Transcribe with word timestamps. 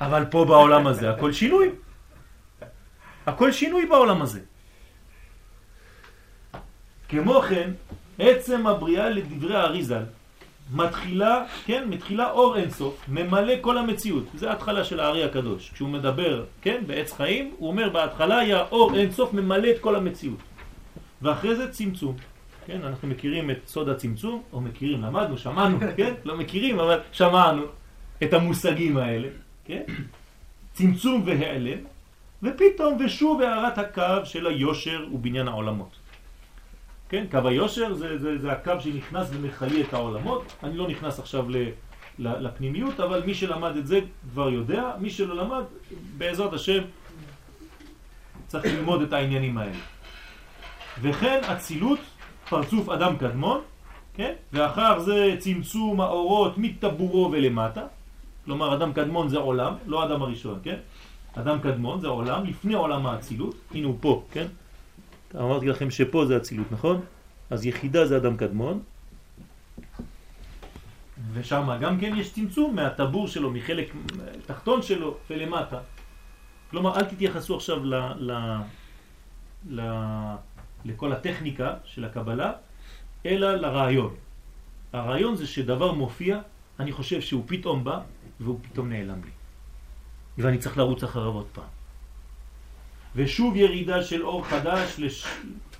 אבל 0.00 0.24
פה 0.30 0.44
בעולם 0.44 0.86
הזה 0.86 1.10
הכל 1.10 1.32
שינוי. 1.32 1.68
הכל 3.26 3.52
שינוי 3.52 3.86
בעולם 3.86 4.22
הזה. 4.22 4.40
כמו 7.08 7.40
כן, 7.40 7.70
עצם 8.18 8.66
הבריאה 8.66 9.08
לדברי 9.08 9.56
האריזל 9.56 10.02
מתחילה, 10.72 11.44
כן, 11.64 11.84
מתחילה 11.88 12.30
אור 12.30 12.56
אינסוף, 12.56 13.04
ממלא 13.08 13.54
כל 13.60 13.78
המציאות. 13.78 14.24
זה 14.34 14.50
ההתחלה 14.50 14.84
של 14.84 15.00
הארי 15.00 15.24
הקדוש. 15.24 15.70
כשהוא 15.70 15.88
מדבר, 15.88 16.44
כן, 16.62 16.82
בעץ 16.86 17.12
חיים, 17.12 17.54
הוא 17.58 17.68
אומר 17.68 17.90
בהתחלה 17.90 18.38
היה 18.38 18.64
אור 18.70 18.94
אינסוף 18.94 19.32
ממלא 19.32 19.70
את 19.70 19.78
כל 19.80 19.96
המציאות. 19.96 20.38
ואחרי 21.22 21.56
זה 21.56 21.72
צמצום. 21.72 22.16
כן, 22.66 22.80
אנחנו 22.84 23.08
מכירים 23.08 23.50
את 23.50 23.58
סוד 23.66 23.88
הצמצום, 23.88 24.42
או 24.52 24.60
מכירים, 24.60 25.02
למדנו, 25.02 25.38
שמענו, 25.38 25.78
כן? 25.96 26.14
לא 26.24 26.36
מכירים, 26.36 26.80
אבל 26.80 27.00
שמענו 27.12 27.62
את 28.22 28.32
המושגים 28.32 28.96
האלה, 28.96 29.28
כן? 29.70 29.82
צמצום 30.72 31.22
והיעלם, 31.26 31.78
ופתאום 32.42 32.98
ושוב 33.04 33.40
הערת 33.40 33.78
הקו 33.78 34.24
של 34.24 34.46
היושר 34.46 35.06
ובניין 35.12 35.48
העולמות. 35.48 35.96
כן, 37.08 37.24
קו 37.30 37.48
היושר 37.48 37.94
זה, 37.94 38.18
זה, 38.18 38.38
זה 38.38 38.52
הקו 38.52 38.72
שנכנס 38.80 39.28
ומחיה 39.30 39.80
את 39.80 39.94
העולמות. 39.94 40.52
אני 40.62 40.76
לא 40.76 40.88
נכנס 40.88 41.18
עכשיו 41.18 41.50
ל, 41.50 41.56
ל, 42.18 42.46
לפנימיות, 42.46 43.00
אבל 43.00 43.22
מי 43.26 43.34
שלמד 43.34 43.76
את 43.76 43.86
זה 43.86 44.00
כבר 44.32 44.50
יודע, 44.50 44.92
מי 45.00 45.10
שלא 45.10 45.36
למד, 45.36 45.64
בעזרת 46.18 46.52
השם, 46.52 46.82
צריך 48.46 48.64
ללמוד 48.64 49.02
את 49.02 49.12
העניינים 49.12 49.58
האלה. 49.58 49.78
וכן 51.00 51.40
אצילות, 51.52 52.00
פרצוף 52.48 52.88
אדם 52.88 53.16
קדמון, 53.16 53.60
כן? 54.14 54.32
ואחר 54.52 54.98
זה 55.00 55.36
צמצום 55.38 56.00
האורות 56.00 56.58
מטבורו 56.58 57.30
ולמטה. 57.32 57.99
כלומר, 58.50 58.74
אדם 58.74 58.92
קדמון 58.92 59.28
זה 59.28 59.38
עולם, 59.38 59.74
לא 59.86 60.04
אדם 60.06 60.22
הראשון, 60.22 60.58
כן? 60.62 60.78
אדם 61.34 61.60
קדמון 61.60 62.00
זה 62.00 62.08
עולם, 62.08 62.44
לפני 62.44 62.74
עולם 62.74 63.06
האצילות. 63.06 63.54
הנה 63.70 63.86
הוא 63.86 63.96
פה, 64.00 64.24
כן? 64.32 64.46
אמרתי 65.38 65.66
לכם 65.66 65.90
שפה 65.90 66.26
זה 66.26 66.36
אצילות, 66.36 66.66
נכון? 66.72 67.00
אז 67.50 67.66
יחידה 67.66 68.06
זה 68.06 68.16
אדם 68.16 68.36
קדמון, 68.36 68.82
ושם 71.32 71.78
גם 71.80 72.00
כן 72.00 72.16
יש 72.16 72.32
צמצום 72.32 72.74
מהטבור 72.74 73.28
שלו, 73.28 73.50
מחלק 73.50 73.94
תחתון 74.46 74.82
שלו 74.82 75.16
ולמטה. 75.30 75.78
כלומר, 76.70 76.98
אל 76.98 77.04
תתייחסו 77.04 77.56
עכשיו 77.56 77.84
ל, 77.84 77.94
ל, 78.18 78.32
ל, 79.70 79.80
לכל 80.84 81.12
הטכניקה 81.12 81.74
של 81.84 82.04
הקבלה, 82.04 82.52
אלא 83.26 83.54
לרעיון. 83.54 84.14
הרעיון 84.92 85.36
זה 85.36 85.46
שדבר 85.46 85.92
מופיע, 85.92 86.40
אני 86.80 86.92
חושב 86.92 87.20
שהוא 87.20 87.44
פתאום 87.46 87.84
בא 87.84 88.00
והוא 88.40 88.58
פתאום 88.62 88.88
נעלם 88.88 89.20
לי. 89.24 89.30
ואני 90.38 90.58
צריך 90.58 90.78
לרוץ 90.78 91.02
אחריו 91.02 91.32
עוד 91.32 91.46
פעם. 91.52 91.64
ושוב 93.16 93.56
ירידה 93.56 94.02
של 94.02 94.22
אור 94.22 94.44
חדש 94.44 94.94
לש... 94.98 95.26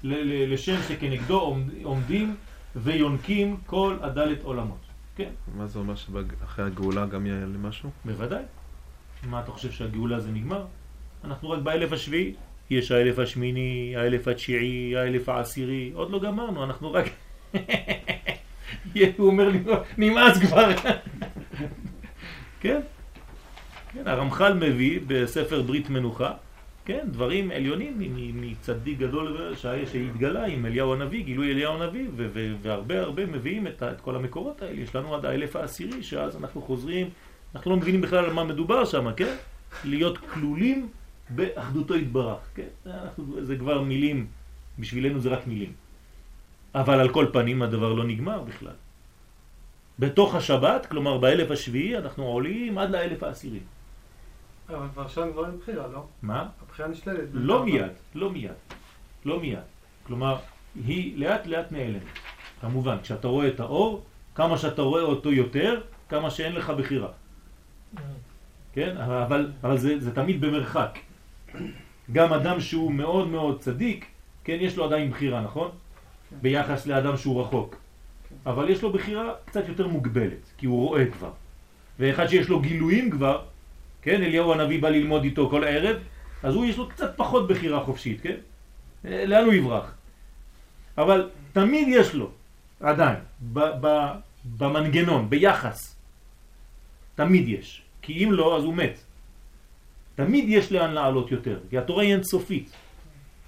לשם 0.03 0.83
שכנגדו 0.89 1.57
עומדים 1.83 2.37
ויונקים 2.77 3.57
כל 3.67 3.97
הדלת 4.01 4.43
עולמות. 4.43 4.79
כן. 5.17 5.31
מה 5.57 5.67
זה 5.67 5.79
אומר 5.79 5.95
שאחרי 5.95 6.65
הגאולה 6.65 7.07
גם 7.07 7.27
יהיה 7.27 7.47
לי 7.47 7.59
משהו? 7.61 7.91
בוודאי. 8.05 8.43
מה 9.23 9.41
אתה 9.41 9.51
חושב 9.51 9.71
שהגאולה 9.71 10.21
זה 10.21 10.31
נגמר? 10.31 10.65
אנחנו 11.25 11.51
רק 11.51 11.63
באלף 11.63 11.93
השביעי. 11.93 12.35
יש 12.71 12.91
האלף 12.91 13.19
השמיני, 13.19 13.95
האלף 13.97 14.29
התשיעי, 14.29 14.97
האלף 14.97 15.29
העשירי, 15.29 15.91
עוד 15.95 16.11
לא 16.11 16.21
גמרנו, 16.21 16.65
אנחנו 16.65 16.93
רק... 16.93 17.07
הוא 19.19 19.27
אומר 19.27 19.49
לי, 19.49 19.59
נמאס 19.99 20.39
כבר. 20.39 20.71
כן? 22.61 22.81
כן, 23.93 24.07
הרמח"ל 24.07 24.55
מביא 24.55 25.01
בספר 25.07 25.63
ברית 25.63 25.91
מנוחה 25.91 26.33
כן, 26.85 27.07
דברים 27.11 27.51
עליונים 27.51 27.95
מצדיק 28.35 28.99
גדול 28.99 29.55
שהתגלה 29.87 30.45
עם 30.47 30.67
אליהו 30.67 30.93
הנביא, 30.93 31.25
גילוי 31.25 31.53
אליהו 31.53 31.75
הנביא, 31.83 32.09
והרבה 32.63 33.01
הרבה 33.01 33.27
מביאים 33.27 33.67
את, 33.67 33.83
את 33.83 34.01
כל 34.01 34.17
המקורות 34.17 34.63
האלה. 34.63 34.81
יש 34.81 34.95
לנו 34.95 35.15
עד 35.15 35.25
האלף 35.25 35.57
העשירי, 35.57 36.03
שאז 36.03 36.37
אנחנו 36.37 36.63
חוזרים, 36.63 37.11
אנחנו 37.55 37.71
לא 37.71 37.77
מבינים 37.77 38.01
בכלל 38.01 38.25
על 38.25 38.33
מה 38.33 38.45
מדובר 38.45 38.85
שם, 38.85 39.13
כן? 39.17 39.35
להיות 39.85 40.19
כלולים 40.19 40.89
באחדותו 41.31 41.97
יתברך, 41.97 42.39
כן? 42.55 42.69
אנחנו, 42.87 43.45
זה 43.45 43.57
כבר 43.57 43.83
מילים, 43.83 44.27
בשבילנו 44.79 45.21
זה 45.21 45.29
רק 45.29 45.47
מילים. 45.47 45.73
אבל 46.75 47.01
על 47.01 47.09
כל 47.09 47.27
פנים 47.33 47.63
הדבר 47.63 47.93
לא 47.93 48.05
נגמר 48.05 48.41
בכלל. 48.41 48.75
בתוך 50.01 50.35
השבת, 50.35 50.87
כלומר 50.87 51.19
באלף 51.19 51.51
השביעי, 51.51 51.99
אנחנו 51.99 52.25
עולים 52.25 52.79
עד 52.79 52.91
לאלף 52.91 53.23
העשירי. 53.23 53.61
אבל 54.69 54.87
כבר 54.93 55.09
שם 55.09 55.33
כבר 55.33 55.47
אין 55.47 55.59
בחירה, 55.59 55.87
לא? 55.93 56.05
מה? 56.23 56.49
הבחירה 56.63 56.89
נשללת. 56.89 57.29
לא 57.33 57.65
מיד, 57.65 57.93
לא 58.15 58.31
מיד. 58.31 58.59
לא 59.25 59.41
מיד. 59.41 59.69
כלומר, 60.07 60.37
היא 60.87 61.19
לאט 61.19 61.47
לאט 61.47 61.73
נעלמת. 61.73 62.03
כמובן, 62.61 62.97
כשאתה 63.03 63.29
רואה 63.29 63.49
את 63.49 63.61
האור, 63.61 64.03
כמה 64.35 64.59
שאתה 64.59 64.83
רואה 64.83 65.03
אותו 65.03 65.33
יותר, 65.33 65.81
כמה 66.09 66.31
שאין 66.31 66.53
לך 66.53 66.71
בחירה. 66.71 67.09
כן? 68.73 68.97
אבל, 68.97 69.53
אבל 69.61 69.79
זה, 69.79 70.01
זה 70.01 70.15
תמיד 70.15 70.41
במרחק. 70.41 70.99
גם 72.13 72.33
אדם 72.33 72.61
שהוא 72.61 72.93
מאוד 72.93 73.29
מאוד 73.29 73.61
צדיק, 73.61 74.07
כן, 74.45 74.57
יש 74.61 74.77
לו 74.77 74.85
עדיין 74.85 75.11
בחירה, 75.11 75.41
נכון? 75.41 75.71
ביחס 76.43 76.87
לאדם 76.87 77.17
שהוא 77.17 77.43
רחוק. 77.43 77.77
אבל 78.47 78.71
יש 78.71 78.83
לו 78.83 78.93
בחירה 78.93 79.33
קצת 79.45 79.69
יותר 79.69 79.87
מוגבלת, 79.87 80.45
כי 80.59 80.67
הוא 80.67 80.89
רואה 80.89 81.07
כבר. 81.07 81.31
ואחד 81.99 82.27
שיש 82.27 82.49
לו 82.49 82.61
גילויים 82.61 83.11
כבר, 83.11 83.43
כן, 84.03 84.23
אליהו 84.23 84.53
הנביא 84.53 84.83
בא 84.83 84.89
ללמוד 84.89 85.25
איתו 85.25 85.51
כל 85.51 85.65
הערב, 85.65 85.97
אז 86.43 86.55
הוא 86.55 86.65
יש 86.65 86.77
לו 86.77 86.89
קצת 86.89 87.13
פחות 87.17 87.49
בחירה 87.49 87.85
חופשית, 87.85 88.21
כן? 88.21 88.37
אה, 89.05 89.27
לאן 89.27 89.45
הוא 89.45 89.53
יברח? 89.53 89.95
אבל 90.99 91.31
תמיד 91.53 91.89
יש 91.91 92.15
לו, 92.15 92.31
עדיין, 92.81 93.17
במנגנון, 94.59 95.31
ביחס, 95.31 95.97
תמיד 97.15 97.49
יש. 97.49 97.83
כי 98.03 98.25
אם 98.25 98.33
לא, 98.33 98.57
אז 98.57 98.65
הוא 98.65 98.75
מת. 98.75 98.99
תמיד 100.15 100.45
יש 100.49 100.73
לאן 100.73 100.91
לעלות 100.91 101.31
יותר, 101.31 101.59
כי 101.71 101.79
התורה 101.79 102.03
היא 102.03 102.13
אינסופית. 102.13 102.71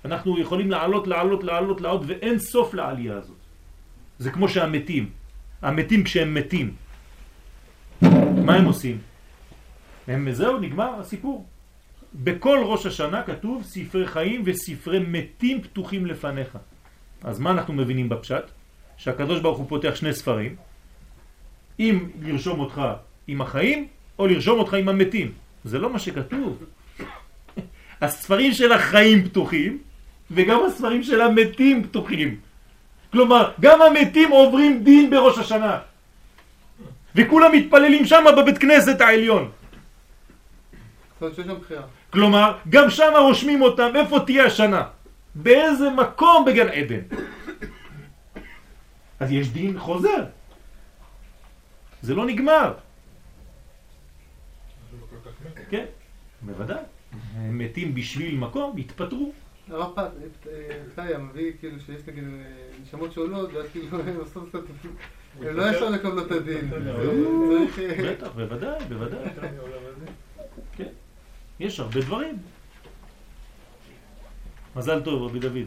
אנחנו 0.04 0.38
יכולים 0.38 0.70
לעלות, 0.70 1.06
לעלות, 1.06 1.44
לעלות, 1.44 1.80
לעלות, 1.80 2.02
ואין 2.06 2.38
סוף 2.38 2.74
לעלייה 2.74 3.16
הזאת. 3.16 3.41
זה 4.18 4.30
כמו 4.30 4.48
שהמתים. 4.48 5.10
המתים 5.62 6.04
כשהם 6.04 6.34
מתים, 6.34 6.74
מה 8.44 8.54
הם 8.54 8.64
עושים? 8.64 8.98
הם, 10.08 10.32
זהו, 10.32 10.58
נגמר 10.58 11.00
הסיפור. 11.00 11.46
בכל 12.14 12.58
ראש 12.64 12.86
השנה 12.86 13.22
כתוב 13.22 13.62
ספרי 13.62 14.06
חיים 14.06 14.42
וספרי 14.44 14.98
מתים 14.98 15.62
פתוחים 15.62 16.06
לפניך. 16.06 16.58
אז 17.24 17.40
מה 17.40 17.50
אנחנו 17.50 17.74
מבינים 17.74 18.08
בפשט? 18.08 18.44
שהקדוש 18.96 19.40
ברוך 19.40 19.58
הוא 19.58 19.68
פותח 19.68 19.94
שני 19.94 20.12
ספרים, 20.12 20.56
אם 21.78 22.08
לרשום 22.22 22.60
אותך 22.60 22.82
עם 23.26 23.40
החיים, 23.40 23.88
או 24.18 24.26
לרשום 24.26 24.58
אותך 24.58 24.74
עם 24.74 24.88
המתים. 24.88 25.32
זה 25.64 25.78
לא 25.78 25.92
מה 25.92 25.98
שכתוב. 25.98 26.64
הספרים 28.02 28.52
של 28.52 28.72
החיים 28.72 29.24
פתוחים, 29.24 29.78
וגם 30.30 30.60
הספרים 30.66 31.02
של 31.02 31.20
המתים 31.20 31.82
פתוחים. 31.82 32.40
כלומר, 33.12 33.52
גם 33.60 33.82
המתים 33.82 34.30
עוברים 34.30 34.84
דין 34.84 35.10
בראש 35.10 35.38
השנה. 35.38 35.78
וכולם 37.14 37.52
מתפללים 37.52 38.04
שם 38.06 38.24
בבית 38.36 38.58
כנסת 38.58 39.00
העליון. 39.00 39.50
כלומר, 42.10 42.58
גם 42.68 42.90
שם 42.90 43.12
רושמים 43.18 43.62
אותם, 43.62 43.90
איפה 43.96 44.20
תהיה 44.20 44.44
השנה? 44.44 44.82
באיזה 45.34 45.90
מקום 45.90 46.44
בגן 46.44 46.68
עדן? 46.68 47.04
אז 49.20 49.32
יש 49.32 49.48
דין 49.48 49.78
חוזר. 49.78 50.24
זה 52.02 52.14
לא 52.14 52.26
נגמר. 52.26 52.74
כן, 55.70 55.84
בוודאי. 56.42 56.82
הם 57.36 57.58
מתים 57.58 57.94
בשביל 57.94 58.36
מקום, 58.36 58.76
התפטרו. 58.76 59.32
הרב 59.70 59.92
פתאיה 60.92 61.18
מביא 61.18 61.52
כאילו 61.60 61.80
שיש 61.86 62.02
נגיד 62.06 62.24
נשמות 62.82 63.12
שעולות, 63.12 63.52
ואז 63.52 63.66
כאילו 63.72 63.98
הם 64.06 64.16
עושים 64.16 64.42
קצת... 64.48 64.58
הם 65.40 65.56
לא 65.56 65.70
ישר 65.70 65.90
לקבל 65.90 66.22
את 66.22 66.30
הדין. 66.30 66.70
בטח, 68.04 68.28
בוודאי, 68.34 68.84
בוודאי. 68.88 69.18
יש 71.60 71.80
הרבה 71.80 72.00
דברים. 72.00 72.38
מזל 74.76 75.00
טוב, 75.00 75.22
רבי 75.22 75.38
דוד. 75.38 75.66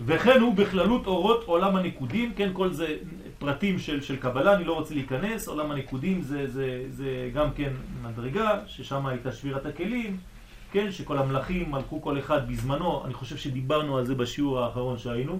וכן 0.00 0.40
הוא 0.40 0.54
בכללות 0.54 1.06
אורות 1.06 1.44
עולם 1.44 1.76
הנקודים, 1.76 2.32
כן, 2.36 2.50
כל 2.52 2.72
זה 2.72 2.96
פרטים 3.38 3.78
של, 3.78 4.00
של 4.00 4.16
קבלה, 4.16 4.54
אני 4.54 4.64
לא 4.64 4.74
רוצה 4.74 4.94
להיכנס, 4.94 5.48
עולם 5.48 5.70
הנקודים 5.70 6.22
זה, 6.22 6.50
זה, 6.50 6.84
זה 6.90 7.30
גם 7.34 7.52
כן 7.56 7.72
מדרגה, 8.02 8.60
ששם 8.66 9.06
הייתה 9.06 9.32
שבירת 9.32 9.66
הכלים, 9.66 10.16
כן, 10.74 10.92
שכל 10.92 11.18
המלאכים 11.18 11.70
מלכו 11.70 12.02
כל 12.02 12.18
אחד 12.18 12.48
בזמנו, 12.48 13.04
אני 13.04 13.14
חושב 13.14 13.36
שדיברנו 13.36 13.98
על 13.98 14.06
זה 14.06 14.14
בשיעור 14.14 14.60
האחרון 14.60 14.98
שהיינו, 14.98 15.38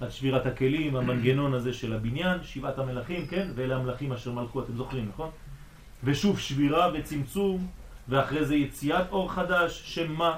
על 0.00 0.10
שבירת 0.10 0.46
הכלים, 0.46 0.96
המנגנון 0.96 1.54
הזה 1.54 1.72
של 1.72 1.92
הבניין, 1.92 2.38
שבעת 2.42 2.78
המלכים, 2.78 3.26
כן? 3.26 3.48
ואלה 3.54 3.76
המלכים 3.76 4.12
אשר 4.12 4.32
מלכו, 4.32 4.62
אתם 4.62 4.76
זוכרים, 4.76 5.08
נכון? 5.08 5.30
ושוב 6.04 6.38
שבירה 6.38 6.90
וצמצום, 6.94 7.66
ואחרי 8.08 8.44
זה 8.44 8.56
יציאת 8.56 9.06
אור 9.10 9.32
חדש, 9.32 9.82
שמה? 9.94 10.36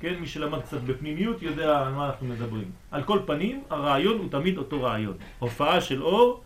כן, 0.00 0.14
מי 0.20 0.26
שלמד 0.26 0.60
קצת 0.62 0.80
בפנימיות 0.80 1.42
יודע 1.42 1.80
על 1.80 1.92
מה 1.92 2.06
אנחנו 2.06 2.26
מדברים. 2.26 2.70
על 2.90 3.02
כל 3.02 3.18
פנים, 3.26 3.62
הרעיון 3.70 4.18
הוא 4.18 4.30
תמיד 4.30 4.58
אותו 4.58 4.82
רעיון. 4.82 5.16
הופעה 5.38 5.80
של 5.80 6.02
אור, 6.02 6.42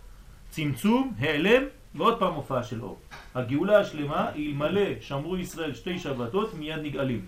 צמצום, 0.51 1.13
העלם, 1.19 1.63
ועוד 1.95 2.19
פעם 2.19 2.35
הופעה 2.35 2.63
של 2.63 2.83
אור. 2.83 2.99
הגאולה 3.35 3.79
השלמה, 3.79 4.31
אלמלא 4.37 5.01
שמרו 5.01 5.37
ישראל 5.37 5.75
שתי 5.75 5.99
שבתות, 5.99 6.55
מיד 6.55 6.79
נגאלים. 6.83 7.27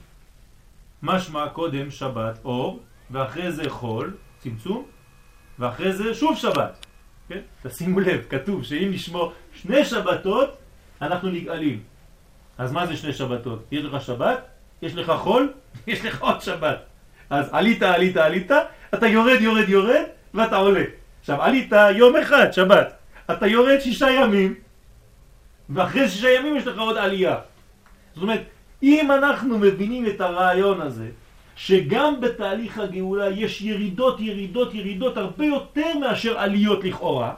משמע 1.03 1.49
קודם 1.49 1.91
שבת 1.91 2.39
אור, 2.45 2.81
ואחרי 3.11 3.53
זה 3.53 3.71
חול, 3.71 4.17
צמצום, 4.39 4.85
ואחרי 5.59 5.93
זה 5.93 6.15
שוב 6.15 6.37
שבת. 6.37 6.87
כן? 7.29 7.41
תשימו 7.63 8.01
לב, 8.01 8.27
כתוב 8.29 8.65
שאם 8.65 8.89
נשמור 8.93 9.33
שני 9.55 9.85
שבתות, 9.85 10.57
אנחנו 11.03 11.29
נגאלים. 11.31 11.83
אז 12.59 12.73
מה 12.73 12.87
זה 12.87 12.97
שני 12.97 13.13
שבתות? 13.13 13.65
יש 13.73 13.85
לך 13.85 14.03
שבת, 14.03 14.47
יש 14.83 14.95
לך 14.95 15.13
חול, 15.19 15.53
יש 15.87 16.05
לך 16.05 16.23
עוד 16.23 16.41
שבת. 16.41 16.79
אז 17.31 17.49
עלית, 17.53 17.83
עלית, 17.83 18.17
עלית, 18.17 18.51
אתה 18.95 19.07
יורד, 19.07 19.41
יורד, 19.41 19.69
יורד, 19.69 20.05
ואתה 20.35 20.57
עולה. 20.57 20.85
עכשיו, 21.21 21.43
עלית 21.43 21.73
יום 21.97 22.17
אחד, 22.17 22.53
שבת. 22.53 22.97
אתה 23.31 23.47
יורד 23.47 23.81
שישה 23.81 24.11
ימים, 24.11 24.55
ואחרי 25.71 26.09
שישה 26.09 26.31
ימים 26.31 26.57
יש 26.57 26.67
לך 26.67 26.79
עוד 26.79 26.97
עלייה. 26.97 27.39
זאת 28.15 28.23
אומרת, 28.23 28.43
אם 28.83 29.13
אנחנו 29.13 29.59
מבינים 29.59 30.07
את 30.07 30.21
הרעיון 30.21 30.81
הזה, 30.81 31.09
שגם 31.57 32.21
בתהליך 32.21 32.79
הגאולה 32.79 33.29
יש 33.31 33.63
ירידות, 33.63 34.21
ירידות, 34.21 34.75
ירידות 34.75 35.17
הרבה 35.17 35.45
יותר 35.45 35.99
מאשר 35.99 36.39
עליות 36.39 36.85
לכאורה, 36.85 37.35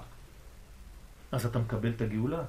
אז 1.32 1.46
אתה 1.46 1.58
מקבל 1.58 1.90
את 1.96 2.00
הגאולה. 2.00 2.42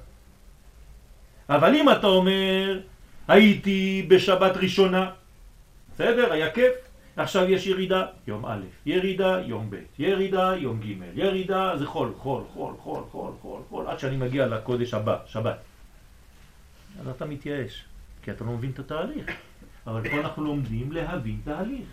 אבל 1.48 1.74
אם 1.74 1.90
אתה 1.90 2.06
אומר, 2.06 2.80
הייתי 3.28 4.06
בשבת 4.08 4.56
ראשונה, 4.56 5.10
בסדר, 5.94 6.32
היה 6.32 6.50
כיף, 6.50 6.74
עכשיו 7.22 7.50
יש 7.50 7.66
ירידה, 7.66 8.06
יום 8.26 8.46
א', 8.46 8.60
ירידה, 8.86 9.40
יום 9.46 9.70
ב', 9.70 9.76
ירידה, 9.98 10.56
יום 10.56 10.80
ג', 10.80 10.86
ירידה, 11.14 11.76
זה 11.76 11.86
חול, 11.86 12.12
חול, 12.18 12.42
חול, 12.52 12.74
חול, 12.82 13.02
חול, 13.10 13.32
חול, 13.42 13.60
חול, 13.68 13.86
עד 13.86 13.98
שאני 13.98 14.16
מגיע 14.16 14.46
לקודש 14.46 14.94
הבא, 14.94 15.16
שבת. 15.26 15.58
אז 17.00 17.08
אתה 17.08 17.24
מתייאש, 17.24 17.84
כי 18.22 18.30
אתה 18.30 18.44
לא 18.44 18.52
מבין 18.52 18.70
את 18.70 18.78
התהליך. 18.78 19.26
אבל 19.86 20.10
פה 20.10 20.16
אנחנו 20.16 20.44
לומדים 20.44 20.92
להבין 20.92 21.40
תהליך. 21.44 21.88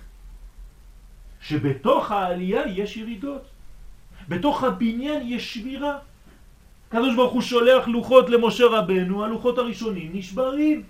שבתוך 1.41 2.12
העלייה 2.12 2.68
יש 2.68 2.97
ירידות. 2.97 3.45
בתוך 4.29 4.63
הבניין 4.63 5.21
יש 5.25 5.53
שבירה. 5.53 5.97
הקדוש 6.88 7.15
ברוך 7.15 7.33
הוא 7.33 7.41
שולח 7.41 7.88
לוחות 7.88 8.29
למשה 8.29 8.65
רבנו, 8.65 9.24
הלוחות 9.24 9.57
הראשונים 9.57 10.12
נשברים. 10.13 10.83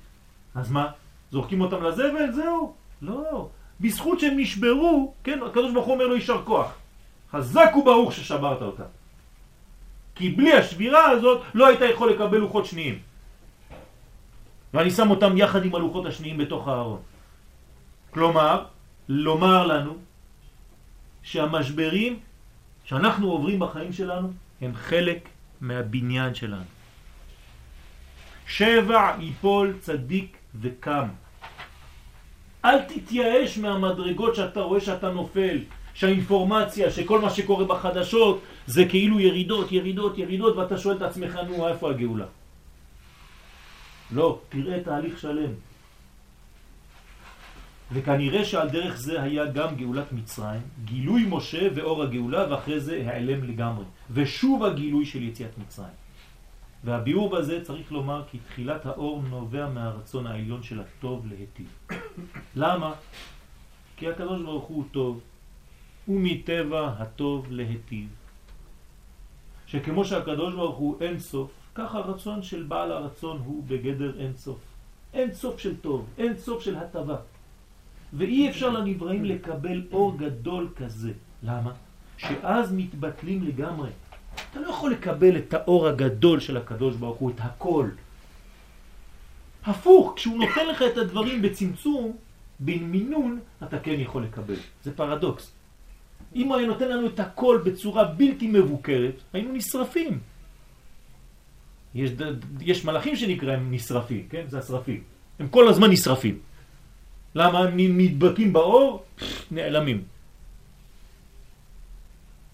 אז 0.55 0.71
מה? 0.71 0.87
זורקים 1.31 1.61
אותם 1.61 1.83
לזבל? 1.83 2.31
זהו. 2.31 2.73
לא. 3.01 3.49
בזכות 3.81 4.19
שהם 4.19 4.39
נשברו, 4.39 5.13
כן, 5.23 5.39
הקדוש 5.45 5.73
ברוך 5.73 5.85
הוא 5.85 5.93
אומר 5.93 6.07
לו 6.07 6.15
יישר 6.15 6.41
כוח. 6.45 6.73
חזק 7.31 7.71
וברוך 7.75 8.13
ששברת 8.13 8.61
אותם. 8.61 8.89
כי 10.15 10.29
בלי 10.29 10.53
השבירה 10.53 11.09
הזאת 11.09 11.41
לא 11.53 11.67
היית 11.67 11.81
יכול 11.81 12.11
לקבל 12.11 12.37
לוחות 12.37 12.65
שניים. 12.65 12.99
ואני 14.73 14.91
שם 14.91 15.09
אותם 15.09 15.37
יחד 15.37 15.65
עם 15.65 15.75
הלוחות 15.75 16.05
השניים 16.05 16.37
בתוך 16.37 16.67
הארון. 16.67 17.01
כלומר, 18.09 18.65
לומר 19.09 19.67
לנו 19.67 19.97
שהמשברים 21.23 22.19
שאנחנו 22.83 23.31
עוברים 23.31 23.59
בחיים 23.59 23.93
שלנו 23.93 24.33
הם 24.61 24.71
חלק 24.75 25.29
מהבניין 25.61 26.35
שלנו. 26.35 26.69
שבע 28.47 29.15
יפול 29.19 29.73
צדיק 29.79 30.37
וקם. 30.61 31.07
אל 32.67 32.81
תתייאש 32.81 33.57
מהמדרגות 33.57 34.35
שאתה 34.35 34.61
רואה 34.61 34.81
שאתה 34.81 35.11
נופל, 35.11 35.57
שהאינפורמציה, 35.93 36.91
שכל 36.91 37.21
מה 37.21 37.29
שקורה 37.29 37.65
בחדשות 37.65 38.41
זה 38.67 38.85
כאילו 38.85 39.19
ירידות, 39.19 39.71
ירידות, 39.71 40.17
ירידות, 40.17 40.55
ואתה 40.55 40.77
שואל 40.77 40.97
את 40.97 41.01
עצמך, 41.01 41.39
נו, 41.47 41.67
איפה 41.67 41.89
הגאולה? 41.89 42.25
לא, 44.11 44.39
תראה 44.49 44.83
תהליך 44.83 45.19
שלם. 45.19 45.51
וכנראה 47.91 48.45
שעל 48.45 48.69
דרך 48.69 48.97
זה 48.97 49.21
היה 49.21 49.45
גם 49.45 49.75
גאולת 49.75 50.11
מצרים, 50.11 50.61
גילוי 50.85 51.25
משה 51.29 51.67
ואור 51.75 52.03
הגאולה, 52.03 52.51
ואחרי 52.51 52.79
זה 52.79 53.03
העלם 53.07 53.43
לגמרי. 53.43 53.85
ושוב 54.11 54.63
הגילוי 54.63 55.05
של 55.05 55.23
יציאת 55.23 55.57
מצרים. 55.57 56.06
והביאור 56.87 57.29
בזה 57.29 57.63
צריך 57.63 57.91
לומר 57.91 58.23
כי 58.31 58.37
תחילת 58.47 58.85
האור 58.85 59.21
נובע 59.29 59.69
מהרצון 59.69 60.27
העליון 60.27 60.63
של 60.63 60.79
הטוב 60.79 61.27
להיטיב. 61.27 61.67
למה? 62.63 62.93
כי 63.97 64.07
הקדוש 64.07 64.41
ברוך 64.41 64.65
הוא 64.65 64.83
טוב, 64.91 65.21
ומטבע 66.07 66.93
הטוב 66.99 67.47
להיטיב. 67.49 68.07
שכמו 69.65 70.05
שהקדוש 70.05 70.55
ברוך 70.55 70.77
הוא 70.77 71.01
אין 71.01 71.19
סוף, 71.19 71.51
ככה 71.75 71.97
הרצון 71.97 72.43
של 72.43 72.63
בעל 72.63 72.91
הרצון 72.91 73.41
הוא 73.45 73.63
בגדר 73.67 74.19
אין 74.19 74.37
סוף. 74.37 74.59
אין 75.13 75.33
סוף 75.33 75.59
של 75.59 75.77
טוב, 75.77 76.07
אין 76.17 76.37
סוף 76.37 76.63
של 76.63 76.75
הטבה. 76.75 77.17
ואי 78.13 78.49
אפשר 78.49 78.69
לנבראים 78.69 79.25
לקבל 79.25 79.87
אור 79.91 80.17
גדול 80.17 80.69
כזה. 80.75 81.11
למה? 81.43 81.71
שאז 82.17 82.73
מתבטלים 82.73 83.43
לגמרי. 83.43 83.89
אתה 84.51 84.59
לא 84.59 84.69
יכול 84.69 84.91
לקבל 84.91 85.37
את 85.37 85.53
האור 85.53 85.87
הגדול 85.87 86.39
של 86.39 86.57
הקדוש 86.57 86.95
ברוך 86.95 87.17
הוא, 87.17 87.31
את 87.31 87.39
הכל. 87.39 87.89
הפוך, 89.65 90.13
כשהוא 90.15 90.37
נותן 90.39 90.67
לך 90.67 90.81
את 90.81 90.97
הדברים 90.97 91.41
בצמצום, 91.41 92.17
במינון, 92.59 93.39
אתה 93.63 93.79
כן 93.79 93.99
יכול 93.99 94.23
לקבל. 94.23 94.55
זה 94.83 94.95
פרדוקס. 94.95 95.51
אם 96.35 96.47
הוא 96.47 96.55
היה 96.55 96.67
נותן 96.67 96.87
לנו 96.89 97.07
את 97.07 97.19
הכל 97.19 97.61
בצורה 97.65 98.03
בלתי 98.03 98.47
מבוקרת, 98.47 99.15
היינו 99.33 99.53
נשרפים. 99.53 100.19
יש, 101.95 102.11
יש 102.61 102.85
מלאכים 102.85 103.15
שנקראים 103.15 103.71
נשרפים, 103.71 104.27
כן? 104.29 104.43
זה 104.49 104.59
השרפים. 104.59 105.03
הם 105.39 105.47
כל 105.47 105.67
הזמן 105.67 105.89
נשרפים. 105.89 106.39
למה? 107.35 107.59
הם 107.59 107.77
נדבקים 107.77 108.53
באור, 108.53 109.03
נעלמים. 109.51 110.16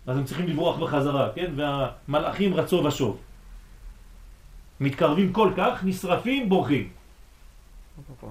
אז 0.08 0.18
הם 0.18 0.24
צריכים 0.24 0.48
לברוח 0.48 0.78
בחזרה, 0.80 1.30
כן? 1.36 1.54
והמלאכים 1.56 2.54
רצו 2.54 2.84
ושוב. 2.84 3.18
מתקרבים 4.80 5.34
כל 5.34 5.52
כך, 5.58 5.84
נשרפים, 5.84 6.50
בורחים. 6.50 6.90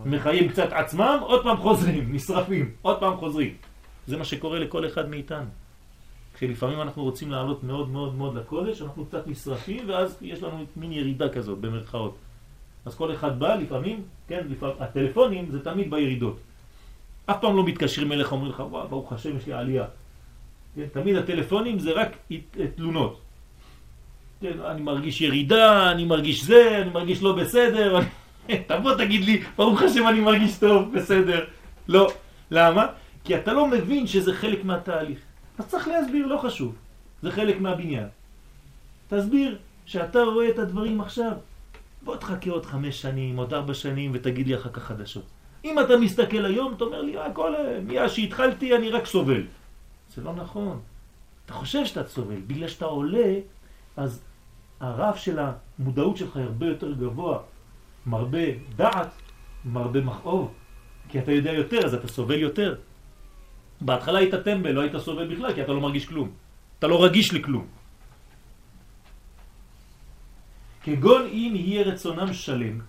מחיים 0.05 0.49
קצת 0.49 0.73
עצמם, 0.73 1.19
עוד 1.23 1.43
פעם 1.43 1.57
חוזרים, 1.57 2.05
נשרפים, 2.15 2.71
עוד 2.83 3.01
פעם 3.01 3.17
חוזרים. 3.17 3.55
זה 4.07 4.17
מה 4.17 4.25
שקורה 4.25 4.59
לכל 4.59 4.87
אחד 4.87 5.09
מאיתנו. 5.09 5.47
כשלפעמים 6.35 6.81
אנחנו 6.81 7.03
רוצים 7.03 7.31
לעלות 7.31 7.65
מאוד 7.65 7.89
מאוד 7.89 8.15
מאוד 8.15 8.35
לקודש, 8.35 8.83
אנחנו 8.83 9.07
קצת 9.07 9.27
נשרפים, 9.27 9.89
ואז 9.89 10.19
יש 10.23 10.43
לנו 10.43 10.65
מין 10.77 10.93
ירידה 10.93 11.29
כזאת, 11.29 11.59
במרכאות. 11.59 12.17
אז 12.85 12.95
כל 12.95 13.15
אחד 13.15 13.39
בא 13.39 13.55
לפעמים, 13.55 14.03
כן, 14.29 14.47
לפעמים, 14.49 14.77
הטלפונים 14.81 15.51
זה 15.51 15.65
תמיד 15.65 15.91
בירידות. 15.91 16.37
אף 17.27 17.41
פעם 17.41 17.57
לא 17.57 17.65
מתקשרים 17.65 18.13
אליך, 18.13 18.33
אומרים 18.33 18.53
לך, 18.53 18.63
וואו, 18.71 18.89
ברוך 18.89 19.13
השם, 19.13 19.37
יש 19.37 19.47
לי 19.47 19.53
עלייה. 19.53 19.85
כן, 20.77 20.87
תמיד 20.93 21.17
הטלפונים 21.17 21.79
זה 21.79 21.93
רק 21.93 22.17
תלונות. 22.75 23.21
כן, 24.41 24.61
אני 24.61 24.83
מרגיש 24.83 25.21
ירידה, 25.21 25.93
אני 25.93 26.05
מרגיש 26.05 26.45
זה, 26.45 26.79
אני 26.83 26.91
מרגיש 26.91 27.23
לא 27.23 27.33
בסדר. 27.33 27.99
תבוא 28.69 28.95
תגיד 28.95 29.25
לי, 29.25 29.43
ברוך 29.57 29.83
השם 29.83 30.09
אני 30.09 30.21
מרגיש 30.21 30.59
טוב, 30.59 30.93
בסדר. 30.93 31.45
לא. 31.89 32.11
למה? 32.51 32.87
כי 33.25 33.37
אתה 33.37 33.53
לא 33.53 33.67
מבין 33.67 34.07
שזה 34.07 34.35
חלק 34.35 34.65
מהתהליך. 34.65 35.19
אז 35.59 35.67
צריך 35.67 35.89
להסביר, 35.89 36.27
לא 36.27 36.37
חשוב. 36.37 36.75
זה 37.23 37.31
חלק 37.31 37.61
מהבניין. 37.61 38.09
תסביר 39.09 39.59
שאתה 39.87 40.23
רואה 40.23 40.49
את 40.49 40.59
הדברים 40.59 41.01
עכשיו. 41.01 41.33
בוא 42.03 42.17
תחכה 42.17 42.51
עוד 42.51 42.67
חמש 42.67 43.03
שנים, 43.03 43.37
עוד 43.37 43.55
ארבע 43.55 43.75
שנים, 43.75 44.11
ותגיד 44.15 44.47
לי 44.47 44.55
אחר 44.55 44.71
כך 44.73 44.83
חדשות. 44.83 45.25
אם 45.65 45.81
אתה 45.81 45.97
מסתכל 45.97 46.45
היום, 46.45 46.75
אתה 46.75 46.85
אומר 46.85 47.03
לי, 47.03 47.19
הכל, 47.19 47.55
מאז 47.87 48.13
שהתחלתי 48.13 48.77
אני 48.77 48.91
רק 48.91 49.07
סובל. 49.07 49.43
זה 50.15 50.23
לא 50.23 50.33
נכון. 50.35 50.81
אתה 51.47 51.53
חושב 51.53 51.87
שאתה 51.87 52.09
סובל. 52.09 52.41
בגלל 52.47 52.69
שאתה 52.69 52.85
עולה, 52.85 53.35
אז 53.97 54.23
הרף 54.81 55.17
של 55.17 55.39
המודעות 55.39 56.17
שלך 56.17 56.37
הרבה 56.37 56.67
יותר 56.67 56.93
גבוה. 56.93 57.39
מרבה 58.07 58.47
דעת, 58.77 59.13
מרבה 59.65 60.01
מכאוב. 60.01 60.55
כי 61.09 61.19
אתה 61.19 61.33
יודע 61.33 61.53
יותר, 61.53 61.87
אז 61.87 61.95
אתה 61.95 62.09
סובל 62.09 62.39
יותר. 62.39 62.77
בהתחלה 63.81 64.19
היית 64.19 64.35
טמבל, 64.35 64.71
לא 64.71 64.81
היית 64.81 64.97
סובל 64.97 65.35
בכלל, 65.35 65.55
כי 65.55 65.63
אתה 65.63 65.73
לא 65.73 65.81
מרגיש 65.81 66.07
כלום. 66.07 66.31
אתה 66.79 66.87
לא 66.87 67.05
רגיש 67.05 67.35
לכלום. 67.35 67.67
כגון 70.83 71.23
אם 71.27 71.53
יהיה 71.57 71.83
רצונם 71.83 72.33
שלם, 72.33 72.81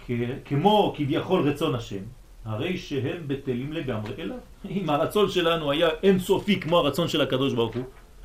כמו 0.46 0.94
כביכול 0.98 1.50
רצון 1.50 1.76
השם, 1.76 2.04
הרי 2.46 2.78
שהם 2.78 3.28
בטלים 3.28 3.74
לגמרי 3.74 4.14
אליו. 4.18 4.38
אם 4.70 4.90
הרצון 4.90 5.30
שלנו 5.30 5.72
היה 5.72 5.90
אינסופי 6.04 6.60
כמו 6.60 6.78
הרצון 6.78 7.08
של 7.08 7.22
הקדוש 7.22 7.54
ברוך 7.54 7.76
הוא, 7.76 7.84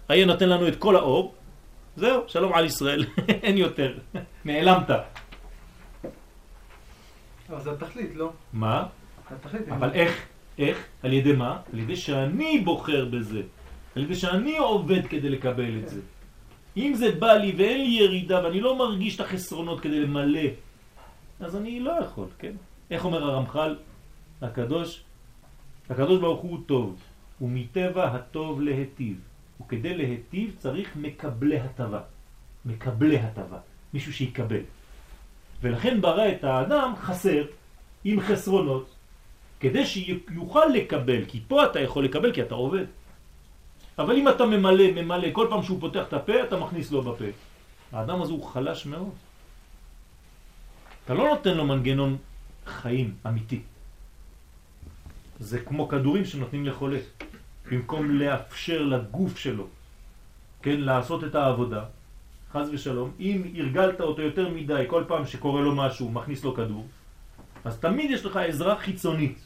היה 0.08 0.26
נותן 0.26 0.48
לנו 0.48 0.68
את 0.68 0.76
כל 0.76 0.96
האור, 0.96 1.34
זהו, 1.96 2.22
שלום 2.26 2.52
על 2.52 2.64
ישראל, 2.64 3.04
אין 3.44 3.56
יותר, 3.56 3.98
נעלמת. 4.44 4.90
אבל 7.50 7.60
זה 7.60 7.70
התכלית, 7.72 8.10
לא? 8.14 8.32
מה? 8.52 8.86
התכלית. 9.30 9.68
אבל 9.68 9.90
איך? 9.92 10.26
איך? 10.58 10.84
על 11.02 11.12
ידי 11.12 11.32
מה? 11.32 11.58
על 11.72 11.78
ידי 11.78 11.96
שאני 11.96 12.58
בוחר 12.58 13.04
בזה. 13.04 13.42
על 13.96 14.02
ידי 14.02 14.14
שאני 14.14 14.58
עובד 14.58 15.06
כדי 15.06 15.28
לקבל 15.28 15.78
את 15.82 15.88
זה. 15.88 16.00
אם 16.76 16.92
זה 16.94 17.12
בא 17.18 17.32
לי 17.32 17.52
ואין 17.56 17.80
לי 17.80 17.90
ירידה 17.90 18.44
ואני 18.44 18.60
לא 18.60 18.78
מרגיש 18.78 19.16
את 19.16 19.20
החסרונות 19.20 19.80
כדי 19.80 20.00
למלא, 20.00 20.48
אז 21.40 21.56
אני 21.56 21.80
לא 21.80 21.92
יכול, 22.00 22.26
כן? 22.38 22.52
איך 22.90 23.04
אומר 23.04 23.24
הרמח"ל 23.24 23.76
הקדוש? 24.42 25.02
הקדוש 25.90 26.20
ברוך 26.20 26.40
הוא 26.40 26.58
טוב, 26.66 26.96
ומטבע 27.40 28.04
הטוב 28.04 28.60
להטיב. 28.60 29.16
וכדי 29.60 29.96
להטיב 29.96 30.54
צריך 30.58 30.96
מקבלי 30.96 31.58
הטבה. 31.58 32.00
מקבלי 32.64 33.18
הטבה. 33.18 33.58
מישהו 33.94 34.12
שיקבל. 34.12 34.60
ולכן 35.62 36.00
ברא 36.00 36.28
את 36.28 36.44
האדם 36.44 36.92
חסר, 36.96 37.44
עם 38.04 38.20
חסרונות, 38.20 38.94
כדי 39.60 39.86
שיוכל 39.86 40.66
לקבל, 40.74 41.24
כי 41.28 41.40
פה 41.48 41.64
אתה 41.64 41.80
יכול 41.80 42.04
לקבל 42.04 42.32
כי 42.32 42.42
אתה 42.42 42.54
עובד. 42.54 42.84
אבל 43.98 44.16
אם 44.16 44.28
אתה 44.28 44.46
ממלא, 44.46 44.92
ממלא, 44.94 45.28
כל 45.32 45.46
פעם 45.50 45.62
שהוא 45.62 45.80
פותח 45.80 46.04
את 46.08 46.12
הפה, 46.12 46.42
אתה 46.42 46.56
מכניס 46.56 46.92
לו 46.92 47.02
בפה. 47.02 47.24
האדם 47.92 48.22
הזה 48.22 48.32
הוא 48.32 48.44
חלש 48.44 48.86
מאוד. 48.86 49.14
אתה 51.04 51.14
לא 51.14 51.28
נותן 51.28 51.54
לו 51.56 51.66
מנגנון 51.66 52.16
חיים 52.66 53.14
אמיתי. 53.26 53.60
זה 55.40 55.58
כמו 55.60 55.88
כדורים 55.88 56.24
שנותנים 56.24 56.66
לחולה. 56.66 56.98
במקום 57.70 58.10
לאפשר 58.10 58.82
לגוף 58.82 59.38
שלו, 59.38 59.66
כן, 60.62 60.80
לעשות 60.80 61.24
את 61.24 61.34
העבודה, 61.34 61.84
חז 62.52 62.68
ושלום, 62.72 63.10
אם 63.20 63.42
הרגלת 63.56 64.00
אותו 64.00 64.22
יותר 64.22 64.48
מדי, 64.48 64.84
כל 64.86 65.04
פעם 65.08 65.26
שקורה 65.26 65.60
לו 65.60 65.74
משהו, 65.74 66.10
מכניס 66.10 66.44
לו 66.44 66.54
כדור, 66.54 66.86
אז 67.64 67.78
תמיד 67.78 68.10
יש 68.10 68.24
לך 68.24 68.36
עזרה 68.36 68.76
חיצונית. 68.76 69.38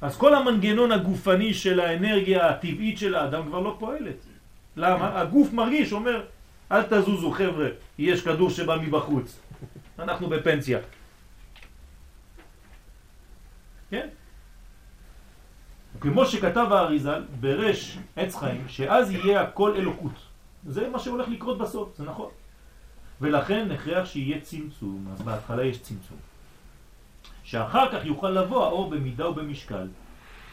אז 0.00 0.16
כל 0.16 0.34
המנגנון 0.34 0.92
הגופני 0.92 1.54
של 1.54 1.80
האנרגיה 1.80 2.48
הטבעית 2.48 2.98
של 2.98 3.14
האדם 3.14 3.46
כבר 3.46 3.60
לא 3.60 3.76
פועלת. 3.78 4.16
למה? 4.76 5.20
הגוף 5.20 5.52
מרגיש, 5.52 5.92
אומר, 5.92 6.22
אל 6.72 6.82
תזוזו 6.82 7.30
חבר'ה, 7.30 7.68
יש 7.98 8.22
כדור 8.22 8.50
שבא 8.50 8.76
מבחוץ. 8.82 9.38
אנחנו 9.98 10.28
בפנסיה. 10.28 10.78
כן? 13.90 14.08
כמו 16.00 16.26
שכתב 16.26 16.66
האריזל 16.70 17.22
ברש 17.40 17.98
עץ 18.16 18.36
חיים, 18.36 18.64
שאז 18.68 19.10
יהיה 19.10 19.42
הכל 19.42 19.74
אלוקות. 19.76 20.12
זה 20.66 20.88
מה 20.88 20.98
שהולך 20.98 21.28
לקרות 21.28 21.58
בסוף, 21.58 21.96
זה 21.96 22.04
נכון. 22.04 22.30
ולכן 23.20 23.68
נכרח 23.68 24.06
שיהיה 24.06 24.40
צמצום, 24.40 25.06
אז 25.12 25.22
בהתחלה 25.22 25.64
יש 25.64 25.78
צמצום. 25.78 26.16
שאחר 27.44 27.92
כך 27.92 28.04
יוכל 28.04 28.30
לבוא 28.30 28.64
האור 28.64 28.90
במידה 28.90 29.28
ובמשקל, 29.28 29.86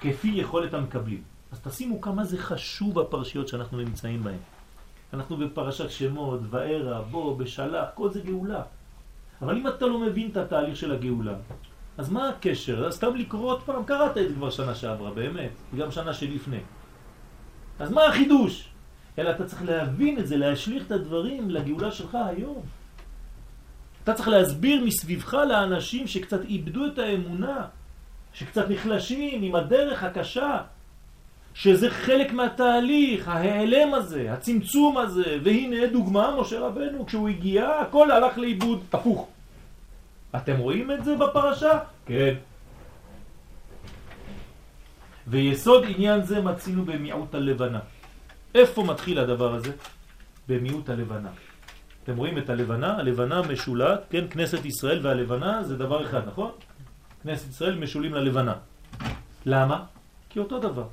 כפי 0.01 0.27
יכולת 0.27 0.73
המקבלים. 0.73 1.21
אז 1.51 1.59
תשימו 1.59 2.01
כמה 2.01 2.23
זה 2.23 2.37
חשוב 2.37 2.99
הפרשיות 2.99 3.47
שאנחנו 3.47 3.77
נמצאים 3.77 4.23
בהן. 4.23 4.37
אנחנו 5.13 5.37
בפרשת 5.37 5.89
שמות, 5.89 6.39
וערה, 6.49 7.01
בוא, 7.01 7.37
בשלח, 7.37 7.85
כל 7.93 8.11
זה 8.11 8.21
גאולה. 8.21 8.61
אבל 9.41 9.57
אם 9.57 9.67
אתה 9.67 9.85
לא 9.85 9.99
מבין 9.99 10.31
את 10.31 10.37
התהליך 10.37 10.75
של 10.75 10.91
הגאולה, 10.91 11.33
אז 11.97 12.09
מה 12.09 12.29
הקשר? 12.29 12.91
סתם 12.91 13.15
לקרוא 13.15 13.51
עוד 13.51 13.61
פעם, 13.61 13.83
קראת 13.83 14.17
את 14.17 14.29
זה 14.29 14.35
כבר 14.35 14.49
שנה 14.49 14.75
שעברה, 14.75 15.11
באמת, 15.11 15.51
גם 15.77 15.91
שנה 15.91 16.13
שלפני. 16.13 16.59
אז 17.79 17.91
מה 17.91 18.05
החידוש? 18.05 18.69
אלא 19.19 19.29
אתה 19.29 19.45
צריך 19.45 19.63
להבין 19.63 20.19
את 20.19 20.27
זה, 20.27 20.37
להשליך 20.37 20.83
את 20.85 20.91
הדברים 20.91 21.49
לגאולה 21.49 21.91
שלך 21.91 22.17
היום. 22.27 22.61
אתה 24.03 24.13
צריך 24.13 24.27
להסביר 24.27 24.83
מסביבך 24.85 25.33
לאנשים 25.33 26.07
שקצת 26.07 26.41
איבדו 26.41 26.85
את 26.87 26.99
האמונה, 26.99 27.65
שקצת 28.33 28.69
נחלשים 28.69 29.43
עם 29.43 29.55
הדרך 29.55 30.03
הקשה, 30.03 30.57
שזה 31.53 31.89
חלק 31.89 32.33
מהתהליך, 32.33 33.27
ההיעלם 33.27 33.93
הזה, 33.93 34.33
הצמצום 34.33 34.97
הזה, 34.97 35.37
והנה 35.43 35.87
דוגמה, 35.87 36.35
משה 36.41 36.59
רבנו, 36.59 37.05
כשהוא 37.05 37.29
הגיע, 37.29 37.69
הכל 37.69 38.11
הלך 38.11 38.37
לאיבוד 38.37 38.83
הפוך. 38.93 39.27
אתם 40.37 40.57
רואים 40.57 40.91
את 40.91 41.03
זה 41.05 41.15
בפרשה? 41.15 41.79
כן. 42.05 42.33
ויסוד 45.27 45.83
עניין 45.87 46.21
זה 46.21 46.41
מצינו 46.41 46.85
במיעוט 46.85 47.35
הלבנה. 47.35 47.79
איפה 48.55 48.83
מתחיל 48.83 49.19
הדבר 49.19 49.53
הזה? 49.55 49.71
במיעוט 50.47 50.89
הלבנה. 50.89 51.29
אתם 52.03 52.17
רואים 52.17 52.37
את 52.37 52.49
הלבנה? 52.49 52.97
הלבנה 52.97 53.41
משולת, 53.41 53.99
כן, 54.09 54.25
כנסת 54.29 54.65
ישראל 54.65 54.99
והלבנה 55.01 55.63
זה 55.63 55.77
דבר 55.77 56.05
אחד, 56.05 56.27
נכון? 56.27 56.51
כנסת 57.23 57.49
ישראל 57.49 57.75
משולים 57.75 58.13
ללבנה. 58.13 58.53
למה? 59.45 59.83
כי 60.29 60.39
אותו 60.39 60.59
דבר. 60.59 60.87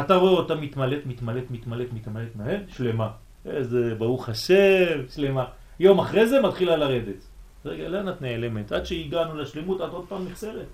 אתה 0.00 0.14
רואה 0.14 0.32
אותה 0.32 0.54
מתמלאת, 0.54 1.06
מתמלאת, 1.06 1.50
מתמלאת, 1.50 1.92
מתמלאת, 1.92 2.36
מהר, 2.36 2.58
שלמה. 2.68 3.08
איזה 3.46 3.94
ברוך 3.98 4.28
השם, 4.28 5.08
שלמה. 5.14 5.44
יום 5.80 5.98
אחרי 5.98 6.26
זה 6.26 6.40
מתחילה 6.40 6.76
לרדת. 6.76 7.33
רגע, 7.64 7.88
לאן 7.88 8.08
את 8.08 8.22
נעלמת? 8.22 8.72
עד 8.72 8.86
שהגענו 8.86 9.34
לשלמות, 9.36 9.80
את 9.80 9.90
עוד 9.92 10.04
פעם 10.08 10.28
נחסרת. 10.28 10.66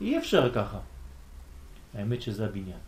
אי 0.00 0.18
אפשר 0.18 0.52
ככה. 0.54 0.78
האמת 1.94 2.22
שזה 2.22 2.44
הבניין. 2.44 2.78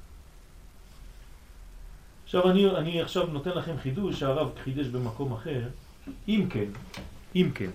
עכשיו 2.25 2.51
אני, 2.51 2.71
אני 2.71 3.03
עכשיו 3.03 3.27
נותן 3.27 3.51
לכם 3.51 3.79
חידוש 3.83 4.21
שהרב 4.21 4.49
חידש 4.65 4.87
במקום 4.87 5.33
אחר. 5.33 5.61
אם 6.29 6.47
כן, 6.51 6.65
אם 7.37 7.51
כן, 7.55 7.71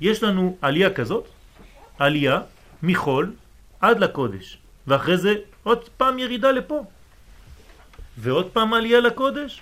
יש 0.00 0.22
לנו 0.22 0.56
עלייה 0.60 0.94
כזאת, 0.94 1.24
עלייה 1.98 2.40
מחול 2.82 3.34
עד 3.80 3.98
לקודש, 3.98 4.58
ואחרי 4.86 5.16
זה 5.16 5.34
עוד 5.62 5.88
פעם 5.88 6.18
ירידה 6.18 6.52
לפה, 6.52 6.84
ועוד 8.18 8.50
פעם 8.52 8.74
עלייה 8.74 9.00
לקודש. 9.00 9.60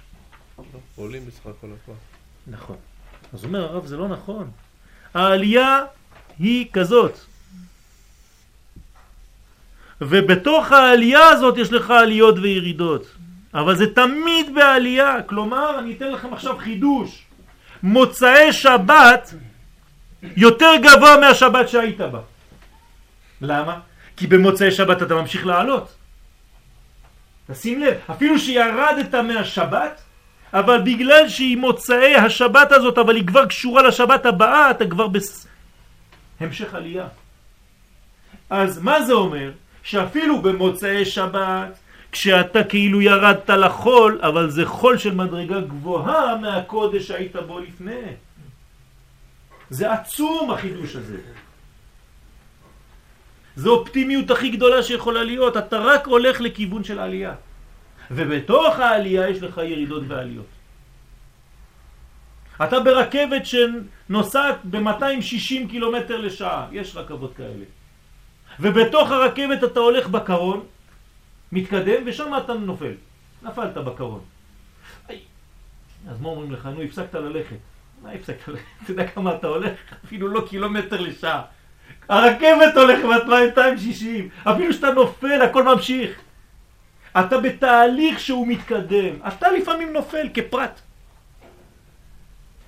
עולים 0.96 1.26
בסך 1.26 1.46
הכל. 1.46 1.66
נכון. 2.46 2.76
אז 3.32 3.44
אומר 3.44 3.62
הרב, 3.62 3.86
זה 3.86 3.96
לא 3.96 4.08
נכון. 4.08 4.50
העלייה 5.14 5.84
היא 6.38 6.66
כזאת. 6.72 7.18
ובתוך 10.00 10.72
העלייה 10.72 11.28
הזאת 11.28 11.58
יש 11.58 11.72
לך 11.72 11.90
עליות 11.90 12.38
וירידות. 12.38 13.06
אבל 13.54 13.76
זה 13.76 13.94
תמיד 13.94 14.54
בעלייה. 14.54 15.22
כלומר, 15.26 15.78
אני 15.78 15.96
אתן 15.96 16.10
לכם 16.10 16.34
עכשיו 16.34 16.58
חידוש. 16.58 17.24
מוצאי 17.82 18.52
שבת 18.52 19.34
יותר 20.22 20.70
גבוה 20.82 21.16
מהשבת 21.20 21.68
שהיית 21.68 22.00
בה. 22.00 22.20
למה? 23.40 23.80
כי 24.16 24.26
במוצאי 24.26 24.70
שבת 24.70 25.02
אתה 25.02 25.14
ממשיך 25.14 25.46
לעלות. 25.46 25.94
תשים 27.50 27.80
לב, 27.80 27.94
אפילו 28.10 28.38
שירדת 28.38 29.14
מהשבת, 29.14 30.02
אבל 30.52 30.82
בגלל 30.82 31.28
שהיא 31.28 31.56
מוצאי 31.56 32.14
השבת 32.14 32.72
הזאת, 32.72 32.98
אבל 32.98 33.16
היא 33.16 33.26
כבר 33.26 33.46
קשורה 33.46 33.82
לשבת 33.82 34.26
הבאה, 34.26 34.70
אתה 34.70 34.86
כבר 34.86 35.08
בהמשך 36.40 36.74
עלייה. 36.74 37.06
אז 38.50 38.82
מה 38.82 39.02
זה 39.02 39.12
אומר? 39.12 39.50
שאפילו 39.82 40.42
במוצאי 40.42 41.04
שבת, 41.04 41.78
כשאתה 42.12 42.64
כאילו 42.64 43.00
ירדת 43.00 43.50
לחול, 43.50 44.20
אבל 44.22 44.50
זה 44.50 44.66
חול 44.66 44.98
של 44.98 45.14
מדרגה 45.14 45.60
גבוהה 45.60 46.36
מהקודש 46.36 47.08
שהיית 47.08 47.36
בו 47.36 47.58
לפני. 47.60 48.16
זה 49.70 49.92
עצום 49.92 50.50
החידוש 50.50 50.96
הזה. 50.96 51.18
זו 53.56 53.70
אופטימיות 53.70 54.30
הכי 54.30 54.48
גדולה 54.48 54.82
שיכולה 54.82 55.24
להיות, 55.24 55.56
אתה 55.56 55.78
רק 55.78 56.06
הולך 56.06 56.40
לכיוון 56.40 56.84
של 56.84 56.98
עלייה. 56.98 57.34
ובתוך 58.10 58.78
העלייה 58.78 59.28
יש 59.28 59.42
לך 59.42 59.58
ירידות 59.64 60.02
ועליות. 60.08 60.46
אתה 62.64 62.80
ברכבת 62.80 63.42
שנוסעת 63.46 64.56
ב-260 64.64 65.70
קילומטר 65.70 66.20
לשעה, 66.20 66.66
יש 66.72 66.96
רכבות 66.96 67.34
כאלה. 67.36 67.64
ובתוך 68.60 69.10
הרכבת 69.10 69.64
אתה 69.64 69.80
הולך 69.80 70.08
בקרון, 70.08 70.66
מתקדם, 71.52 72.02
ושם 72.06 72.32
אתה 72.44 72.54
נופל. 72.54 72.92
נפלת 73.42 73.74
בקרון. 73.74 74.20
אז 76.10 76.20
מה 76.20 76.28
אומרים 76.28 76.52
לך? 76.52 76.66
נו, 76.66 76.82
הפסקת 76.82 77.14
ללכת. 77.14 77.56
מה 78.02 78.10
הפסקת 78.10 78.48
ללכת? 78.48 78.64
אתה 78.82 78.90
יודע 78.90 79.08
כמה 79.08 79.34
אתה 79.34 79.46
הולך? 79.46 79.78
אפילו 80.04 80.28
לא 80.28 80.46
קילומטר 80.48 81.00
לשעה. 81.00 81.42
הרכבת 82.08 82.76
הולכת 82.76 83.04
ב-260, 83.04 84.48
אפילו 84.50 84.72
שאתה 84.72 84.90
נופל, 84.90 85.42
הכל 85.42 85.62
ממשיך. 85.62 86.20
אתה 87.12 87.40
בתהליך 87.40 88.20
שהוא 88.20 88.46
מתקדם. 88.46 89.14
אתה 89.28 89.50
לפעמים 89.50 89.92
נופל 89.92 90.28
כפרט. 90.34 90.80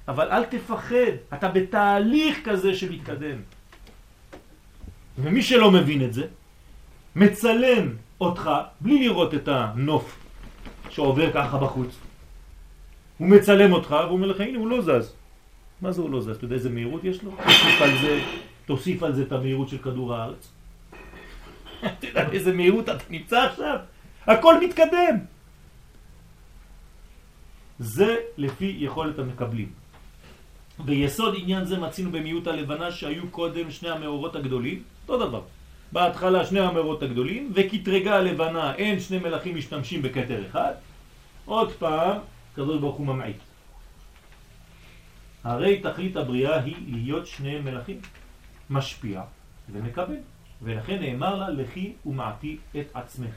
אבל 0.08 0.30
אל 0.30 0.44
תפחד, 0.44 1.14
אתה 1.34 1.48
בתהליך 1.48 2.38
כזה 2.44 2.74
שמתקדם. 2.74 3.38
ומי 5.18 5.42
שלא 5.42 5.70
מבין 5.70 6.04
את 6.04 6.12
זה, 6.12 6.26
מצלם 7.16 7.88
אותך 8.20 8.50
בלי 8.80 8.98
לראות 8.98 9.34
את 9.34 9.48
הנוף 9.48 10.18
שעובר 10.90 11.32
ככה 11.32 11.58
בחוץ. 11.58 11.96
הוא 13.18 13.28
מצלם 13.28 13.72
אותך 13.72 13.90
והוא 13.90 14.12
אומר 14.12 14.26
לך, 14.26 14.40
הנה 14.40 14.58
הוא 14.58 14.68
לא 14.68 14.80
זז. 14.80 15.12
מה 15.80 15.92
זה 15.92 16.02
הוא 16.02 16.10
לא 16.10 16.20
זז? 16.20 16.28
אתה 16.28 16.44
יודע 16.44 16.54
איזה 16.54 16.70
מהירות 16.70 17.04
יש 17.04 17.22
לו? 17.22 17.30
תוסיף 17.30 17.82
על 17.82 17.98
זה, 18.02 18.20
תוסיף 18.66 19.02
על 19.02 19.12
זה 19.14 19.22
את 19.22 19.32
המהירות 19.32 19.68
של 19.68 19.78
כדור 19.78 20.14
הארץ. 20.14 20.52
אתה 21.86 22.06
יודע 22.06 22.28
איזה 22.32 22.52
מהירות 22.52 22.88
אתה 22.88 23.04
נמצא 23.10 23.38
עכשיו? 23.38 23.76
הכל 24.26 24.54
מתקדם. 24.64 25.16
זה 27.78 28.16
לפי 28.36 28.76
יכולת 28.78 29.18
המקבלים. 29.18 29.72
ביסוד 30.78 31.34
עניין 31.38 31.64
זה 31.64 31.78
מצינו 31.78 32.12
במיעוט 32.12 32.46
הלבנה 32.46 32.90
שהיו 32.92 33.28
קודם 33.30 33.70
שני 33.70 33.90
המאורות 33.90 34.36
הגדולים, 34.36 34.82
אותו 35.08 35.26
דבר. 35.28 35.42
בהתחלה 35.92 36.44
שני 36.44 36.60
המאורות 36.60 37.02
הגדולים, 37.02 37.52
וכתרגה 37.54 38.16
הלבנה 38.16 38.74
אין 38.74 39.00
שני 39.00 39.18
מלכים 39.18 39.56
משתמשים 39.56 40.02
בכתר 40.02 40.46
אחד, 40.46 40.72
עוד 41.44 41.72
פעם, 41.72 42.18
קדוש 42.54 42.80
ברוך 42.80 42.96
הוא 42.96 43.06
ממעיט. 43.06 43.36
הרי 45.44 45.80
תכלית 45.80 46.16
הבריאה 46.16 46.60
היא 46.60 46.76
להיות 46.88 47.26
שני 47.26 47.60
מלכים, 47.60 48.00
משפיע 48.70 49.22
ומקבל, 49.72 50.16
ולכן 50.62 50.98
נאמר 51.00 51.34
לה 51.34 51.50
לכי 51.50 51.92
ומעטי 52.06 52.56
את 52.80 52.86
עצמך, 52.94 53.34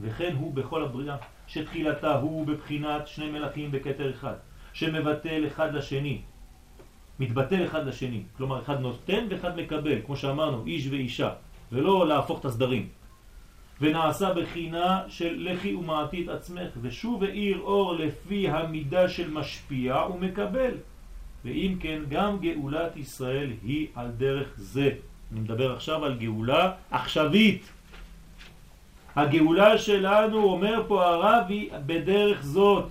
וכן 0.00 0.34
הוא 0.38 0.54
בכל 0.54 0.84
הבריאה, 0.84 1.16
שתחילתה 1.46 2.14
הוא 2.14 2.46
בבחינת 2.46 3.08
שני 3.08 3.30
מלכים 3.30 3.70
בכתר 3.70 4.10
אחד, 4.10 4.34
שמבטל 4.72 5.46
אחד 5.46 5.74
לשני, 5.74 6.20
מתבטל 7.20 7.64
אחד 7.64 7.86
לשני, 7.86 8.22
כלומר 8.36 8.62
אחד 8.62 8.80
נותן 8.80 9.26
ואחד 9.30 9.56
מקבל, 9.56 9.98
כמו 10.06 10.16
שאמרנו, 10.16 10.66
איש 10.66 10.86
ואישה, 10.90 11.30
ולא 11.72 12.08
להפוך 12.08 12.40
את 12.40 12.44
הסדרים. 12.44 12.88
ונעשה 13.80 14.34
בחינה 14.34 15.02
של 15.08 15.48
לכי 15.50 15.74
ומעטי 15.74 16.24
את 16.24 16.28
עצמך, 16.28 16.70
ושוב 16.82 17.24
האיר 17.24 17.58
אור 17.58 17.94
לפי 17.94 18.48
המידה 18.48 19.08
של 19.08 19.30
משפיע 19.30 19.96
ומקבל. 20.14 20.74
ואם 21.44 21.76
כן, 21.80 22.00
גם 22.08 22.38
גאולת 22.38 22.96
ישראל 22.96 23.50
היא 23.62 23.86
על 23.94 24.08
דרך 24.08 24.48
זה. 24.56 24.90
אני 25.32 25.40
מדבר 25.40 25.72
עכשיו 25.72 26.04
על 26.04 26.14
גאולה 26.18 26.72
עכשווית. 26.90 27.70
הגאולה 29.20 29.78
שלנו, 29.78 30.42
אומר 30.42 30.82
פה 30.88 31.04
הרב, 31.06 31.44
היא 31.48 31.70
בדרך 31.86 32.42
זאת, 32.42 32.84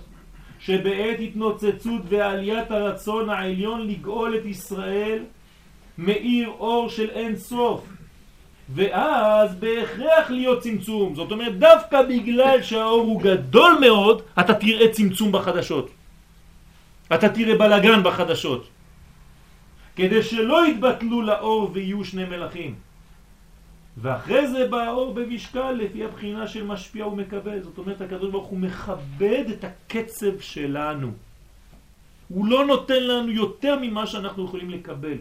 שבעת 0.58 1.18
התנוצצות 1.20 2.02
ועליית 2.08 2.70
הרצון 2.70 3.30
העליון 3.30 3.86
לגאול 3.86 4.36
את 4.36 4.44
ישראל, 4.44 5.18
מאיר 5.98 6.48
אור 6.48 6.88
של 6.88 7.10
אין 7.10 7.36
סוף. 7.36 7.86
ואז 8.74 9.54
בהכרח 9.54 10.30
להיות 10.30 10.62
צמצום. 10.62 11.14
זאת 11.14 11.32
אומרת, 11.32 11.58
דווקא 11.58 12.02
בגלל 12.02 12.62
שהאור 12.62 13.02
הוא 13.02 13.22
גדול 13.22 13.72
מאוד, 13.80 14.22
אתה 14.40 14.54
תראה 14.54 14.88
צמצום 14.88 15.32
בחדשות. 15.32 15.90
אתה 17.14 17.28
תראה 17.28 17.58
בלגן 17.58 18.02
בחדשות. 18.02 18.68
כדי 19.96 20.22
שלא 20.22 20.66
יתבטלו 20.66 21.22
לאור 21.22 21.70
ויהיו 21.72 22.04
שני 22.04 22.24
מלכים. 22.24 22.89
ואחרי 24.02 24.48
זה 24.48 24.68
בא 24.68 24.82
האור 24.82 25.14
במשקל 25.14 25.72
לפי 25.72 26.04
הבחינה 26.04 26.46
של 26.46 26.64
משפיע 26.64 27.06
ומקבל. 27.06 27.62
זאת 27.62 27.78
אומרת, 27.78 28.00
הקדוש 28.00 28.30
ברוך 28.30 28.46
הוא 28.46 28.58
מכבד 28.58 29.44
את 29.50 29.64
הקצב 29.64 30.40
שלנו. 30.40 31.12
הוא 32.28 32.46
לא 32.46 32.66
נותן 32.66 33.02
לנו 33.02 33.30
יותר 33.30 33.78
ממה 33.82 34.06
שאנחנו 34.06 34.44
יכולים 34.44 34.70
לקבל. 34.70 35.16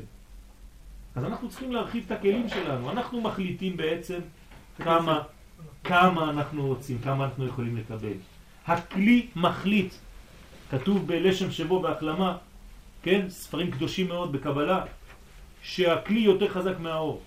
אז 1.15 1.25
אנחנו 1.25 1.49
צריכים 1.49 1.71
להרחיב 1.71 2.03
את 2.05 2.11
הכלים 2.11 2.49
שלנו. 2.49 2.91
אנחנו 2.91 3.21
מחליטים 3.21 3.77
בעצם 3.77 4.19
כמה, 4.77 5.21
כמה 5.83 6.29
אנחנו 6.29 6.67
רוצים, 6.67 6.97
כמה 7.03 7.25
אנחנו 7.25 7.45
יכולים 7.45 7.77
לקבל. 7.77 8.17
הכלי 8.67 9.27
מחליט. 9.35 9.93
כתוב 10.71 11.07
בלשם 11.07 11.51
שבו 11.51 11.79
בהחלמה, 11.79 12.37
כן, 13.03 13.29
ספרים 13.29 13.71
קדושים 13.71 14.07
מאוד 14.07 14.31
בקבלה, 14.31 14.85
שהכלי 15.61 16.19
יותר 16.19 16.47
חזק 16.47 16.79
מהאור 16.79 17.21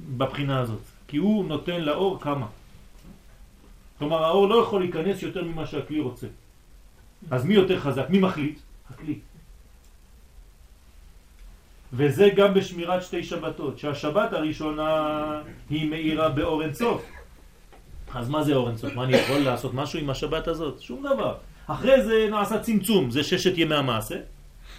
בבחינה 0.00 0.60
הזאת, 0.60 0.80
כי 1.08 1.16
הוא 1.16 1.44
נותן 1.44 1.80
לאור 1.80 2.20
כמה. 2.20 2.46
כלומר, 3.98 4.24
האור 4.24 4.48
לא 4.48 4.54
יכול 4.54 4.80
להיכנס 4.80 5.22
יותר 5.22 5.44
ממה 5.44 5.66
שהכלי 5.66 6.00
רוצה. 6.00 6.26
אז 7.30 7.44
מי 7.44 7.54
יותר 7.54 7.80
חזק? 7.80 8.10
מי 8.10 8.18
מחליט? 8.18 8.58
הכלי. 8.90 9.18
וזה 11.92 12.28
גם 12.36 12.54
בשמירת 12.54 13.02
שתי 13.02 13.24
שבתות, 13.24 13.78
שהשבת 13.78 14.32
הראשונה 14.32 14.90
היא 15.70 15.90
מאירה 15.90 16.28
באור 16.28 16.62
אינסוף. 16.62 17.06
אז 18.14 18.28
מה 18.28 18.42
זה 18.42 18.54
אור 18.54 18.68
אינסוף? 18.68 18.94
מה 18.94 19.04
אני 19.04 19.16
יכול 19.16 19.38
לעשות 19.38 19.74
משהו 19.74 19.98
עם 19.98 20.10
השבת 20.10 20.48
הזאת? 20.48 20.80
שום 20.80 21.06
דבר. 21.14 21.34
אחרי 21.66 22.04
זה 22.04 22.28
נעשה 22.30 22.58
צמצום, 22.58 23.10
זה 23.10 23.22
ששת 23.22 23.58
ימי 23.58 23.74
המעשה, 23.74 24.16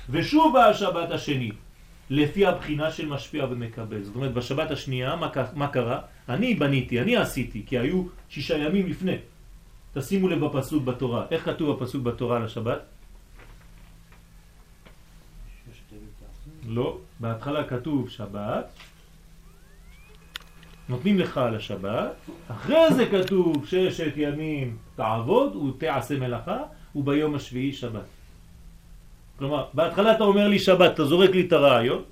ושוב 0.10 0.54
בא 0.54 0.65
השבת 0.65 1.12
השני, 1.12 1.51
לפי 2.09 2.45
הבחינה 2.45 2.91
של 2.91 3.07
משפיע 3.07 3.45
ומקבל. 3.45 4.03
זאת 4.03 4.15
אומרת, 4.15 4.33
בשבת 4.33 4.71
השנייה, 4.71 5.15
מה, 5.15 5.29
מה 5.55 5.67
קרה? 5.67 6.01
אני 6.29 6.53
בניתי, 6.53 7.01
אני 7.01 7.17
עשיתי, 7.17 7.63
כי 7.65 7.79
היו 7.79 8.03
שישה 8.29 8.57
ימים 8.57 8.87
לפני. 8.87 9.17
תשימו 9.93 10.27
לב 10.27 10.45
בפסוק 10.45 10.83
בתורה. 10.83 11.25
איך 11.31 11.45
כתוב 11.45 11.81
הפסוק 11.81 12.03
בתורה 12.03 12.37
על 12.37 12.43
השבת? 12.43 12.79
לא, 16.67 16.97
בהתחלה 17.19 17.63
כתוב 17.63 18.09
שבת, 18.09 18.65
נותנים 20.89 21.19
לך 21.19 21.37
על 21.37 21.55
השבת, 21.55 22.13
אחרי 22.47 22.93
זה 22.95 23.05
כתוב 23.05 23.65
ששת 23.65 24.13
ימים 24.15 24.77
תעבוד 24.95 25.55
ותעשה 25.55 26.19
מלאכה, 26.19 26.59
וביום 26.95 27.35
השביעי 27.35 27.73
שבת. 27.73 28.14
כלומר, 29.39 29.65
בהתחלה 29.74 30.15
אתה 30.15 30.24
אומר 30.24 30.48
לי 30.48 30.60
שבת, 30.60 30.93
אתה 30.93 31.06
זורק 31.06 31.30
לי 31.30 31.48
את 31.48 31.54
הרעיון, 31.54 32.04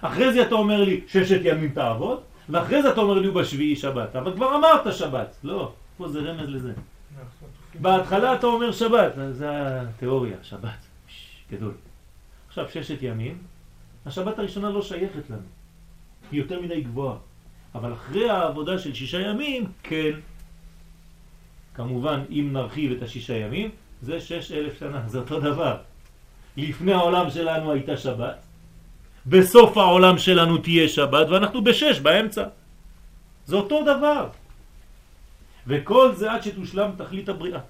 אחרי 0.00 0.32
זה 0.32 0.42
אתה 0.42 0.54
אומר 0.54 0.84
לי 0.84 1.00
ששת 1.06 1.40
ימים 1.44 1.70
תעבוד, 1.70 2.20
ואחרי 2.48 2.82
זה 2.82 2.92
אתה 2.92 3.00
אומר 3.00 3.18
לי 3.18 3.30
בשביעי 3.30 3.76
שבת. 3.76 4.16
אבל 4.16 4.34
כבר 4.34 4.56
אמרת 4.56 4.94
שבת. 4.94 5.36
לא, 5.44 5.72
פה 5.96 6.08
זה 6.08 6.20
רמז 6.20 6.48
לזה. 6.48 6.72
בהתחלה 7.80 8.34
אתה 8.34 8.46
אומר 8.46 8.72
שבת, 8.72 9.12
זה 9.30 9.48
התיאוריה, 9.80 10.36
שבת. 10.42 10.86
גדול. 11.52 11.72
עכשיו 12.48 12.68
ששת 12.68 13.02
ימים, 13.02 13.38
השבת 14.06 14.38
הראשונה 14.38 14.70
לא 14.70 14.82
שייכת 14.82 15.30
לנו. 15.30 15.42
היא 16.32 16.40
יותר 16.40 16.60
מדי 16.60 16.80
גבוהה. 16.80 17.16
אבל 17.74 17.92
אחרי 17.92 18.30
העבודה 18.30 18.78
של 18.78 18.94
שישה 18.94 19.20
ימים, 19.20 19.64
כן. 19.82 20.12
כמובן, 21.74 22.20
אם 22.30 22.48
נרחיב 22.52 22.92
את 22.92 23.02
השישה 23.02 23.36
ימים, 23.36 23.70
זה 24.02 24.20
שש 24.20 24.52
אלף 24.52 24.78
שנה, 24.78 25.02
זה 25.06 25.18
אותו 25.18 25.40
דבר. 25.40 25.76
לפני 26.68 26.92
העולם 26.92 27.30
שלנו 27.30 27.72
הייתה 27.72 27.96
שבת, 27.96 28.38
בסוף 29.26 29.76
העולם 29.76 30.18
שלנו 30.18 30.58
תהיה 30.58 30.88
שבת, 30.88 31.26
ואנחנו 31.28 31.64
בשש 31.64 32.00
באמצע. 32.00 32.44
זה 33.46 33.56
אותו 33.56 33.82
דבר. 33.82 34.28
וכל 35.66 36.12
זה 36.14 36.32
עד 36.32 36.42
שתושלם 36.42 36.90
תכלית 36.96 37.28
הבריאה. 37.28 37.60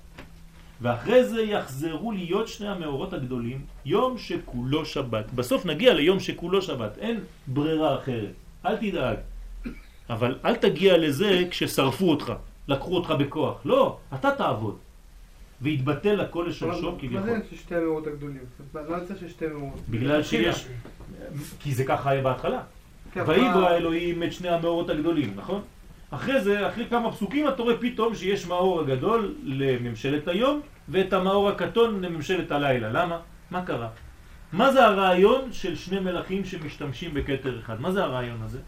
ואחרי 0.81 1.25
זה 1.25 1.43
יחזרו 1.43 2.13
להיות 2.13 2.49
שני 2.49 2.69
המאורות 2.69 3.13
הגדולים, 3.13 3.61
יום 3.85 4.19
שכולו 4.19 4.85
שבת. 4.85 5.33
בסוף 5.33 5.67
נגיע 5.67 5.95
ליום 5.95 6.21
שכולו 6.21 6.63
שבת, 6.63 6.99
אין 6.99 7.21
ברירה 7.47 7.99
אחרת. 7.99 8.35
אל 8.67 8.77
תדאג. 8.77 9.17
אבל 10.11 10.39
אל 10.45 10.57
תגיע 10.57 10.99
לזה 10.99 11.45
כששרפו 11.51 12.11
אותך, 12.11 12.33
לקחו 12.69 12.97
אותך 12.97 13.11
בכוח. 13.11 13.61
לא, 13.65 13.97
אתה 14.15 14.31
תעבוד. 14.31 14.77
והתבטל 15.61 16.21
הכל 16.21 16.47
לשורשו 16.49 16.97
כביכול. 16.99 17.21
מה 17.21 17.27
זה 17.27 17.41
ששתי 17.51 17.75
המאורות 17.75 18.07
הגדולים? 18.07 18.45
מה 18.75 18.81
יוצא 18.99 19.15
ששתי 19.21 19.47
המאורות? 19.47 19.81
בגלל 19.89 20.23
שיש... 20.23 20.67
כי 21.61 21.75
זה 21.75 21.85
ככה 21.85 22.11
היה 22.11 22.23
בהתחלה. 22.23 22.63
כן, 23.13 23.25
ויברא 23.27 23.77
אלוהים 23.77 24.23
את 24.23 24.33
שני 24.33 24.49
המאורות 24.49 24.91
הגדולים, 24.91 25.33
נכון? 25.37 25.63
אחרי 26.11 26.41
זה, 26.41 26.69
אחרי 26.69 26.87
כמה 26.91 27.13
פסוקים 27.13 27.49
אתה 27.49 27.63
רואה 27.63 27.77
פתאום 27.77 28.15
שיש 28.15 28.47
מאור 28.47 28.81
הגדול 28.81 29.35
לממשלת 29.45 30.29
היום 30.29 30.61
ואת 30.89 31.13
המאור 31.13 31.49
הקטון 31.49 32.03
לממשלת 32.03 32.53
הלילה. 32.53 32.93
למה? 32.93 33.21
מה 33.51 33.65
קרה? 33.65 33.89
מה 34.53 34.73
זה 34.73 34.85
הרעיון 34.85 35.53
של 35.53 35.77
שני 35.77 36.01
מלכים 36.01 36.45
שמשתמשים 36.45 37.15
בכתר 37.15 37.59
אחד? 37.61 37.81
מה 37.81 37.93
זה 37.93 38.05
הרעיון 38.05 38.43
הזה? 38.43 38.59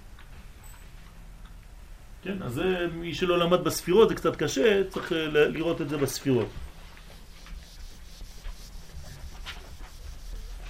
כן, 2.23 2.43
אז 2.43 2.53
זה, 2.53 2.87
מי 2.95 3.15
שלא 3.15 3.39
למד 3.39 3.65
בספירות 3.65 4.09
זה 4.09 4.15
קצת 4.15 4.37
קשה, 4.37 4.85
צריך 4.89 5.13
אה, 5.13 5.27
לראות 5.29 5.81
את 5.81 5.89
זה 5.89 5.97
בספירות. 5.97 6.49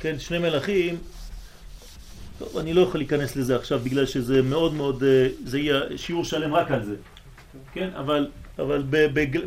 כן, 0.03 0.19
שני 0.19 0.39
מלכים, 0.39 0.99
טוב, 2.39 2.59
אני 2.59 2.75
לא 2.75 2.81
יכול 2.81 3.01
להיכנס 3.01 3.37
לזה 3.37 3.57
עכשיו 3.57 3.79
בגלל 3.79 4.07
שזה 4.07 4.43
מאוד 4.43 4.75
מאוד, 4.75 5.03
אה, 5.03 5.29
זה 5.45 5.59
יהיה 5.59 5.81
שיעור 5.97 6.25
שלם 6.25 6.55
רק 6.55 6.71
על 6.71 6.85
זה, 6.85 6.95
כן, 7.73 7.89
אבל, 7.97 8.31
אבל 8.59 8.83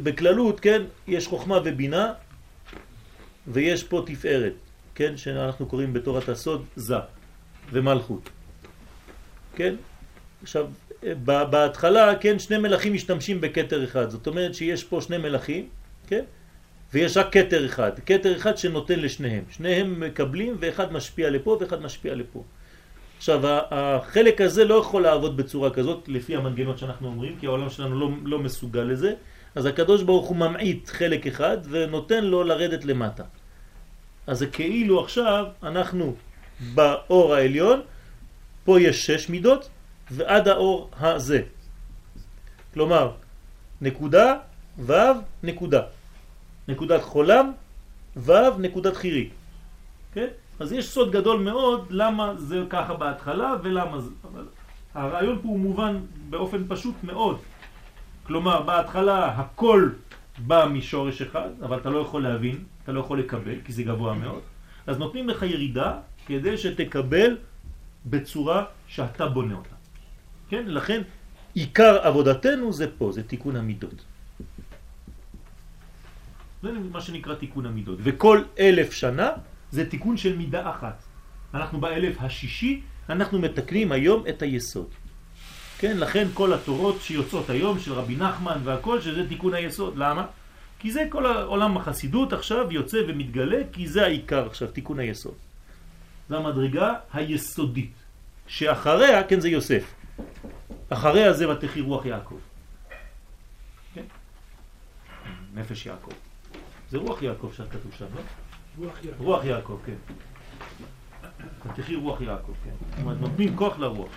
בכללות, 0.03 0.59
כן, 0.59 0.81
יש 1.07 1.27
חוכמה 1.27 1.59
ובינה 1.65 2.13
ויש 3.47 3.83
פה 3.83 4.03
תפארת, 4.05 4.53
כן, 4.95 5.17
שאנחנו 5.17 5.65
קוראים 5.65 5.93
בתורת 5.93 6.29
הסוד 6.29 6.65
זה 6.75 6.95
ומלכות, 7.71 8.29
כן, 9.55 9.75
עכשיו, 10.43 10.67
ב- 11.03 11.43
בהתחלה, 11.43 12.15
כן, 12.15 12.39
שני 12.39 12.57
מלכים 12.57 12.93
משתמשים 12.93 13.41
בכתר 13.41 13.83
אחד, 13.83 14.09
זאת 14.09 14.27
אומרת 14.27 14.55
שיש 14.55 14.83
פה 14.83 15.01
שני 15.01 15.17
מלכים, 15.17 15.69
כן, 16.07 16.23
ויש 16.95 17.17
רק 17.17 17.27
כתר 17.31 17.65
אחד, 17.65 17.91
כתר 18.05 18.35
אחד 18.35 18.57
שנותן 18.57 18.99
לשניהם, 18.99 19.43
שניהם 19.49 19.99
מקבלים 19.99 20.55
ואחד 20.59 20.93
משפיע 20.93 21.29
לפה 21.29 21.57
ואחד 21.59 21.81
משפיע 21.81 22.15
לפה. 22.15 22.43
עכשיו, 23.17 23.41
החלק 23.71 24.41
הזה 24.41 24.65
לא 24.65 24.75
יכול 24.75 25.01
לעבוד 25.03 25.37
בצורה 25.37 25.69
כזאת, 25.69 26.07
לפי 26.07 26.35
המנגנות 26.35 26.77
שאנחנו 26.77 27.07
אומרים, 27.07 27.35
כי 27.39 27.45
העולם 27.45 27.69
שלנו 27.69 27.99
לא, 27.99 28.09
לא 28.23 28.39
מסוגל 28.39 28.81
לזה, 28.81 29.13
אז 29.55 29.65
הקדוש 29.65 30.03
ברוך 30.03 30.27
הוא 30.27 30.37
ממעיט 30.37 30.89
חלק 30.89 31.27
אחד 31.27 31.57
ונותן 31.69 32.23
לו 32.23 32.43
לרדת 32.43 32.85
למטה. 32.85 33.23
אז 34.27 34.39
זה 34.39 34.47
כאילו 34.47 35.03
עכשיו 35.03 35.45
אנחנו 35.63 36.15
באור 36.73 37.35
העליון, 37.35 37.81
פה 38.63 38.81
יש 38.81 39.05
שש 39.05 39.29
מידות, 39.29 39.69
ועד 40.11 40.47
האור 40.47 40.89
הזה. 40.99 41.41
כלומר, 42.73 43.11
נקודה, 43.81 44.35
ו', 44.79 44.93
נקודה. 45.43 45.81
נקודת 46.67 47.03
חולם, 47.03 47.51
ו', 48.17 48.31
נקודת 48.59 48.95
חירי. 48.95 49.29
כן? 50.13 50.27
אז 50.59 50.71
יש 50.71 50.89
סוד 50.89 51.11
גדול 51.11 51.39
מאוד 51.39 51.87
למה 51.89 52.33
זה 52.37 52.63
ככה 52.69 52.93
בהתחלה 52.93 53.53
ולמה 53.63 53.99
זה. 53.99 54.09
אבל 54.23 54.45
הרעיון 54.93 55.39
פה 55.41 55.47
הוא 55.47 55.59
מובן 55.59 55.99
באופן 56.29 56.63
פשוט 56.67 56.95
מאוד. 57.03 57.37
כלומר, 58.23 58.61
בהתחלה 58.61 59.25
הכל 59.25 59.89
בא 60.37 60.67
משורש 60.71 61.21
אחד, 61.21 61.49
אבל 61.61 61.77
אתה 61.77 61.89
לא 61.89 61.99
יכול 61.99 62.23
להבין, 62.23 62.63
אתה 62.83 62.91
לא 62.91 62.99
יכול 62.99 63.19
לקבל, 63.19 63.55
כי 63.65 63.73
זה 63.73 63.83
גבוה 63.83 64.13
מאוד. 64.13 64.41
אז 64.87 64.97
נותנים 64.97 65.29
לך 65.29 65.43
ירידה 65.43 65.99
כדי 66.25 66.57
שתקבל 66.57 67.37
בצורה 68.05 68.65
שאתה 68.87 69.27
בונה 69.27 69.55
אותה. 69.55 69.75
כן? 70.49 70.63
לכן 70.67 71.01
עיקר 71.53 71.97
עבודתנו 72.01 72.73
זה 72.73 72.87
פה, 72.97 73.11
זה 73.11 73.23
תיקון 73.23 73.55
המידות. 73.55 74.05
זה 76.63 76.71
מה 76.91 77.01
שנקרא 77.01 77.35
תיקון 77.35 77.65
המידות. 77.65 77.99
וכל 78.03 78.43
אלף 78.59 78.93
שנה 78.93 79.29
זה 79.71 79.89
תיקון 79.89 80.17
של 80.17 80.37
מידה 80.37 80.69
אחת. 80.69 81.03
אנחנו 81.53 81.79
באלף 81.79 82.15
השישי, 82.19 82.81
אנחנו 83.09 83.39
מתקנים 83.39 83.91
היום 83.91 84.23
את 84.29 84.41
היסוד. 84.41 84.89
כן, 85.77 85.97
לכן 85.97 86.27
כל 86.33 86.53
התורות 86.53 87.01
שיוצאות 87.01 87.49
היום 87.49 87.79
של 87.79 87.93
רבי 87.93 88.15
נחמן 88.15 88.59
והכל, 88.63 89.01
שזה 89.01 89.29
תיקון 89.29 89.53
היסוד. 89.53 89.97
למה? 89.97 90.25
כי 90.79 90.91
זה 90.91 91.07
כל 91.09 91.25
העולם 91.25 91.77
החסידות 91.77 92.33
עכשיו 92.33 92.71
יוצא 92.71 92.97
ומתגלה, 93.07 93.61
כי 93.71 93.87
זה 93.87 94.05
העיקר 94.05 94.45
עכשיו, 94.45 94.67
תיקון 94.67 94.99
היסוד. 94.99 95.33
זו 96.29 96.37
המדרגה 96.37 96.93
היסודית, 97.13 97.93
שאחריה, 98.47 99.23
כן, 99.23 99.39
זה 99.39 99.49
יוסף. 99.49 99.93
אחריה 100.89 101.33
זה 101.33 101.49
ותחי 101.49 101.81
רוח 101.81 102.05
יעקב. 102.05 102.39
כן? 103.93 104.05
נפש 105.53 105.85
יעקב. 105.85 106.24
זה 106.89 106.97
רוח 106.97 107.21
יעקב 107.21 107.51
שכתוב 107.53 107.91
שם, 107.97 108.05
לא? 108.15 108.21
רוח 108.77 109.03
יעקב. 109.03 109.21
רוח 109.21 109.45
יעקב, 109.45 109.77
כן. 109.85 109.95
ותחי 111.65 111.95
רוח 111.95 112.21
יעקב, 112.21 112.53
כן. 112.63 112.71
זאת 112.89 112.99
אומרת, 112.99 113.17
נותנים 113.21 113.55
כוח 113.55 113.79
לרוח. 113.79 114.09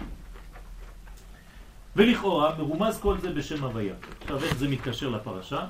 ולכאורה 1.96 2.59
מרומז 2.59 3.00
כל 3.00 3.18
זה 3.18 3.33
בשם 3.33 3.64
הוויה. 3.64 3.94
עכשיו 4.20 4.44
איך 4.44 4.57
זה 4.57 4.68
מתקשר 4.68 5.09
לפרשה? 5.09 5.66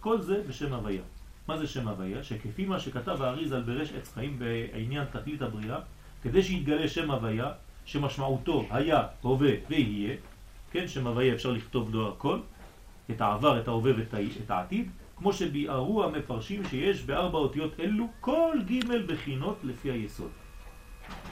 כל 0.00 0.20
זה 0.20 0.42
בשם 0.48 0.72
הוויה. 0.72 1.02
מה 1.48 1.58
זה 1.58 1.66
שם 1.66 1.88
הוויה? 1.88 2.24
שכפי 2.24 2.64
מה 2.64 2.80
שכתב 2.80 3.22
האריז 3.22 3.52
על 3.52 3.62
ברש 3.62 3.92
עץ 3.92 4.12
חיים 4.14 4.38
בעניין 4.38 5.04
תכלית 5.12 5.42
הבריאה, 5.42 5.78
כדי 6.22 6.42
שיתגלה 6.42 6.88
שם 6.88 7.10
הוויה, 7.10 7.52
שמשמעותו 7.84 8.66
היה, 8.70 9.02
הווה 9.20 9.50
ויהיה, 9.68 10.16
כן, 10.72 10.88
שם 10.88 11.06
הוויה 11.06 11.34
אפשר 11.34 11.50
לכתוב 11.50 11.94
לו 11.94 12.08
הכל, 12.08 12.38
את 13.10 13.20
העבר, 13.20 13.60
את 13.60 13.68
ההווה 13.68 13.92
ואת 13.96 14.50
העתיד, 14.50 14.90
כמו 15.20 15.32
שביארו 15.32 16.04
המפרשים 16.04 16.62
שיש 16.64 17.02
בארבע 17.02 17.38
אותיות 17.38 17.80
אלו 17.80 18.08
כל 18.20 18.56
ג' 18.66 19.12
בחינות 19.12 19.58
לפי 19.64 19.90
היסוד. 19.90 20.30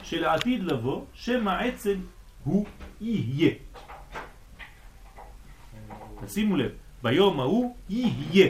שלעתיד 0.03 0.63
לבוא, 0.63 1.05
שם 1.13 1.47
העצם 1.47 1.95
הוא 2.43 2.65
יהיה. 3.01 3.51
תשימו 6.25 6.57
לב, 6.57 6.71
ביום 7.03 7.39
ההוא 7.39 7.75
יהיה 7.89 8.47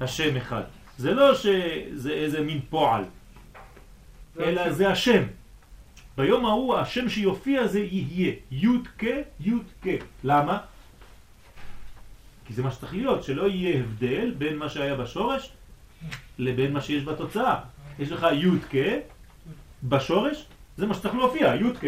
השם 0.00 0.36
אחד. 0.36 0.62
זה 0.98 1.14
לא 1.14 1.34
שזה 1.34 2.12
איזה 2.12 2.40
מין 2.40 2.60
פועל, 2.70 3.04
אלא 4.40 4.72
זה 4.72 4.90
השם. 4.90 5.22
ביום 6.16 6.46
ההוא 6.46 6.76
השם 6.76 7.08
שיופיע 7.08 7.66
זה 7.66 7.80
יהיה, 7.80 8.32
י' 8.50 8.78
כ' 8.98 9.04
י' 9.40 9.58
כ'. 9.82 9.88
למה? 10.24 10.58
כי 12.44 12.52
זה 12.52 12.62
מה 12.62 12.70
שצריך 12.70 12.92
להיות, 12.92 13.24
שלא 13.24 13.48
יהיה 13.48 13.80
הבדל 13.80 14.34
בין 14.38 14.56
מה 14.56 14.68
שהיה 14.68 14.94
בשורש 14.94 15.52
לבין 16.38 16.72
מה 16.72 16.80
שיש 16.80 17.04
בתוצאה. 17.04 17.60
יש 17.98 18.12
לך 18.12 18.26
י' 18.32 18.60
כ' 18.70 18.76
בשורש, 19.84 20.46
זה 20.76 20.86
מה 20.86 20.94
שצריך 20.94 21.14
להופיע, 21.14 21.54
י' 21.54 21.74
כ'. 21.80 21.84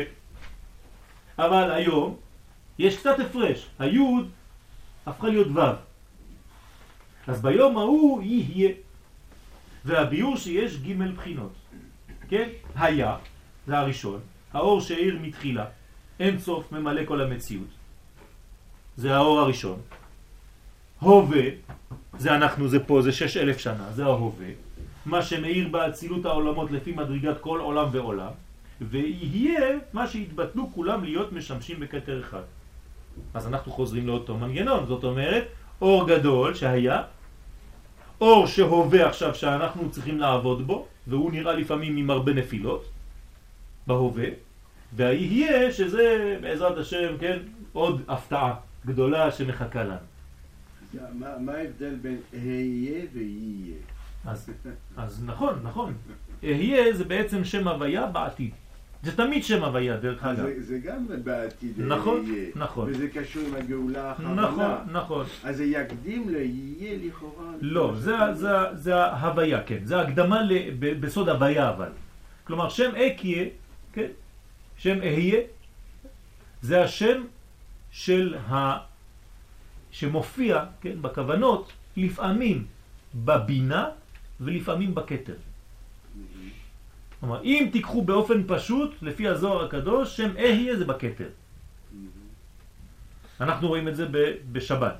אבל 1.38 1.70
היום 1.70 2.16
יש 2.78 2.98
קצת 2.98 3.20
הפרש, 3.20 3.66
היוד 3.78 4.30
הפכה 5.06 5.28
להיות 5.28 5.48
ו'. 5.54 5.60
אז 7.26 7.42
ביום 7.42 7.78
ההוא 7.78 8.22
יהיה. 8.22 8.72
והביור 9.84 10.36
שיש 10.36 10.76
ג' 10.76 11.02
בחינות. 11.16 11.52
כן? 12.28 12.48
היה, 12.74 13.16
זה 13.66 13.78
הראשון, 13.78 14.20
האור 14.52 14.80
שהאיר 14.80 15.18
מתחילה, 15.22 15.64
אין 16.20 16.38
סוף 16.38 16.72
ממלא 16.72 17.02
כל 17.04 17.20
המציאות. 17.20 17.68
זה 18.96 19.16
האור 19.16 19.40
הראשון. 19.40 19.80
הווה, 21.06 21.42
זה 22.18 22.34
אנחנו, 22.34 22.68
זה 22.68 22.80
פה, 22.80 23.02
זה 23.02 23.12
שש 23.12 23.36
אלף 23.36 23.58
שנה, 23.58 23.92
זה 23.94 24.04
ההווה. 24.04 24.46
מה 25.06 25.22
שמאיר 25.22 25.68
באצילות 25.68 26.26
העולמות 26.26 26.70
לפי 26.70 26.92
מדרגת 26.92 27.40
כל 27.40 27.60
עולם 27.60 27.88
ועולם. 27.92 28.32
ויהיה 28.80 29.78
מה 29.92 30.06
שהתבטלו 30.06 30.70
כולם 30.74 31.04
להיות 31.04 31.32
משמשים 31.32 31.80
בכתר 31.80 32.20
אחד. 32.20 32.42
אז 33.34 33.46
אנחנו 33.46 33.72
חוזרים 33.72 34.06
לאותו 34.06 34.36
מנגנון, 34.36 34.86
זאת 34.86 35.04
אומרת, 35.04 35.44
אור 35.80 36.08
גדול 36.08 36.54
שהיה, 36.54 37.02
אור 38.20 38.46
שהווה 38.46 39.08
עכשיו 39.08 39.34
שאנחנו 39.34 39.90
צריכים 39.90 40.18
לעבוד 40.18 40.66
בו, 40.66 40.86
והוא 41.06 41.32
נראה 41.32 41.52
לפעמים 41.52 41.96
עם 41.96 42.10
הרבה 42.10 42.32
נפילות, 42.32 42.84
בהווה, 43.86 44.28
והיהיה 44.92 45.72
שזה 45.72 46.38
בעזרת 46.40 46.78
השם, 46.78 47.14
כן, 47.20 47.38
עוד 47.72 48.02
הפתעה 48.08 48.54
גדולה 48.86 49.30
שמחכה 49.30 49.84
לנו. 49.84 50.15
מה 51.18 51.52
ההבדל 51.52 51.94
בין 52.02 52.18
אהיה 52.34 53.04
ויהיה? 53.12 53.76
אז, 54.96 55.24
נכון, 55.24 55.60
נכון. 55.62 55.94
אהיה 56.44 56.92
זה 56.92 57.04
בעצם 57.04 57.44
שם 57.44 57.68
הוויה 57.68 58.06
בעתיד. 58.06 58.50
זה 59.02 59.16
תמיד 59.16 59.44
שם 59.44 59.64
הוויה, 59.64 59.96
דרך 59.96 60.24
אגב. 60.24 60.36
זה 60.36 60.62
זה 60.62 60.78
גם 60.78 61.06
בעתיד 61.24 61.72
נכון, 61.80 62.24
אהיה. 62.30 62.48
נכון. 62.54 62.88
וזה 62.90 63.08
קשור 63.08 63.42
עם 63.48 63.54
הגאולה 63.54 64.08
האחרונה. 64.08 64.42
נכון, 64.42 64.92
נכון. 64.92 65.26
אז 65.44 65.56
זה 65.56 65.64
יקדים 65.64 66.28
ליהיה 66.28 66.98
לכאורה. 67.06 67.52
לא, 67.60 67.94
זה, 67.98 68.16
זה, 68.32 68.48
זה 68.74 68.96
ההוויה, 68.96 69.62
כן. 69.62 69.78
זה 69.84 70.00
הקדמה 70.00 70.40
בסוד 70.78 71.28
הוויה 71.28 71.70
אבל. 71.70 71.88
כלומר, 72.44 72.68
שם 72.68 72.90
אקיה, 72.96 73.44
כן? 73.92 74.08
שם 74.76 74.98
אהיה, 75.02 75.40
זה 76.62 76.82
השם 76.82 77.22
של 77.90 78.34
ה... 78.48 78.76
שמופיע, 79.96 80.64
כן, 80.80 81.02
בכוונות, 81.02 81.72
לפעמים 81.96 82.66
בבינה 83.14 83.84
ולפעמים 84.40 84.94
בכתר. 84.94 85.34
כלומר, 87.20 87.42
אם 87.42 87.68
תיקחו 87.72 88.02
באופן 88.02 88.42
פשוט, 88.46 89.02
לפי 89.02 89.28
הזוהר 89.28 89.64
הקדוש, 89.64 90.16
שם 90.16 90.36
אהיה 90.36 90.76
זה 90.76 90.84
בכתר. 90.84 91.28
אנחנו 93.40 93.68
רואים 93.68 93.88
את 93.88 93.96
זה 93.96 94.06
בשבת. 94.52 94.98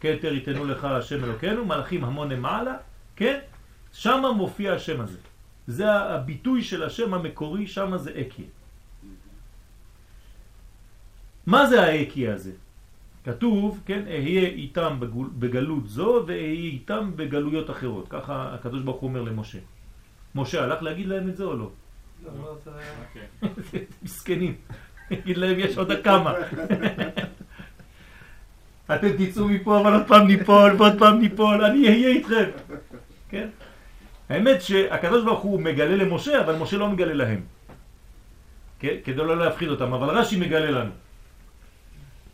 כתר 0.00 0.32
יתנו 0.34 0.64
לך 0.64 0.84
השם 0.84 1.24
אלוקינו, 1.24 1.64
מלאכים 1.64 2.04
המון 2.04 2.28
למעלה, 2.32 2.76
כן? 3.16 3.38
שם 3.92 4.22
מופיע 4.36 4.72
השם 4.72 5.00
הזה. 5.00 5.18
זה 5.66 5.92
הביטוי 5.92 6.64
של 6.64 6.82
השם 6.82 7.14
המקורי, 7.14 7.66
שם 7.66 7.92
זה 7.96 8.10
אקיה. 8.20 8.48
מה 11.46 11.66
זה 11.66 11.82
האקיה 11.82 12.34
הזה? 12.34 12.52
כתוב, 13.28 13.80
כן, 13.86 14.02
אהיה 14.08 14.48
איתם 14.48 14.96
בגול- 15.00 15.30
בגלות 15.38 15.88
זו 15.88 16.24
ואהיה 16.26 16.42
איתם 16.48 17.10
בגלויות 17.16 17.70
אחרות. 17.70 18.06
ככה 18.08 18.54
הקדוש 18.54 18.82
ברוך 18.82 19.00
הוא 19.00 19.08
אומר 19.08 19.22
למשה. 19.22 19.58
משה 20.34 20.64
הלך 20.64 20.82
להגיד 20.82 21.06
להם 21.06 21.28
את 21.28 21.36
זה 21.36 21.44
או 21.44 21.56
לא? 21.56 21.70
לא, 22.24 22.30
לא 22.66 22.72
היה. 22.72 22.92
מסכנים. 24.02 24.54
יגיד 25.10 25.36
להם 25.36 25.58
יש 25.58 25.78
עוד 25.78 25.90
כמה. 26.04 26.32
אתם 28.94 29.08
תצאו 29.18 29.48
מפה 29.48 29.80
אבל 29.80 29.92
עוד 29.92 30.02
פעם 30.08 30.26
ניפול 30.26 30.72
ועוד 30.78 30.98
פעם 30.98 31.18
ניפול, 31.18 31.64
אני 31.64 31.88
אהיה 31.88 32.08
איתכם. 32.08 32.50
כן? 33.28 33.48
האמת 34.28 34.62
שהקדוש 34.62 35.24
ברוך 35.24 35.40
הוא 35.40 35.60
מגלה 35.60 35.96
למשה, 35.96 36.40
אבל 36.40 36.56
משה 36.56 36.76
לא 36.76 36.88
מגלה 36.88 37.14
להם. 37.14 37.40
כן? 38.80 38.96
כדי 39.04 39.16
לא 39.16 39.36
להפחיד 39.36 39.68
אותם, 39.68 39.94
אבל 39.94 40.18
רש"י 40.18 40.40
מגלה 40.40 40.70
לנו. 40.70 40.90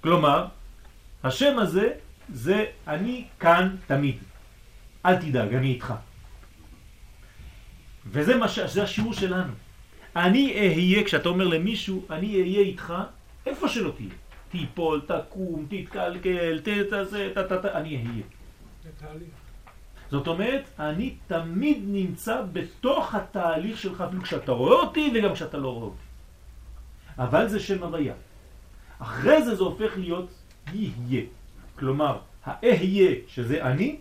כלומר, 0.01 0.47
השם 1.25 1.59
הזה 1.59 1.93
זה 2.29 2.65
אני 2.89 3.25
כאן 3.41 3.77
תמיד. 3.87 4.17
אל 5.07 5.17
תדאג, 5.17 5.55
אני 5.55 5.69
איתך. 5.69 5.95
וזה 8.07 8.37
מה 8.37 8.49
ש... 8.49 8.59
זה 8.59 8.83
השיעור 8.83 9.13
שלנו. 9.13 9.53
אני 10.17 10.55
אהיה, 10.55 11.05
כשאתה 11.05 11.29
אומר 11.29 11.49
למישהו, 11.49 12.07
אני 12.11 12.41
אהיה 12.41 12.61
איתך, 12.61 12.95
איפה 13.47 13.69
שלא 13.69 13.93
תהיה. 13.97 14.09
תיפול, 14.49 15.01
תקום, 15.07 15.67
תתקלקל, 15.69 16.61
תתעשה, 16.61 17.35
תתת, 17.35 17.65
אני 17.65 17.97
אהיה. 17.97 18.25
זאת 20.11 20.27
אומרת, 20.27 20.63
אני 20.79 21.15
תמיד 21.27 21.79
נמצא 21.87 22.43
בתוך 22.53 23.15
התהליך 23.15 23.79
שלך, 23.79 24.01
אפילו 24.01 24.23
כשאתה 24.23 24.53
רואה 24.53 24.77
אותי 24.77 25.13
וגם 25.15 25.35
כשאתה 25.35 25.57
לא 25.59 25.69
רואה 25.69 25.85
אותי. 25.85 26.05
אבל 27.19 27.49
זה 27.49 27.61
שם 27.61 27.83
הוויה. 27.83 28.15
אחרי 28.99 29.43
זה 29.43 29.55
זה 29.55 29.63
הופך 29.63 29.93
להיות 29.97 30.29
יהיה. 30.73 31.23
כלומר, 31.79 32.19
האהיה, 32.45 33.11
שזה 33.29 33.63
אני, 33.63 33.97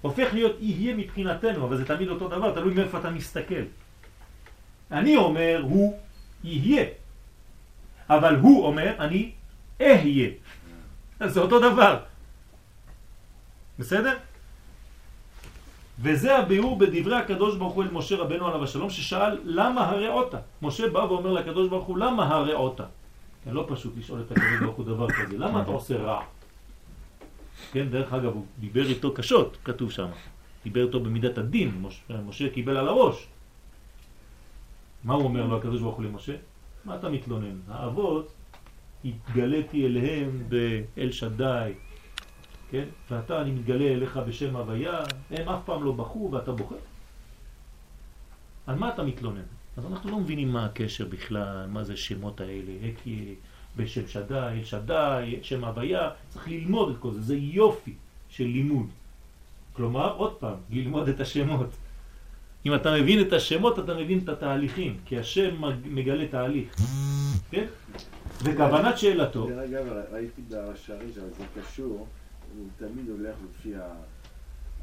הופך 0.00 0.28
להיות 0.32 0.56
יהיה 0.60 0.96
מבחינתנו, 0.96 1.66
אבל 1.66 1.76
זה 1.76 1.84
תמיד 1.84 2.08
אותו 2.08 2.28
דבר, 2.28 2.54
תלוי 2.54 2.74
מאיפה 2.74 2.98
אתה 2.98 3.10
מסתכל. 3.10 3.64
אני 4.90 5.16
אומר, 5.16 5.60
הוא 5.62 5.98
יהיה. 6.44 6.84
אבל 8.10 8.36
הוא 8.36 8.66
אומר, 8.66 8.94
אני 8.98 9.32
אהיה. 9.80 10.30
אז 11.20 11.32
זה 11.32 11.40
אותו 11.40 11.58
דבר. 11.60 11.98
בסדר? 13.78 14.16
וזה 15.98 16.38
הביאור 16.38 16.78
בדברי 16.78 17.16
הקדוש 17.16 17.56
ברוך 17.56 17.74
הוא 17.74 17.82
אל 17.82 17.88
משה 17.92 18.16
רבנו 18.16 18.46
עליו 18.46 18.64
השלום 18.64 18.90
ששאל 18.90 19.38
למה 19.44 19.88
הרעותה. 19.88 20.38
משה 20.62 20.88
בא 20.88 20.98
ואומר 20.98 21.32
לקדוש 21.32 21.68
ברוך 21.68 21.86
הוא 21.86 21.98
למה 21.98 22.26
הרעותה. 22.26 22.84
כן, 23.44 23.50
לא 23.50 23.66
פשוט 23.68 23.92
לשאול 23.96 24.20
את 24.20 24.30
הקדוש 24.30 24.60
ברוך 24.60 24.76
הוא 24.76 24.84
דבר 24.84 25.10
כזה, 25.10 25.38
למה 25.38 25.62
אתה 25.62 25.70
עושה 25.70 25.96
רע? 25.96 26.24
כן, 27.72 27.88
דרך 27.90 28.12
אגב, 28.12 28.32
הוא 28.32 28.46
דיבר 28.60 28.86
איתו 28.86 29.14
קשות, 29.14 29.56
כתוב 29.64 29.90
שם. 29.90 30.08
דיבר 30.64 30.86
איתו 30.86 31.00
במידת 31.00 31.38
הדין, 31.38 31.80
משה, 31.80 32.20
משה 32.26 32.50
קיבל 32.50 32.76
על 32.76 32.88
הראש. 32.88 33.26
מה 35.04 35.14
הוא 35.14 35.24
אומר 35.24 35.46
לו 35.46 35.56
הקדוש 35.56 35.80
ברוך 35.80 35.96
הוא 35.96 36.04
למשה? 36.04 36.36
מה 36.84 36.96
אתה 36.96 37.08
מתלונן? 37.08 37.60
האבות, 37.68 38.32
התגליתי 39.04 39.86
אליהם 39.86 40.42
באל 40.48 41.12
שדי, 41.12 41.72
כן? 42.70 42.84
ואתה, 43.10 43.42
אני 43.42 43.50
מתגלה 43.50 43.84
אליך 43.84 44.16
בשם 44.16 44.56
הוויה, 44.56 45.00
הם 45.30 45.48
אף 45.48 45.60
פעם 45.64 45.84
לא 45.84 45.92
בכו 45.92 46.28
ואתה 46.32 46.52
בוכה. 46.52 46.74
על 48.66 48.74
מה 48.74 48.88
אתה 48.88 49.02
מתלונן? 49.02 49.48
אז 49.76 49.86
אנחנו 49.86 50.10
לא 50.10 50.20
מבינים 50.20 50.48
מה 50.48 50.64
הקשר 50.64 51.06
בכלל, 51.06 51.66
מה 51.68 51.84
זה 51.84 51.96
שמות 51.96 52.40
האלה, 52.40 52.72
הקי, 52.88 53.34
בשם 53.76 54.08
שדי, 54.08 54.60
שדי, 54.64 55.38
שם 55.42 55.64
הוויה, 55.64 56.10
צריך 56.28 56.48
ללמוד 56.48 56.90
את 56.90 56.96
כל 57.00 57.12
זה, 57.12 57.20
זה 57.20 57.36
יופי 57.36 57.94
של 58.28 58.44
לימוד. 58.44 58.86
כלומר, 59.72 60.16
עוד 60.16 60.34
פעם, 60.34 60.56
ללמוד 60.70 61.08
את 61.08 61.20
השמות. 61.20 61.68
אם 62.66 62.74
אתה 62.74 62.94
מבין 62.94 63.20
את 63.20 63.32
השמות, 63.32 63.78
אתה 63.78 63.94
מבין 63.94 64.18
את 64.18 64.28
התהליכים, 64.28 64.98
כי 65.04 65.18
השם 65.18 65.62
מגלה 65.84 66.28
תהליך, 66.28 66.76
כן? 67.50 67.66
וכוונת 68.42 68.98
שאלתו... 68.98 69.46
דרך 69.46 69.70
אגב, 69.70 69.86
ראיתי 70.12 70.42
בשערי 70.48 71.12
שזה 71.12 71.44
קשור, 71.60 72.06
הוא 72.56 72.68
תמיד 72.78 73.08
הולך 73.08 73.34
לפי 73.50 73.76
ה... 73.76 73.80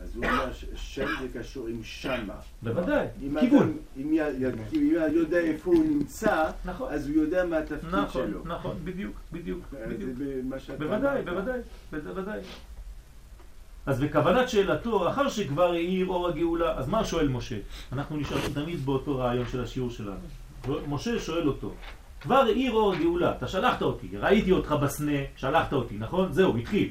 אז 0.03 0.15
הוא 0.15 0.25
אומר 0.25 0.53
ששם 0.53 1.07
זה 1.21 1.39
קשור 1.39 1.67
עם 1.67 1.83
שמה. 1.83 2.33
בוודאי, 2.61 3.07
כיוון. 3.39 3.77
אם 3.97 4.17
אם 4.73 4.93
יודע 5.13 5.39
איפה 5.39 5.71
הוא 5.71 5.85
נמצא, 5.85 6.51
נכון. 6.65 6.93
אז 6.93 7.07
הוא 7.07 7.15
יודע 7.15 7.45
מה 7.45 7.57
התפקיד 7.57 7.95
נכון, 7.95 8.27
שלו. 8.27 8.41
נכון, 8.45 8.75
בדיוק, 8.83 9.15
בדיוק, 9.31 9.73
שאתה 10.59 10.77
בוודאי. 10.77 11.21
בוודאי, 11.23 11.59
בוודאי. 11.91 12.39
אז 13.85 13.99
בכוונת 13.99 14.49
שאלתו, 14.49 15.09
אחר 15.09 15.29
שכבר 15.29 15.71
האיר 15.71 16.07
אור 16.07 16.27
הגאולה, 16.27 16.77
אז 16.77 16.89
מה 16.89 17.05
שואל 17.05 17.27
משה? 17.27 17.57
אנחנו 17.93 18.17
נשארים 18.17 18.53
תמיד 18.53 18.85
באותו 18.85 19.17
רעיון 19.17 19.45
של 19.51 19.63
השיעור 19.63 19.89
שלנו. 19.89 20.17
משה 20.87 21.19
שואל 21.19 21.47
אותו, 21.47 21.73
כבר 22.21 22.35
האיר 22.35 22.71
אור 22.71 22.93
הגאולה, 22.93 23.31
אתה 23.37 23.47
שלחת 23.47 23.81
אותי, 23.81 24.07
ראיתי 24.17 24.51
אותך 24.51 24.71
בסנה, 24.71 25.17
שלחת 25.35 25.73
אותי, 25.73 25.95
נכון? 25.99 26.33
זהו, 26.33 26.57
התחיל. 26.57 26.89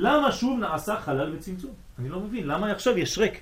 למה 0.00 0.32
שוב 0.32 0.60
נעשה 0.60 1.00
חלל 1.00 1.34
וצמצום? 1.34 1.74
אני 1.98 2.08
לא 2.08 2.20
מבין, 2.20 2.46
למה 2.46 2.72
עכשיו 2.72 2.98
יש 2.98 3.18
ריק? 3.18 3.40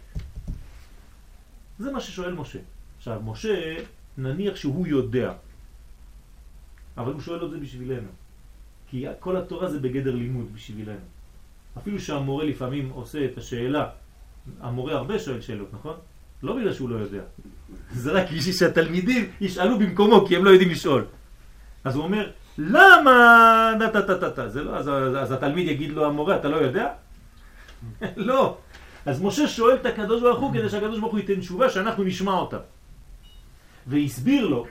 זה 1.79 1.93
מה 1.93 2.01
ששואל 2.01 2.35
משה. 2.35 2.59
עכשיו, 2.99 3.21
משה, 3.25 3.77
נניח 4.19 4.57
שהוא 4.57 4.87
יודע, 4.87 5.33
אבל 6.97 7.13
הוא 7.13 7.21
שואל 7.21 7.45
את 7.45 7.51
זה 7.51 7.59
בשבילנו. 7.59 8.09
כי 8.91 9.07
כל 9.21 9.37
התורה 9.37 9.71
זה 9.71 9.79
בגדר 9.79 10.15
לימוד 10.15 10.55
בשבילנו. 10.55 11.07
אפילו 11.79 12.01
שהמורה 12.01 12.45
לפעמים 12.45 12.91
עושה 12.91 13.25
את 13.25 13.39
השאלה, 13.39 13.91
המורה 14.61 14.93
הרבה 14.93 15.19
שואל 15.19 15.41
שאלות, 15.41 15.69
נכון? 15.73 15.97
לא 16.43 16.57
בגלל 16.57 16.75
שהוא 16.75 16.89
לא 16.89 16.97
יודע. 16.97 17.23
זה 18.03 18.13
רק 18.13 18.27
בשביל 18.33 18.55
שהתלמידים 18.55 19.31
ישאלו 19.41 19.79
במקומו, 19.79 20.27
כי 20.27 20.37
הם 20.37 20.45
לא 20.45 20.51
יודעים 20.51 20.71
לשאול. 20.71 21.07
אז 21.85 21.95
הוא 21.95 22.05
אומר, 22.05 22.31
למה... 22.59 23.73
דה 23.79 23.91
דה 23.91 24.01
דה 24.01 24.15
דה 24.15 24.29
דה. 24.29 24.49
זה 24.49 24.63
לא, 24.63 24.77
אז, 24.77 24.89
אז, 24.89 25.17
אז 25.17 25.33
התלמיד 25.33 25.69
יגיד 25.69 25.91
לו, 25.91 26.07
המורה, 26.07 26.37
אתה 26.37 26.49
לא 26.49 26.57
יודע? 26.57 26.93
לא. 28.31 28.59
אז 29.07 29.23
משה 29.23 29.49
שואל 29.49 29.77
את 29.77 29.87
הקדוש 29.87 30.23
ברוך 30.23 30.41
הוא 30.41 30.53
כדי 30.53 30.69
שהקדוש 30.69 30.99
ברוך 30.99 31.13
הוא 31.13 31.21
ייתן 31.21 31.41
תשובה 31.41 31.71
שאנחנו 31.71 32.05
נשמע 32.05 32.33
אותה. 32.33 32.59
והסביר 33.87 34.47
לו, 34.47 34.67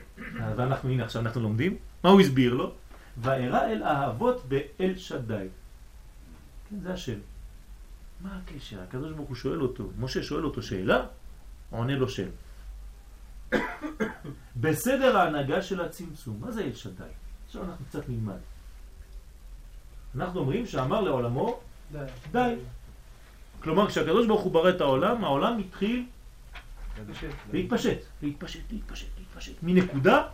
ואנחנו, 0.55 0.89
הנה 0.89 1.03
עכשיו 1.03 1.21
אנחנו 1.21 1.41
לומדים, 1.41 1.77
מה 2.03 2.09
הוא 2.09 2.21
הסביר 2.21 2.53
לו? 2.53 2.73
וארא 3.17 3.61
אל 3.61 3.83
האבות 3.83 4.45
באל 4.47 4.93
שדי. 4.97 5.47
כן, 6.69 6.75
זה 6.83 6.93
השם. 6.93 7.19
מה 8.21 8.39
הקשר? 8.43 8.81
הקדוש 8.81 9.11
ברוך 9.11 9.29
הוא 9.29 9.35
שואל 9.35 9.61
אותו, 9.61 9.89
משה 9.99 10.23
שואל 10.23 10.45
אותו 10.45 10.61
שאלה, 10.61 11.05
עונה 11.69 11.95
לו 11.95 12.09
שם. 12.09 12.29
בסדר 14.61 15.17
ההנהגה 15.17 15.61
של 15.61 15.81
הצמצום, 15.81 16.37
מה 16.41 16.51
זה 16.51 16.63
אל 16.63 16.73
שדי? 16.73 17.13
עכשיו 17.47 17.63
אנחנו 17.63 17.85
קצת 17.85 18.09
נלמד. 18.09 18.37
אנחנו 20.15 20.39
אומרים 20.39 20.65
שאמר 20.65 21.01
לעולמו 21.01 21.59
די. 21.91 21.97
די. 22.31 22.55
כלומר, 23.59 23.87
כשהקדוש 23.87 24.27
ברוך 24.27 24.41
הוא 24.41 24.51
ברא 24.51 24.69
את 24.69 24.81
העולם, 24.81 25.23
העולם 25.23 25.59
התחיל 25.59 26.05
להתפשט, 27.53 27.97
להתפשט, 28.21 28.61
להתפשט, 28.71 29.07
להתפשט. 29.17 29.53
מנקודה 29.63 30.27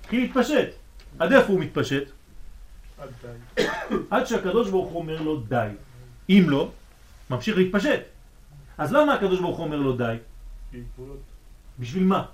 התחיל 0.00 0.22
להתפשט. 0.22 0.68
עד 1.18 1.32
איפה 1.32 1.52
הוא 1.52 1.60
מתפשט? 1.60 2.04
עד 4.10 4.24
שהקדוש 4.26 4.70
ברוך 4.70 4.90
הוא 4.90 5.02
אומר 5.02 5.22
לו 5.22 5.40
די. 5.40 5.68
אם 6.28 6.44
לא, 6.48 6.70
ממשיך 7.30 7.56
להתפשט. 7.56 8.00
אז 8.78 8.92
למה 8.92 9.14
הקדוש 9.14 9.40
ברוך 9.40 9.56
הוא 9.56 9.66
אומר 9.66 9.76
לו 9.76 9.96
די? 9.96 10.16
בשביל 11.78 12.04
מה? 12.04 12.26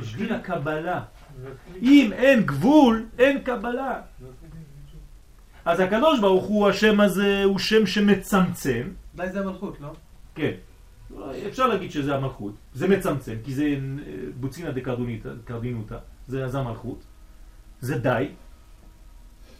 בשביל 0.00 0.32
הקבלה. 0.32 1.02
אם 1.82 2.10
אין 2.12 2.42
גבול, 2.42 3.06
אין 3.18 3.40
קבלה. 3.40 4.00
אז 5.64 5.80
הקדוש 5.80 6.20
ברוך 6.20 6.44
הוא, 6.44 6.68
השם 6.68 7.00
הזה, 7.00 7.44
הוא 7.44 7.58
שם 7.58 7.86
שמצמצם. 7.86 8.88
די 9.16 9.28
זה 9.32 9.40
המלכות, 9.40 9.80
לא? 9.80 9.92
כן. 10.34 10.52
אפשר 11.48 11.66
להגיד 11.66 11.90
שזה 11.90 12.14
המלכות. 12.14 12.54
זה 12.74 12.88
מצמצם, 12.88 13.34
כי 13.44 13.54
זה 13.54 13.64
אה, 13.64 13.76
בוצינה 14.40 14.70
דקרדינותא, 14.70 15.98
זה 16.28 16.48
זה 16.48 16.58
המלכות. 16.58 17.02
זה 17.80 17.98
די. 17.98 18.28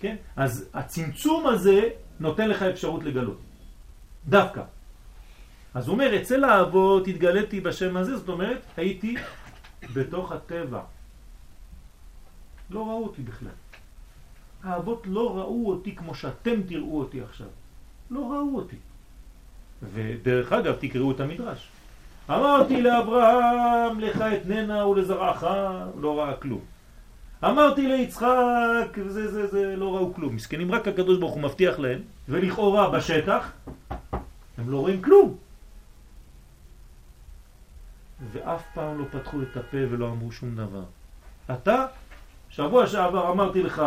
כן? 0.01 0.17
אז 0.37 0.69
הצמצום 0.75 1.47
הזה 1.47 1.81
נותן 2.21 2.49
לך 2.49 2.63
אפשרות 2.63 3.05
לגלות. 3.05 3.41
דווקא. 4.29 4.63
אז 5.75 5.89
הוא 5.89 5.95
אומר, 5.95 6.17
אצל 6.17 6.45
האבות 6.45 7.09
התגליתי 7.09 7.61
בשם 7.61 7.97
הזה, 7.97 8.17
זאת 8.17 8.29
אומרת, 8.29 8.63
הייתי 8.77 9.17
בתוך 9.95 10.33
הטבע. 10.33 10.81
לא 12.71 12.87
ראו 12.87 13.05
אותי 13.05 13.23
בכלל. 13.23 13.49
האבות 14.63 15.03
לא 15.07 15.39
ראו 15.39 15.71
אותי 15.71 15.97
כמו 15.97 16.15
שאתם 16.15 16.63
תראו 16.63 16.99
אותי 16.99 17.21
עכשיו. 17.21 17.47
לא 18.11 18.21
ראו 18.21 18.57
אותי. 18.57 18.77
ודרך 19.83 20.53
אגב, 20.53 20.77
תקראו 20.81 21.11
את 21.11 21.21
המדרש. 21.21 21.69
אמרתי 22.31 22.83
לאברהם, 22.83 24.01
לך 24.01 24.21
אתננה 24.21 24.87
ולזרעך, 24.87 25.45
לא 26.01 26.21
ראה 26.21 26.37
כלום. 26.37 26.61
אמרתי 27.45 27.89
ליצחק, 27.89 28.99
זה, 29.09 29.33
זה, 29.33 29.47
זה, 29.47 29.77
לא 29.77 29.97
ראו 29.97 30.15
כלום. 30.15 30.35
מסכנים, 30.35 30.73
רק 30.73 30.89
הקדוש 30.89 31.19
ברוך 31.19 31.35
הוא 31.35 31.43
מבטיח 31.43 31.79
להם, 31.79 32.01
ולכאורה 32.29 32.91
בשטח, 32.91 33.53
הם 34.59 34.71
לא 34.71 34.77
רואים 34.77 35.03
כלום. 35.03 35.37
ואף 38.33 38.63
פעם 38.75 38.99
לא 38.99 39.05
פתחו 39.11 39.43
את 39.43 39.57
הפה 39.57 39.77
ולא 39.91 40.09
אמרו 40.09 40.33
שום 40.33 40.57
דבר. 40.57 40.85
אתה, 41.51 41.87
שבוע 42.49 42.87
שעבר 42.87 43.33
אמרתי 43.33 43.63
לך, 43.63 43.83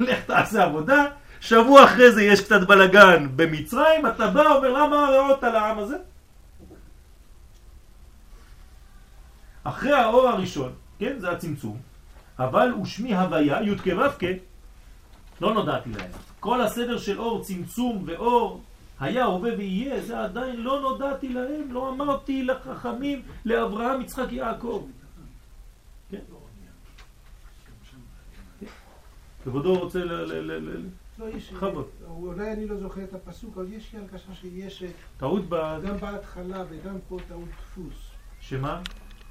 לך 0.00 0.24
תעשה 0.24 0.64
עבודה, 0.64 1.04
שבוע 1.40 1.84
אחרי 1.84 2.12
זה 2.12 2.22
יש 2.22 2.40
קצת 2.40 2.66
בלגן 2.68 3.28
במצרים, 3.36 4.06
אתה 4.06 4.26
בא 4.26 4.52
אומר 4.52 4.72
למה 4.72 5.06
הרעות 5.06 5.44
על 5.44 5.56
העם 5.56 5.78
הזה? 5.78 5.96
אחרי 9.64 9.92
האור 9.92 10.28
הראשון, 10.28 10.72
כן, 10.98 11.18
זה 11.18 11.30
הצמצום, 11.30 11.78
אבל 12.38 12.74
ושמי 12.82 13.14
הוויה, 13.14 13.62
י' 13.62 13.78
כו' 13.78 14.26
לא 15.40 15.54
נודעתי 15.54 15.90
להם. 15.90 16.10
כל 16.40 16.60
הסדר 16.60 16.98
של 16.98 17.18
אור, 17.18 17.44
צמצום 17.44 18.02
ואור, 18.06 18.62
היה, 19.00 19.24
הווה 19.24 19.50
ויהיה, 19.58 20.00
זה 20.00 20.20
עדיין 20.20 20.60
לא 20.60 20.80
נודעתי 20.80 21.28
להם, 21.28 21.72
לא 21.72 21.90
אמרתי 21.90 22.42
לחכמים, 22.42 23.22
לאברהם, 23.44 24.00
יצחק, 24.00 24.32
יעקב. 24.32 24.86
כן? 26.10 26.18
כבודו 29.44 29.78
רוצה 29.78 29.98
ל... 29.98 30.12
ל... 30.12 30.32
ל... 30.32 30.52
ל... 30.52 30.86
לא. 31.18 31.26
בכבוד. 31.52 31.86
אולי 32.08 32.52
אני 32.52 32.66
לא 32.66 32.76
זוכר 32.76 33.04
את 33.04 33.14
הפסוק, 33.14 33.56
אבל 33.56 33.72
יש 33.72 33.92
לי 33.92 33.98
הרגשה 33.98 34.34
שיש 34.34 34.82
אה, 34.82 34.88
טעות 35.16 35.42
ב... 35.48 35.54
גם 35.86 35.96
בהתחלה 35.96 36.64
וגם 36.68 36.96
פה 37.08 37.18
טעות 37.28 37.48
דפוס. 37.48 38.10
שמה? 38.40 38.82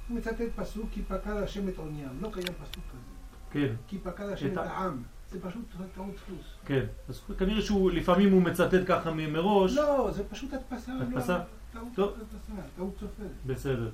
הוא 0.08 0.16
מצטט 0.16 0.40
פסוק 0.56 0.86
כי 0.92 1.02
פקד 1.02 1.30
השם 1.30 1.68
את 1.68 1.78
עוניים. 1.78 2.18
לא 2.20 2.28
קיים 2.32 2.46
פסוק 2.46 2.84
כזה. 2.92 3.10
כן, 3.50 3.74
כי 3.88 3.98
פקד 3.98 4.28
השם 4.28 4.52
את 4.52 4.56
העם. 4.56 5.02
זה 5.30 5.40
פשוט 5.40 5.64
טעות 5.94 6.14
דפוס. 6.14 6.46
כן. 6.66 6.84
אז 7.08 7.20
כנראה 7.38 7.62
שהוא, 7.62 7.90
לפעמים 7.90 8.32
הוא 8.32 8.42
מצטט 8.42 8.80
ככה 8.86 9.10
מראש. 9.10 9.76
לא, 9.76 10.10
זה 10.10 10.24
פשוט 10.24 10.52
הדפסה. 10.52 10.92
לא, 10.94 11.02
הדפסה? 11.02 11.38
טעות 11.72 11.88
טוב. 11.94 12.12
הדפסה, 12.20 12.52
טעות 12.76 12.94
סופר. 13.00 13.24
בסדר. 13.46 13.90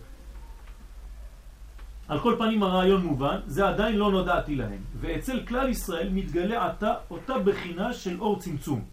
על 2.09 2.21
כל 2.21 2.35
פנים 2.39 2.63
הרעיון 2.63 3.03
מובן, 3.03 3.41
זה 3.47 3.69
עדיין 3.69 3.97
לא 3.97 4.11
נודעתי 4.11 4.55
להם. 4.55 4.79
ואצל 5.01 5.47
כלל 5.47 5.69
ישראל 5.69 6.09
מתגלה 6.13 6.67
עתה 6.67 6.95
אותה 7.11 7.39
בחינה 7.39 7.93
של 7.93 8.21
אור 8.21 8.39
צמצום. 8.39 8.85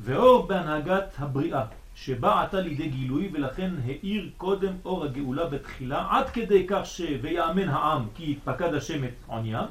ואור 0.00 0.46
בהנהגת 0.46 1.14
הבריאה, 1.18 1.64
שבא 1.94 2.42
עתה 2.42 2.60
לידי 2.60 2.88
גילוי, 2.88 3.30
ולכן 3.32 3.74
האיר 3.84 4.30
קודם 4.36 4.72
אור 4.84 5.04
הגאולה 5.04 5.46
בתחילה, 5.46 6.06
עד 6.10 6.30
כדי 6.30 6.66
כך 6.68 6.86
ש... 6.86 7.00
ויאמן 7.22 7.68
העם 7.68 8.06
כי 8.14 8.30
יתפקד 8.30 8.74
השם 8.74 9.04
את 9.04 9.14
עוניים. 9.26 9.68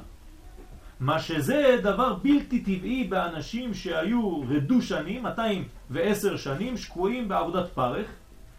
מה 1.00 1.18
שזה 1.18 1.78
דבר 1.82 2.14
בלתי 2.14 2.60
טבעי 2.60 3.04
באנשים 3.04 3.74
שהיו 3.74 4.40
רדו 4.48 4.82
שנים, 4.82 5.22
210 5.22 6.36
שנים, 6.36 6.76
שקועים 6.76 7.28
בעבודת 7.28 7.68
פרך, 7.68 8.06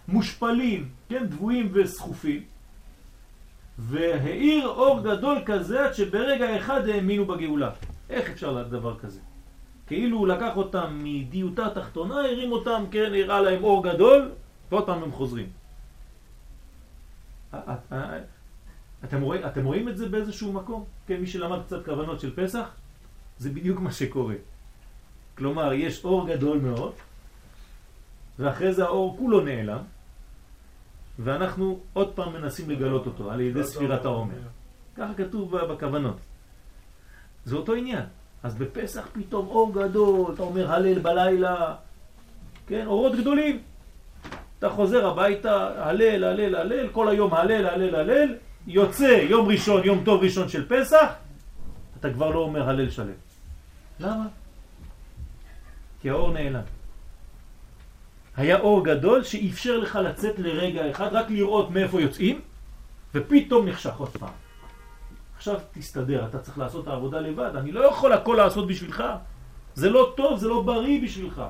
מושפלים, 0.08 0.90
כן, 1.10 1.26
דבויים 1.26 1.70
וסחופים, 1.74 2.44
והאיר 3.78 4.68
אור 4.68 5.02
גדול 5.04 5.38
כזה 5.46 5.86
עד 5.86 5.94
שברגע 5.94 6.58
אחד 6.58 6.88
האמינו 6.88 7.26
בגאולה. 7.26 7.70
איך 8.10 8.30
אפשר 8.30 8.52
לדבר 8.52 9.00
כזה? 9.00 9.20
כאילו 9.88 10.18
הוא 10.18 10.28
לקח 10.28 10.58
אותם 10.58 11.00
מדיוטה 11.04 11.66
התחתונה, 11.66 12.16
הרים 12.16 12.52
אותם, 12.52 12.84
כן, 12.92 13.12
הראה 13.16 13.42
להם 13.42 13.64
אור 13.64 13.84
גדול, 13.84 14.32
ועוד 14.72 14.86
פעם 14.86 15.04
הם 15.04 15.12
חוזרים. 15.12 15.50
אתם 19.04 19.22
רואים, 19.22 19.46
אתם 19.46 19.66
רואים 19.66 19.90
את 19.90 19.98
זה 19.98 20.10
באיזשהו 20.10 20.54
מקום? 20.54 20.86
כן, 21.08 21.18
מי 21.22 21.28
שלמד 21.28 21.60
קצת 21.66 21.86
כוונות 21.86 22.20
של 22.20 22.36
פסח, 22.36 22.68
זה 23.38 23.50
בדיוק 23.50 23.80
מה 23.80 23.92
שקורה. 23.92 24.36
כלומר, 25.38 25.74
יש 25.74 26.06
אור 26.06 26.28
גדול 26.28 26.60
מאוד, 26.60 26.94
ואחרי 28.40 28.74
זה 28.74 28.84
האור 28.86 29.18
כולו 29.18 29.42
נעלם, 29.42 29.82
ואנחנו 31.20 31.80
עוד 31.94 32.14
פעם 32.16 32.34
מנסים 32.34 32.70
לגלות 32.70 33.06
אותו 33.06 33.32
על 33.32 33.42
ידי 33.42 33.64
ספירת 33.64 34.06
העומר. 34.06 34.42
ככה 34.98 35.14
כתוב 35.14 35.58
בכוונות. 35.58 36.18
זה 37.46 37.56
אותו 37.56 37.74
עניין. 37.74 38.04
אז 38.44 38.56
בפסח 38.56 39.08
פתאום 39.14 39.48
אור 39.48 39.74
גדול, 39.74 40.34
אתה 40.34 40.44
אומר 40.44 40.72
הלל 40.72 41.00
בלילה, 41.00 41.76
כן, 42.68 42.86
אורות 42.86 43.16
גדולים. 43.16 43.62
אתה 44.60 44.70
חוזר 44.70 45.08
הביתה, 45.08 45.86
הלל, 45.88 46.24
הלל, 46.24 46.56
הלל, 46.56 46.88
כל 46.90 47.08
היום 47.08 47.34
הלל, 47.34 47.66
הלל, 47.66 47.96
הלל, 47.96 48.36
יוצא 48.70 49.26
יום 49.30 49.48
ראשון, 49.48 49.84
יום 49.84 50.02
טוב 50.06 50.24
ראשון 50.24 50.50
של 50.50 50.70
פסח, 50.70 51.14
אתה 52.00 52.14
כבר 52.14 52.30
לא 52.30 52.40
אומר 52.40 52.70
הלל 52.70 52.90
שלם. 52.90 53.18
למה? 54.00 54.28
כי 56.02 56.10
האור 56.10 56.34
נעלם. 56.34 56.62
היה 58.38 58.60
אור 58.60 58.86
גדול 58.86 59.24
שאפשר 59.24 59.78
לך 59.78 59.96
לצאת 59.96 60.40
לרגע 60.40 60.92
אחד, 60.92 61.10
רק 61.12 61.30
לראות 61.30 61.72
מאיפה 61.72 62.02
יוצאים, 62.02 62.42
ופתאום 63.16 63.68
נחשך 63.68 63.96
עוד 63.98 64.10
פעם. 64.10 64.38
עכשיו 65.38 65.60
תסתדר, 65.74 66.26
אתה 66.26 66.40
צריך 66.40 66.58
לעשות 66.58 66.84
את 66.84 66.88
העבודה 66.88 67.20
לבד, 67.20 67.56
אני 67.56 67.72
לא 67.72 67.86
יכול 67.86 68.14
הכל 68.14 68.36
לעשות 68.38 68.68
בשבילך. 68.68 69.04
זה 69.76 69.90
לא 69.90 70.14
טוב, 70.18 70.40
זה 70.40 70.48
לא 70.48 70.62
בריא 70.62 71.04
בשבילך. 71.04 71.42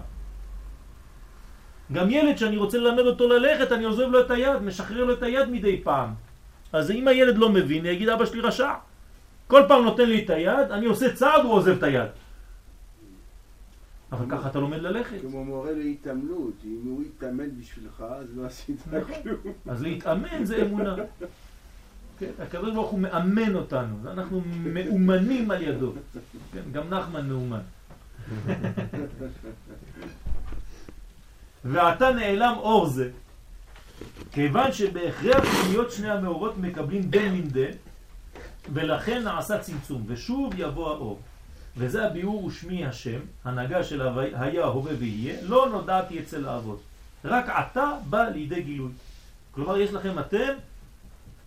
גם 1.92 2.10
ילד 2.10 2.38
שאני 2.38 2.58
רוצה 2.58 2.78
ללמד 2.78 3.06
אותו 3.06 3.28
ללכת, 3.28 3.72
אני 3.72 3.84
עוזב 3.84 4.08
לו 4.08 4.20
את 4.22 4.32
היד, 4.32 4.62
משחרר 4.62 5.04
לו 5.04 5.14
את 5.14 5.24
היד 5.24 5.50
מדי 5.50 5.84
פעם. 5.84 6.29
אז 6.74 6.92
אם 6.92 7.08
הילד 7.08 7.38
לא 7.38 7.50
מבין, 7.50 7.86
יגיד 7.86 8.10
אבא 8.10 8.26
שלי 8.26 8.42
רשע. 8.42 8.74
כל 9.48 9.62
פעם 9.68 9.84
נותן 9.84 10.10
לי 10.10 10.26
את 10.26 10.30
היד, 10.30 10.72
אני 10.72 10.86
עושה 10.86 11.14
צעד, 11.14 11.44
הוא 11.44 11.54
עוזב 11.54 11.78
את 11.78 11.84
היד. 11.84 12.10
אבל 14.12 14.26
ככה 14.30 14.50
אתה 14.50 14.60
לומד 14.60 14.78
ללכת. 14.78 15.22
כמו 15.22 15.46
מורה 15.46 15.72
להתעמלות, 15.72 16.54
אם 16.66 16.82
הוא 16.86 17.04
יתאמן 17.04 17.60
בשבילך, 17.60 18.04
אז 18.10 18.38
לא 18.38 18.46
עשית 18.46 18.82
כלום. 19.24 19.54
אז 19.68 19.84
להתאמן 19.84 20.44
זה 20.44 20.62
אמונה. 20.62 20.96
כן, 22.20 22.32
הקדוש 22.40 22.74
ברוך 22.74 22.92
הוא 22.92 23.00
מאמן 23.00 23.56
אותנו, 23.56 23.96
אנחנו 24.12 24.42
מאומנים 24.64 25.52
על 25.52 25.62
ידו. 25.62 25.94
כן, 26.54 26.62
גם 26.72 26.90
נחמן 26.90 27.30
מאומן. 27.30 27.60
ועתה 31.66 32.12
נעלם 32.12 32.54
אור 32.58 32.88
זה, 32.88 33.10
כיוון 34.32 34.72
שבהכרח 34.72 35.46
להיות 35.70 35.92
שני 35.92 36.10
המאורות 36.12 36.58
מקבלים 36.58 37.02
דן 37.02 37.34
מן 37.34 37.48
דן, 37.48 37.72
ולכן 38.74 39.24
נעשה 39.24 39.60
צמצום, 39.60 40.04
ושוב 40.08 40.54
יבוא 40.58 40.90
האור. 40.90 41.20
וזה 41.78 42.06
הביאור 42.06 42.46
ושמי 42.46 42.86
השם, 42.86 43.20
הנהגה 43.46 43.84
של 43.84 44.02
היה, 44.34 44.66
הווה 44.66 44.94
ויהיה, 45.00 45.42
לא 45.42 45.70
נודעתי 45.72 46.20
אצל 46.20 46.46
האבות. 46.46 46.82
רק 47.26 47.50
עתה 47.50 47.92
בא 48.10 48.24
לידי 48.24 48.62
גילוי. 48.62 48.92
כלומר, 49.52 49.78
יש 49.78 49.94
לכם 49.94 50.20
אתם 50.20 50.54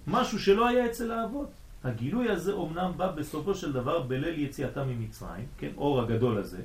משהו 0.07 0.39
שלא 0.39 0.69
היה 0.69 0.87
אצל 0.87 1.13
האבות. 1.13 1.51
הגילוי 1.85 2.31
הזה 2.31 2.53
אומנם 2.53 2.93
בא 2.97 3.11
בסופו 3.11 3.55
של 3.55 3.73
דבר 3.73 4.03
בליל 4.03 4.39
יציאתם 4.39 4.89
ממצרים, 4.89 5.47
כן, 5.59 5.71
אור 5.77 6.01
הגדול 6.01 6.39
הזה, 6.39 6.61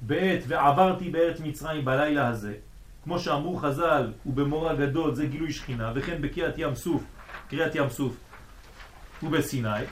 בעת 0.00 0.40
ועברתי 0.48 1.10
בארץ 1.10 1.40
מצרים 1.40 1.84
בלילה 1.84 2.28
הזה, 2.28 2.54
כמו 3.04 3.18
שאמרו 3.18 3.56
חז"ל, 3.56 4.12
ובמור 4.26 4.70
הגדול 4.70 5.14
זה 5.14 5.26
גילוי 5.26 5.52
שכינה, 5.52 5.92
וכן 5.94 6.22
בקריאת 6.22 6.54
ים 6.58 6.74
סוף, 6.74 7.02
קריאת 7.48 7.74
ים 7.74 7.90
סוף 7.90 8.16
ובסיני, 9.22 9.84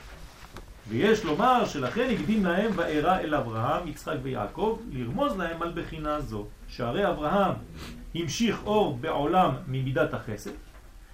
ויש 0.89 1.25
לומר 1.25 1.65
שלכן 1.65 2.09
הקדים 2.15 2.45
להם 2.45 2.73
ואירע 2.75 3.21
אל 3.21 3.35
אברהם, 3.35 3.89
יצחק 3.89 4.17
ויעקב, 4.23 4.79
לרמוז 4.91 5.37
להם 5.37 5.63
על 5.63 5.73
בחינה 5.75 6.21
זו, 6.21 6.47
שהרי 6.69 7.09
אברהם 7.09 7.53
המשיך 8.15 8.63
אור 8.65 8.99
בעולם 9.01 9.55
ממידת 9.67 10.15
החסד, 10.15 10.51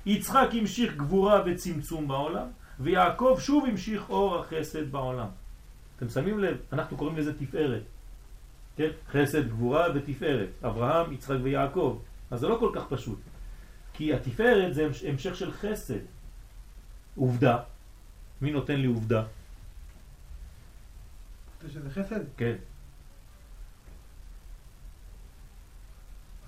יצחק 0.06 0.48
המשיך 0.52 0.96
גבורה 0.96 1.42
וצמצום 1.46 2.08
בעולם, 2.08 2.46
ויעקב 2.80 3.36
שוב 3.40 3.64
המשיך 3.64 4.10
אור 4.10 4.38
החסד 4.38 4.92
בעולם. 4.92 5.26
אתם 5.96 6.08
שמים 6.08 6.38
לב, 6.38 6.56
אנחנו 6.72 6.96
קוראים 6.96 7.16
לזה 7.16 7.38
תפארת. 7.38 7.82
כן? 8.76 8.88
חסד, 9.10 9.48
גבורה 9.48 9.86
ותפארת. 9.94 10.48
אברהם, 10.64 11.12
יצחק 11.12 11.36
ויעקב. 11.42 12.02
אז 12.30 12.40
זה 12.40 12.48
לא 12.48 12.56
כל 12.60 12.70
כך 12.74 12.82
פשוט. 12.88 13.18
כי 13.92 14.14
התפארת 14.14 14.74
זה 14.74 14.86
המש- 14.86 15.04
המשך 15.08 15.36
של 15.36 15.52
חסד. 15.52 15.98
עובדה. 17.16 17.62
מי 18.42 18.50
נותן 18.52 18.76
לי 18.80 18.86
עובדה? 18.86 19.24
אתה 21.58 21.68
שזה 21.68 21.90
חסד? 21.90 22.20
כן. 22.36 22.54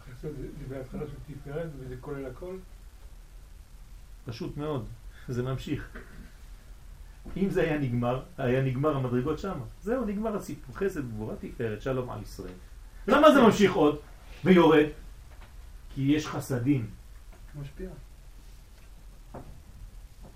החסד 0.00 0.28
זה 0.40 0.46
בהתחלה 0.68 1.02
של 1.06 1.34
תפארת 1.34 1.68
וזה 1.78 1.94
כולל 2.00 2.26
הכל? 2.26 2.56
פשוט 4.26 4.56
מאוד. 4.56 4.86
זה 5.28 5.42
ממשיך. 5.42 5.88
אם 7.36 7.50
זה 7.50 7.62
היה 7.62 7.78
נגמר, 7.78 8.22
היה 8.38 8.62
נגמר 8.62 8.96
המדרגות 8.96 9.38
שם. 9.38 9.58
זהו, 9.82 10.04
נגמר 10.04 10.36
הסיפור. 10.36 10.76
חסד, 10.76 11.08
גבורה, 11.08 11.34
תפארת, 11.36 11.82
שלום 11.82 12.10
על 12.10 12.22
ישראל. 12.22 12.58
למה 13.08 13.32
זה 13.32 13.42
ממשיך 13.42 13.72
עוד 13.74 13.98
ויורד? 14.44 14.86
כי 15.94 16.02
יש 16.02 16.26
חסדים. 16.26 16.90
משפיע. 17.60 17.88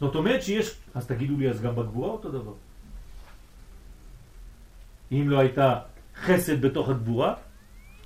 זאת 0.00 0.14
אומרת 0.14 0.42
שיש, 0.42 0.76
אז 0.94 1.06
תגידו 1.06 1.36
לי, 1.36 1.50
אז 1.50 1.60
גם 1.60 1.76
בגבורה 1.76 2.08
אותו 2.08 2.30
דבר. 2.30 2.54
אם 5.12 5.24
לא 5.30 5.38
הייתה 5.38 5.80
חסד 6.16 6.62
בתוך 6.62 6.88
הגבורה, 6.88 7.34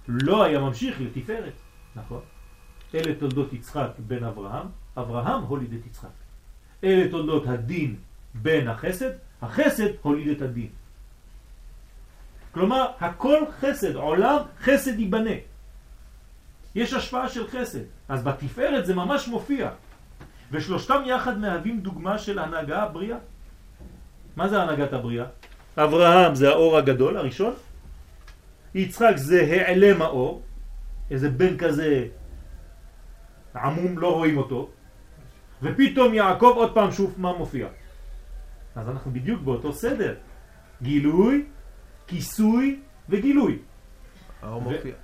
לא 0.08 0.44
היה 0.44 0.60
ממשיך 0.60 1.00
לתפארת, 1.00 1.52
נכון? 1.96 2.20
אלה 2.94 3.14
תולדות 3.14 3.52
יצחק 3.52 3.90
בן 4.06 4.24
אברהם, 4.24 4.66
אברהם 4.96 5.42
הוליד 5.42 5.72
את 5.72 5.86
יצחק. 5.86 6.08
אלה 6.84 7.10
תולדות 7.10 7.46
הדין 7.46 7.96
בן 8.34 8.68
החסד, 8.68 9.10
החסד 9.42 9.88
הוליד 10.02 10.28
את 10.28 10.42
הדין. 10.42 10.68
כלומר, 12.52 12.86
הכל 13.00 13.40
חסד, 13.60 13.94
עולם 13.94 14.38
חסד 14.60 14.98
ייבנה. 14.98 15.38
יש 16.74 16.92
השפעה 16.92 17.28
של 17.28 17.46
חסד, 17.46 17.84
אז 18.08 18.24
בתפארת 18.24 18.86
זה 18.86 18.94
ממש 18.94 19.28
מופיע. 19.28 19.70
ושלושתם 20.50 21.02
יחד 21.06 21.38
מהווים 21.38 21.80
דוגמה 21.80 22.18
של 22.18 22.38
הנהגה 22.38 22.82
הבריאה. 22.82 23.18
מה 24.36 24.48
זה 24.48 24.62
הנהגת 24.62 24.92
הבריאה? 24.92 25.24
אברהם 25.76 26.34
זה 26.34 26.48
האור 26.48 26.78
הגדול 26.78 27.16
הראשון, 27.16 27.54
יצחק 28.74 29.12
זה 29.16 29.40
העלם 29.50 30.02
האור, 30.02 30.42
איזה 31.10 31.30
בן 31.30 31.58
כזה 31.58 32.06
עמום, 33.54 33.98
לא 33.98 34.14
רואים 34.14 34.38
אותו, 34.38 34.68
ופתאום 35.62 36.14
יעקב 36.14 36.52
עוד 36.56 36.74
פעם 36.74 36.92
שוב 36.92 37.14
מה 37.18 37.32
מופיע. 37.32 37.66
אז 38.76 38.88
אנחנו 38.88 39.10
בדיוק 39.10 39.42
באותו 39.42 39.72
סדר. 39.72 40.14
גילוי, 40.82 41.44
כיסוי 42.06 42.80
וגילוי. 43.08 43.58
האור 44.42 44.66
ו- 44.66 44.70
מופיע. 44.70 44.94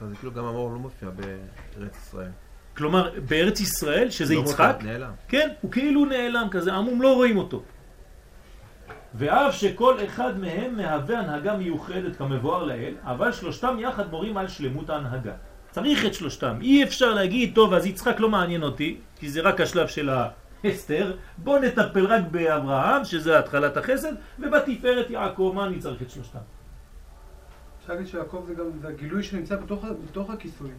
אז 0.00 0.08
כאילו 0.18 0.32
גם 0.32 0.44
האור 0.44 0.70
לא 0.70 0.78
מופיע 0.78 1.08
בארץ 1.10 1.96
ישראל. 1.96 2.30
כלומר, 2.76 3.10
בארץ 3.28 3.60
ישראל, 3.60 4.10
שזה 4.10 4.34
לא 4.34 4.40
יצחק, 4.40 4.74
מופיע, 4.74 4.92
נעלם. 4.92 5.12
כן, 5.28 5.48
הוא 5.60 5.72
כאילו 5.72 6.04
נעלם 6.04 6.48
כזה, 6.50 6.72
עמום, 6.72 7.02
לא 7.02 7.14
רואים 7.14 7.38
אותו. 7.38 7.62
ואף 9.14 9.54
שכל 9.54 10.04
אחד 10.04 10.38
מהם 10.38 10.76
מהווה 10.76 11.18
הנהגה 11.18 11.56
מיוחדת 11.56 12.16
כמבואר 12.16 12.64
לעיל, 12.64 12.94
אבל 13.02 13.32
שלושתם 13.32 13.76
יחד 13.80 14.10
מורים 14.10 14.36
על 14.36 14.48
שלמות 14.48 14.90
ההנהגה. 14.90 15.32
צריך 15.70 16.06
את 16.06 16.14
שלושתם. 16.14 16.58
אי 16.60 16.84
אפשר 16.84 17.14
להגיד, 17.14 17.54
טוב, 17.54 17.74
אז 17.74 17.86
יצחק 17.86 18.20
לא 18.20 18.28
מעניין 18.28 18.62
אותי, 18.62 18.96
כי 19.16 19.30
זה 19.30 19.40
רק 19.40 19.60
השלב 19.60 19.88
של 19.88 20.10
ההסתר, 20.64 21.16
בוא 21.38 21.58
נטפל 21.58 22.06
רק 22.06 22.22
באברהם, 22.30 23.04
שזה 23.04 23.38
התחלת 23.38 23.76
החסד, 23.76 24.12
ובתפארת 24.38 25.10
יעקב, 25.10 25.52
מה 25.54 25.66
אני 25.66 25.78
צריך 25.78 26.02
את 26.02 26.10
שלושתם? 26.10 26.38
אפשר 27.80 27.92
להגיד 27.92 28.06
שיעקב 28.08 28.44
זה 28.46 28.54
גם 28.54 28.64
זה 28.80 28.88
הגילוי 28.88 29.22
שנמצא 29.22 29.56
בתוך, 29.56 29.84
בתוך 30.10 30.30
הכיסוי. 30.30 30.70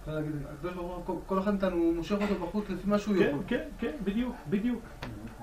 אפשר 0.00 0.14
להגיד, 0.14 0.32
הקדוש 0.56 0.74
ברוך 0.74 1.06
הוא, 1.06 1.20
כל- 1.26 1.38
אחד 1.38 1.50
מאיתנו 1.50 1.76
הוא 1.76 1.94
מושך 1.94 2.16
אותו 2.22 2.46
בחוץ 2.46 2.64
לפי 2.70 2.90
מה 2.90 2.98
שהוא 2.98 3.16
כן, 3.18 3.22
יכול. 3.30 3.42
כן, 3.46 3.68
כן, 3.78 3.92
בדיוק, 4.04 4.36
בדיוק. 4.50 4.82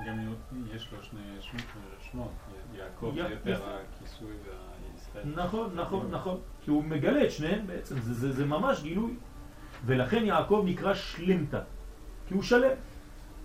גם 0.08 0.34
יש 0.76 0.88
לו 0.92 1.04
שני 1.04 1.20
שמות. 2.12 2.32
יעקב 2.78 3.12
זה 3.16 3.20
יותר. 3.22 3.62
הכיסוי 4.00 4.32
והישראל. 4.32 5.46
נכון, 5.46 5.70
נכון, 5.76 6.08
נכון. 6.12 6.40
כי 6.62 6.72
הוא 6.72 6.84
מגלה 6.84 7.24
את 7.24 7.32
שניהם 7.32 7.68
בעצם, 7.68 8.00
זה, 8.00 8.14
זה, 8.14 8.32
זה 8.32 8.46
ממש 8.46 8.84
גילוי. 8.84 9.14
ולכן 9.86 10.26
יעקב 10.26 10.64
נקרא 10.66 10.94
שלמתא, 10.94 11.60
כי 12.28 12.34
הוא 12.34 12.44
שלם. 12.44 12.72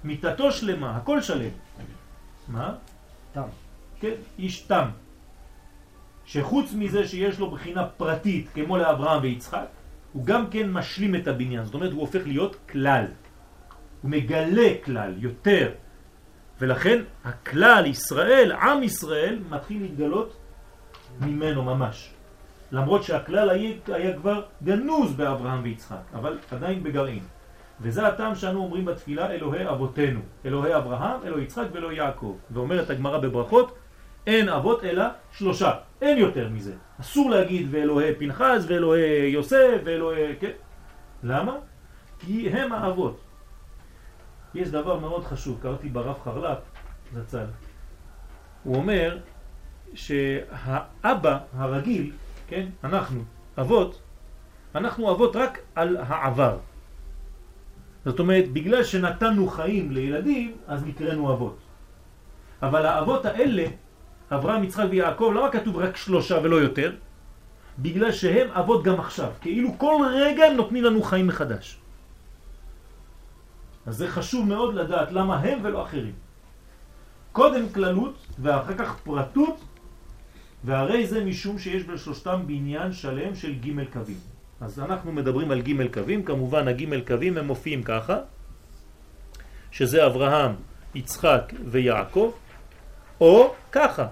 מיתתו 0.05 0.53
שלמה, 0.53 0.97
הכל 0.97 1.23
שלם. 1.23 1.51
מה? 2.49 2.75
תם. 3.33 3.49
כן, 4.01 4.15
איש 4.39 4.61
תם. 4.61 4.89
שחוץ 6.25 6.73
מזה 6.73 7.09
שיש 7.09 7.39
לו 7.39 7.51
בחינה 7.51 7.87
פרטית, 7.87 8.49
כמו 8.55 8.77
לאברהם 8.77 9.23
ויצחק, 9.23 9.67
הוא 10.13 10.25
גם 10.25 10.51
כן 10.51 10.71
משלים 10.71 11.15
את 11.15 11.29
הבניין. 11.29 11.65
זאת 11.65 11.75
אומרת, 11.75 11.93
הוא 11.93 12.01
הופך 12.01 12.23
להיות 12.27 12.57
כלל. 12.71 13.05
הוא 14.03 14.11
מגלה 14.11 14.69
כלל, 14.85 15.15
יותר. 15.19 15.73
ולכן 16.61 17.03
הכלל, 17.25 17.87
ישראל, 17.87 18.53
עם 18.53 18.83
ישראל, 18.83 19.39
מתחיל 19.49 19.83
להתגלות 19.83 20.37
ממנו 21.21 21.63
ממש. 21.63 22.11
למרות 22.73 23.03
שהכלל 23.03 23.51
היה, 23.51 23.73
היה 23.87 24.17
כבר 24.17 24.43
גנוז 24.63 25.13
באברהם 25.15 25.61
ויצחק, 25.63 26.05
אבל 26.15 26.39
עדיין 26.51 26.83
בגרעין. 26.83 27.25
וזה 27.81 28.07
הטעם 28.07 28.35
שאנו 28.35 28.61
אומרים 28.61 28.85
בתפילה 28.85 29.31
אלוהי 29.31 29.69
אבותינו, 29.69 30.21
אלוהי 30.45 30.77
אברהם, 30.77 31.21
אלוהי 31.25 31.45
יצחק 31.45 31.67
ואלוהי 31.73 31.97
יעקב. 31.97 32.37
ואומרת 32.51 32.91
הגמרא 32.91 33.19
בברכות, 33.19 33.75
אין 34.27 34.49
אבות 34.49 34.85
אלא 34.85 35.05
שלושה, 35.33 35.73
אין 36.03 36.19
יותר 36.19 36.49
מזה. 36.49 36.75
אסור 37.01 37.31
להגיד 37.31 37.69
ואלוהי 37.71 38.15
פנחס 38.15 38.65
ואלוהי 38.69 39.29
יוסף 39.29 39.81
ואלוהי... 39.85 40.37
כן. 40.41 40.51
למה? 41.23 41.57
כי 42.19 42.51
הם 42.51 42.73
האבות. 42.73 43.21
יש 44.55 44.69
דבר 44.69 44.99
מאוד 44.99 45.25
חשוב, 45.25 45.59
קראתי 45.63 45.89
ברב 45.89 46.17
חרל"פ, 46.25 46.59
זצ"ל. 47.13 47.47
הוא 48.65 48.77
אומר 48.77 49.19
שהאבא 49.95 51.39
הרגיל, 51.53 52.13
כן, 52.49 52.67
אנחנו, 52.85 53.23
אבות, 53.61 54.01
אנחנו 54.75 55.11
אבות 55.13 55.37
רק 55.37 55.59
על 55.75 55.97
העבר. 55.97 56.59
זאת 58.09 58.19
אומרת, 58.19 58.49
בגלל 58.53 58.85
שנתנו 58.85 59.49
חיים 59.49 59.93
לילדים, 59.93 60.57
אז 60.67 60.85
נקראנו 60.85 61.33
אבות. 61.33 61.59
אבל 62.63 62.87
האבות 62.87 63.25
האלה, 63.25 63.67
אברהם, 64.33 64.65
יצחק 64.65 64.87
ויעקב, 64.91 65.33
למה 65.37 65.51
כתוב 65.53 65.77
רק 65.77 65.97
שלושה 65.97 66.41
ולא 66.43 66.57
יותר? 66.57 66.97
בגלל 67.79 68.13
שהם 68.13 68.49
אבות 68.51 68.81
גם 68.85 69.01
עכשיו. 69.01 69.31
כאילו 69.41 69.79
כל 69.79 70.09
רגע 70.09 70.45
הם 70.45 70.57
נותנים 70.57 70.85
לנו 70.85 71.03
חיים 71.03 71.27
מחדש. 71.27 71.79
אז 73.87 73.97
זה 73.97 74.09
חשוב 74.09 74.49
מאוד 74.49 74.75
לדעת 74.75 75.13
למה 75.13 75.37
הם 75.37 75.59
ולא 75.63 75.83
אחרים. 75.83 76.17
קודם 77.33 77.69
כללות 77.69 78.17
ואחר 78.41 78.75
כך 78.75 79.05
פרטות, 79.05 79.61
והרי 80.65 81.07
זה 81.07 81.25
משום 81.25 81.59
שיש 81.59 81.85
בשלושתם 81.85 82.41
בניין 82.47 82.93
שלם 82.93 83.35
של 83.35 83.53
ג' 83.61 83.93
קווים. 83.93 84.38
אז 84.61 84.81
אנחנו 84.81 85.13
מדברים 85.13 85.51
על 85.51 85.63
ג' 85.63 85.95
קווים, 85.95 86.23
כמובן 86.23 86.69
הג' 86.69 87.07
קווים 87.07 87.39
הם 87.39 87.47
מופיעים 87.47 87.83
ככה, 87.83 88.19
שזה 89.71 90.07
אברהם, 90.07 90.53
יצחק 90.95 91.53
ויעקב, 91.65 92.33
או 93.21 93.55
ככה, 93.73 94.07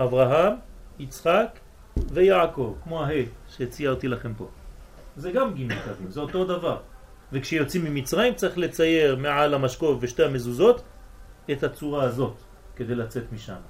אברהם, 0.00 0.52
יצחק 0.98 1.58
ויעקב, 2.12 2.74
כמו 2.84 3.04
הה 3.04 3.22
שציירתי 3.48 4.08
לכם 4.08 4.34
פה. 4.36 4.48
זה 5.16 5.32
גם 5.32 5.54
ג' 5.54 5.72
קווים, 5.84 6.10
זה 6.10 6.20
אותו 6.20 6.44
דבר. 6.44 6.80
וכשיוצאים 7.32 7.84
ממצרים 7.84 8.34
צריך 8.34 8.58
לצייר 8.58 9.16
מעל 9.16 9.54
המשקוף 9.54 9.98
ושתי 10.00 10.24
המזוזות 10.24 10.82
את 11.50 11.62
הצורה 11.62 12.04
הזאת 12.04 12.36
כדי 12.76 12.94
לצאת 12.94 13.32
משם. 13.32 13.60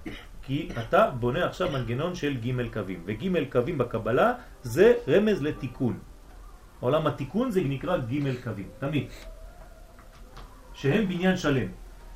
כי 0.43 0.69
אתה 0.79 1.11
בונה 1.11 1.47
עכשיו 1.47 1.71
מנגנון 1.73 2.15
של 2.15 2.37
ג' 2.37 2.73
קווים, 2.73 3.03
וג' 3.07 3.51
קווים 3.51 3.79
בקבלה 3.79 4.33
זה 4.63 4.95
רמז 5.09 5.43
לתיקון. 5.43 5.99
עולם 6.81 7.07
התיקון 7.07 7.51
זה 7.51 7.61
נקרא 7.65 7.97
ג' 7.97 8.43
קווים, 8.45 8.69
תמיד. 8.79 9.07
שהם 10.75 11.09
בניין 11.09 11.37
שלם. 11.37 11.69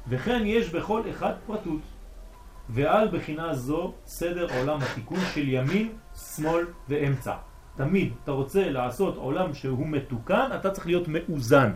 וכן 0.08 0.42
יש 0.44 0.70
בכל 0.70 1.02
אחד 1.10 1.32
פרטות. 1.46 1.80
ועל 2.68 3.08
בחינה 3.12 3.54
זו 3.54 3.92
סדר 4.06 4.46
עולם 4.58 4.78
התיקון 4.82 5.18
של 5.34 5.48
ימין, 5.48 5.92
שמאל 6.14 6.66
ואמצע. 6.88 7.34
תמיד 7.76 8.12
אתה 8.24 8.32
רוצה 8.32 8.70
לעשות 8.70 9.16
עולם 9.16 9.54
שהוא 9.54 9.86
מתוקן, 9.86 10.48
אתה 10.54 10.70
צריך 10.70 10.86
להיות 10.86 11.08
מאוזן. 11.08 11.72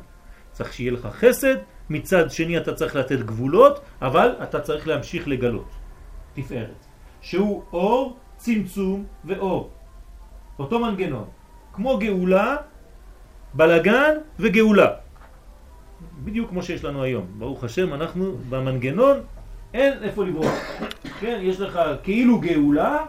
צריך 0.53 0.72
שיהיה 0.72 0.93
לך 0.93 1.07
חסד, 1.07 1.57
מצד 1.91 2.30
שני 2.30 2.59
אתה 2.59 2.74
צריך 2.74 2.97
לתת 2.97 3.18
גבולות, 3.18 3.80
אבל 4.03 4.34
אתה 4.43 4.61
צריך 4.61 4.89
להמשיך 4.89 5.28
לגלות. 5.28 5.70
תפארת. 6.34 6.87
שהוא 7.20 7.62
אור, 7.72 8.16
צמצום 8.37 9.05
ואור. 9.24 9.70
אותו 10.59 10.78
מנגנון. 10.78 11.28
כמו 11.72 11.99
גאולה, 11.99 12.57
בלגן 13.57 14.14
וגאולה. 14.38 14.90
בדיוק 16.24 16.50
כמו 16.50 16.62
שיש 16.62 16.84
לנו 16.84 17.02
היום. 17.02 17.26
ברוך 17.38 17.64
השם, 17.64 17.94
אנחנו 17.94 18.36
במנגנון, 18.48 19.16
אין 19.74 19.92
איפה 20.02 20.24
לברוח. 20.24 20.54
כן, 21.20 21.38
יש 21.42 21.61
לך 21.61 21.80
כאילו 22.02 22.40
גאולה, 22.40 23.04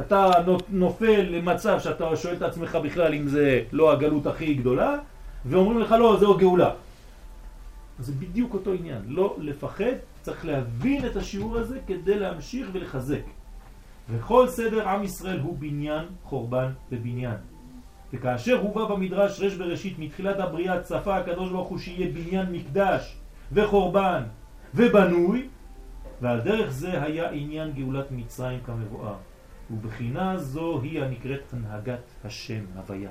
אתה 0.00 0.30
נופל 0.68 1.20
למצב 1.20 1.80
שאתה 1.80 2.16
שואל 2.16 2.34
את 2.34 2.42
עצמך 2.42 2.78
בכלל 2.82 3.14
אם 3.14 3.28
זה 3.28 3.62
לא 3.72 3.92
הגלות 3.92 4.26
הכי 4.26 4.54
גדולה, 4.54 4.96
ואומרים 5.44 5.78
לך 5.78 5.92
לא, 5.92 6.16
זהו 6.20 6.38
גאולה. 6.38 6.70
זה 7.98 8.12
בדיוק 8.12 8.54
אותו 8.54 8.72
עניין, 8.72 9.02
לא 9.06 9.36
לפחד, 9.38 9.94
צריך 10.22 10.46
להבין 10.46 11.06
את 11.06 11.16
השיעור 11.16 11.58
הזה 11.58 11.78
כדי 11.86 12.18
להמשיך 12.18 12.68
ולחזק. 12.72 13.22
וכל 14.10 14.48
סדר 14.48 14.88
עם 14.88 15.04
ישראל 15.04 15.40
הוא 15.40 15.56
בניין, 15.58 16.04
חורבן 16.24 16.68
ובניין. 16.92 17.51
וכאשר 18.12 18.60
הוא 18.60 18.74
בא 18.74 18.84
במדרש 18.84 19.40
רש 19.40 19.54
בראשית 19.54 19.98
מתחילת 19.98 20.40
הבריאה 20.40 20.80
צפה 20.80 21.16
הקדוש 21.16 21.50
ברוך 21.50 21.68
הוא 21.68 21.78
שיהיה 21.78 22.12
בניין 22.12 22.52
מקדש 22.52 23.16
וחורבן 23.52 24.22
ובנוי 24.74 25.48
ועל 26.20 26.40
דרך 26.40 26.70
זה 26.70 27.02
היה 27.02 27.30
עניין 27.30 27.72
גאולת 27.72 28.06
מצרים 28.10 28.60
כמבואר. 28.64 29.16
ובחינה 29.70 30.38
זו 30.38 30.80
היא 30.82 31.02
הנקראת 31.02 31.52
הנהגת 31.52 32.00
השם 32.24 32.64
הוויה. 32.76 33.10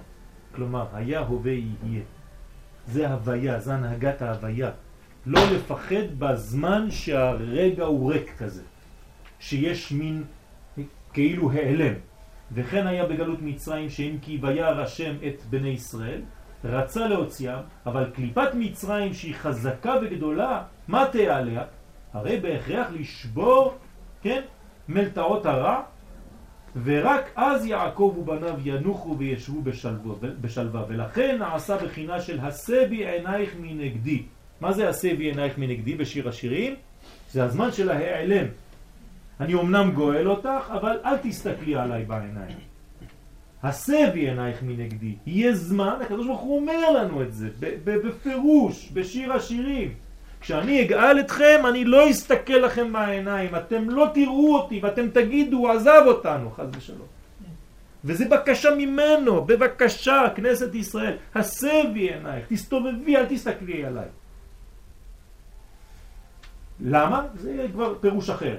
כלומר 0.56 0.86
היה 0.94 1.20
הווה 1.20 1.52
יהיה. 1.52 2.04
זה 2.88 3.10
הוויה, 3.10 3.60
זה 3.60 3.74
הנהגת 3.74 4.22
ההוויה. 4.22 4.72
לא 5.26 5.42
לפחד 5.56 6.20
בזמן 6.20 6.92
שהרגע 6.92 7.84
הוא 7.84 8.14
ריק 8.14 8.38
כזה 8.38 8.64
שיש 9.40 9.92
מין 9.92 10.24
כאילו 11.14 11.52
העלם 11.52 11.94
וכן 12.54 12.88
היה 12.88 13.06
בגלות 13.06 13.42
מצרים 13.42 13.90
שאם 13.90 14.18
כי 14.22 14.40
וירא 14.42 14.82
השם 14.82 15.16
את 15.28 15.42
בני 15.50 15.70
ישראל, 15.70 16.22
רצה 16.64 17.08
להוציאם, 17.08 17.60
אבל 17.86 18.10
קליפת 18.14 18.50
מצרים 18.54 19.14
שהיא 19.14 19.36
חזקה 19.36 19.96
וגדולה, 20.02 20.64
מה 20.88 21.06
תהיה 21.12 21.38
עליה? 21.38 21.64
הרי 22.14 22.40
בהכרח 22.40 22.88
לשבור, 22.94 23.74
כן, 24.22 24.42
מלטעות 24.90 25.46
הרע, 25.46 25.82
ורק 26.84 27.32
אז 27.36 27.66
יעקב 27.66 28.16
ובניו 28.18 28.56
ינוחו 28.64 29.18
וישבו 29.18 29.62
בשלווה, 29.62 30.30
בשלווה. 30.42 30.84
ולכן 30.88 31.38
נעשה 31.40 31.78
בחינה 31.78 32.22
של 32.22 32.40
עשה 32.40 32.88
בי 32.90 33.08
עינייך 33.08 33.56
מנגדי. 33.60 34.24
מה 34.62 34.72
זה 34.72 34.90
עשה 34.90 35.16
בי 35.16 35.24
עינייך 35.24 35.58
מנגדי 35.58 35.96
בשיר 35.96 36.30
השירים? 36.30 36.76
זה 37.32 37.44
הזמן 37.44 37.72
של 37.72 37.90
ההיעלם. 37.90 38.46
אני 39.42 39.54
אמנם 39.54 39.92
גואל 39.92 40.28
אותך, 40.28 40.72
אבל 40.72 41.00
אל 41.06 41.18
תסתכלי 41.18 41.76
עליי 41.76 42.06
בעיניים. 42.06 42.58
הסבי 43.64 44.30
עינייך 44.30 44.64
מנגדי. 44.64 45.16
יהיה 45.26 45.56
זמן, 45.56 45.98
הקדוש 46.02 46.28
ברוך 46.28 46.42
הוא 46.42 46.60
אומר 46.60 46.92
לנו 46.92 47.22
את 47.22 47.34
זה, 47.34 47.50
בפירוש, 47.84 48.92
בשיר 48.94 49.34
השירים. 49.34 49.94
כשאני 50.42 50.82
אגאל 50.82 51.20
אתכם, 51.20 51.60
אני 51.70 51.86
לא 51.86 52.10
אסתכל 52.10 52.54
לכם 52.54 52.94
בעיניים, 52.94 53.56
אתם 53.56 53.90
לא 53.90 54.08
תראו 54.14 54.56
אותי 54.56 54.80
ואתם 54.84 55.10
תגידו, 55.10 55.72
עזב 55.72 56.04
אותנו, 56.06 56.52
חז 56.52 56.70
ושלום. 56.78 57.08
וזה 58.06 58.26
בקשה 58.30 58.76
ממנו, 58.76 59.46
בבקשה, 59.46 60.22
כנסת 60.36 60.76
ישראל, 60.76 61.16
הסבי 61.36 62.14
עינייך, 62.14 62.46
תסתובבי, 62.50 63.18
אל 63.18 63.26
תסתכלי 63.26 63.86
עליי. 63.86 64.08
למה? 66.82 67.26
זה 67.36 67.66
כבר 67.72 67.96
פירוש 68.02 68.30
אחר. 68.30 68.56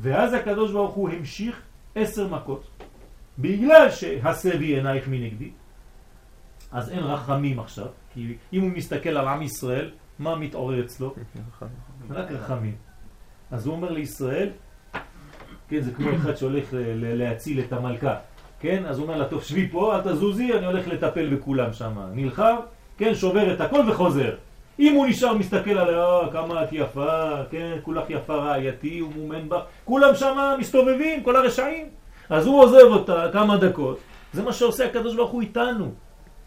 ואז 0.00 0.34
הקדוש 0.34 0.72
ברוך 0.72 0.94
הוא 0.94 1.10
המשיך 1.10 1.62
עשר 1.94 2.28
מכות, 2.28 2.66
בגלל 3.38 3.90
שהסבי 3.90 4.76
עינייך 4.76 5.08
מנגדי, 5.08 5.50
אז 6.72 6.90
אין 6.90 6.98
רחמים 6.98 7.58
עכשיו, 7.58 7.86
כי 8.14 8.36
אם 8.52 8.62
הוא 8.62 8.70
מסתכל 8.70 9.08
על 9.08 9.28
עם 9.28 9.42
ישראל, 9.42 9.90
מה 10.18 10.36
מתעורר 10.36 10.84
אצלו? 10.84 11.14
רק 12.10 12.30
רחמים. 12.30 12.74
אז 13.50 13.66
הוא 13.66 13.74
אומר 13.74 13.92
לישראל, 13.92 14.50
כן, 15.68 15.80
זה 15.80 15.92
כמו 15.92 16.10
אחד 16.16 16.36
שהולך 16.36 16.68
להציל 16.96 17.60
את 17.60 17.72
המלכה, 17.72 18.14
כן? 18.60 18.86
אז 18.86 18.98
הוא 18.98 19.06
אומר 19.06 19.18
לה, 19.18 19.28
טוב, 19.28 19.42
שבי 19.42 19.68
פה, 19.68 19.96
אל 19.96 20.00
תזוזי, 20.00 20.54
אני 20.54 20.66
הולך 20.66 20.88
לטפל 20.88 21.34
בכולם 21.34 21.72
שם. 21.72 21.98
נלחם, 22.14 22.56
כן, 22.98 23.14
שובר 23.14 23.54
את 23.54 23.60
הכל 23.60 23.90
וחוזר. 23.90 24.34
אם 24.78 24.94
הוא 24.94 25.06
נשאר 25.06 25.34
מסתכל 25.34 25.78
עליה, 25.78 26.04
"אה, 26.04 26.32
כמה 26.32 26.64
את 26.64 26.68
יפה, 26.72 27.30
כן, 27.50 27.78
כולך 27.82 28.04
יפה 28.10 28.34
רעייתי, 28.34 28.98
הוא 28.98 29.12
מומן 29.16 29.48
בך, 29.48 29.60
כולם 29.84 30.14
שם 30.14 30.54
מסתובבים, 30.58 31.22
כל 31.22 31.36
הרשעים. 31.36 31.86
אז 32.30 32.46
הוא 32.46 32.62
עוזב 32.62 32.84
אותה 32.84 33.26
כמה 33.32 33.56
דקות, 33.56 33.98
זה 34.32 34.42
מה 34.42 34.52
שעושה 34.52 34.86
הקדוש 34.86 35.16
ברוך 35.16 35.30
הוא 35.30 35.40
איתנו. 35.42 35.92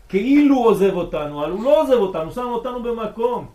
כאילו 0.09 0.55
הוא 0.55 0.65
עוזב 0.67 0.93
אותנו, 0.93 1.43
אבל 1.43 1.51
הוא 1.51 1.63
לא 1.63 1.81
עוזב 1.81 1.93
אותנו, 1.93 2.31
שם 2.31 2.41
אותנו 2.45 2.83
במקום 2.83 3.47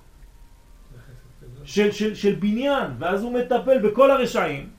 של, 1.64 1.92
של, 1.92 2.14
של 2.14 2.34
בניין, 2.34 2.90
ואז 2.98 3.22
הוא 3.22 3.32
מטפל 3.32 3.78
בכל 3.78 4.10
הרשעים, 4.10 4.70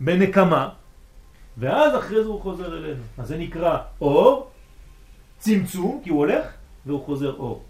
בנקמה, 0.00 0.68
ואז 1.58 1.96
אחרי 1.96 2.22
זה 2.22 2.28
הוא 2.28 2.40
חוזר 2.40 2.78
אלינו. 2.78 3.02
אז 3.18 3.28
זה 3.28 3.36
נקרא 3.38 3.78
אור, 4.00 4.50
צמצום, 5.38 6.00
כי 6.04 6.10
הוא 6.10 6.18
הולך, 6.18 6.46
והוא 6.86 7.04
חוזר 7.04 7.34
אור. 7.38 7.62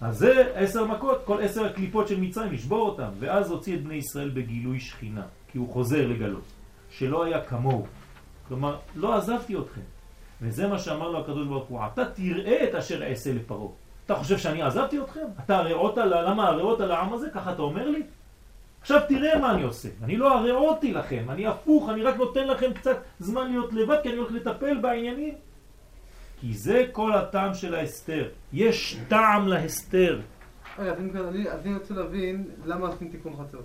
אז 0.00 0.18
זה 0.18 0.52
עשר 0.54 0.84
מכות, 0.84 1.22
כל 1.24 1.42
עשר 1.42 1.64
הקליפות 1.66 2.08
של 2.08 2.20
מצרים, 2.20 2.52
לשבור 2.52 2.88
אותם, 2.88 3.10
ואז 3.18 3.50
הוציא 3.50 3.74
את 3.74 3.82
בני 3.82 3.94
ישראל 3.94 4.30
בגילוי 4.30 4.80
שכינה, 4.80 5.22
כי 5.48 5.58
הוא 5.58 5.68
חוזר 5.68 6.06
לגלות, 6.06 6.44
שלא 6.90 7.24
היה 7.24 7.44
כמוהו. 7.44 7.86
כלומר, 8.48 8.76
לא 8.96 9.14
עזבתי 9.14 9.56
אתכם. 9.58 9.80
וזה 10.42 10.68
מה 10.68 10.78
שאמר 10.78 11.08
לו 11.10 11.20
הקדוש 11.20 11.46
ברוך 11.46 11.68
הוא, 11.68 11.80
אתה 11.92 12.04
תראה 12.04 12.64
את 12.64 12.74
אשר 12.74 13.02
אעשה 13.04 13.32
לפרעה. 13.32 13.68
אתה 14.06 14.14
חושב 14.14 14.38
שאני 14.38 14.62
עזבתי 14.62 14.98
אתכם? 14.98 15.26
אתה 15.44 15.58
הרעות 15.58 15.98
על, 15.98 16.28
למה 16.28 16.48
הרעות 16.48 16.80
על 16.80 16.90
העם 16.90 17.12
הזה? 17.12 17.30
ככה 17.34 17.52
אתה 17.52 17.62
אומר 17.62 17.88
לי? 17.88 18.02
עכשיו 18.80 19.00
תראה 19.08 19.38
מה 19.38 19.54
אני 19.54 19.62
עושה. 19.62 19.88
אני 20.02 20.16
לא 20.16 20.38
הרעותי 20.38 20.92
לכם, 20.92 21.24
אני 21.28 21.46
הפוך, 21.46 21.88
אני 21.88 22.02
רק 22.02 22.16
נותן 22.16 22.46
לכם 22.46 22.72
קצת 22.72 22.96
זמן 23.18 23.46
להיות 23.50 23.72
לבד, 23.72 23.96
כי 24.02 24.08
אני 24.08 24.16
הולך 24.16 24.32
לטפל 24.32 24.76
בעניינים. 24.80 25.34
כי 26.40 26.54
זה 26.54 26.84
כל 26.92 27.12
הטעם 27.12 27.54
של 27.54 27.74
ההסתר. 27.74 28.28
יש 28.52 28.98
טעם 29.08 29.48
להסתר. 29.48 30.20
רגע, 30.78 30.92
אז 30.92 30.96
אני- 31.66 31.74
רוצה 31.74 31.94
להבין 31.94 32.44
למה 32.66 32.86
עושים 32.88 33.08
תיקון 33.08 33.32
חצות. 33.36 33.64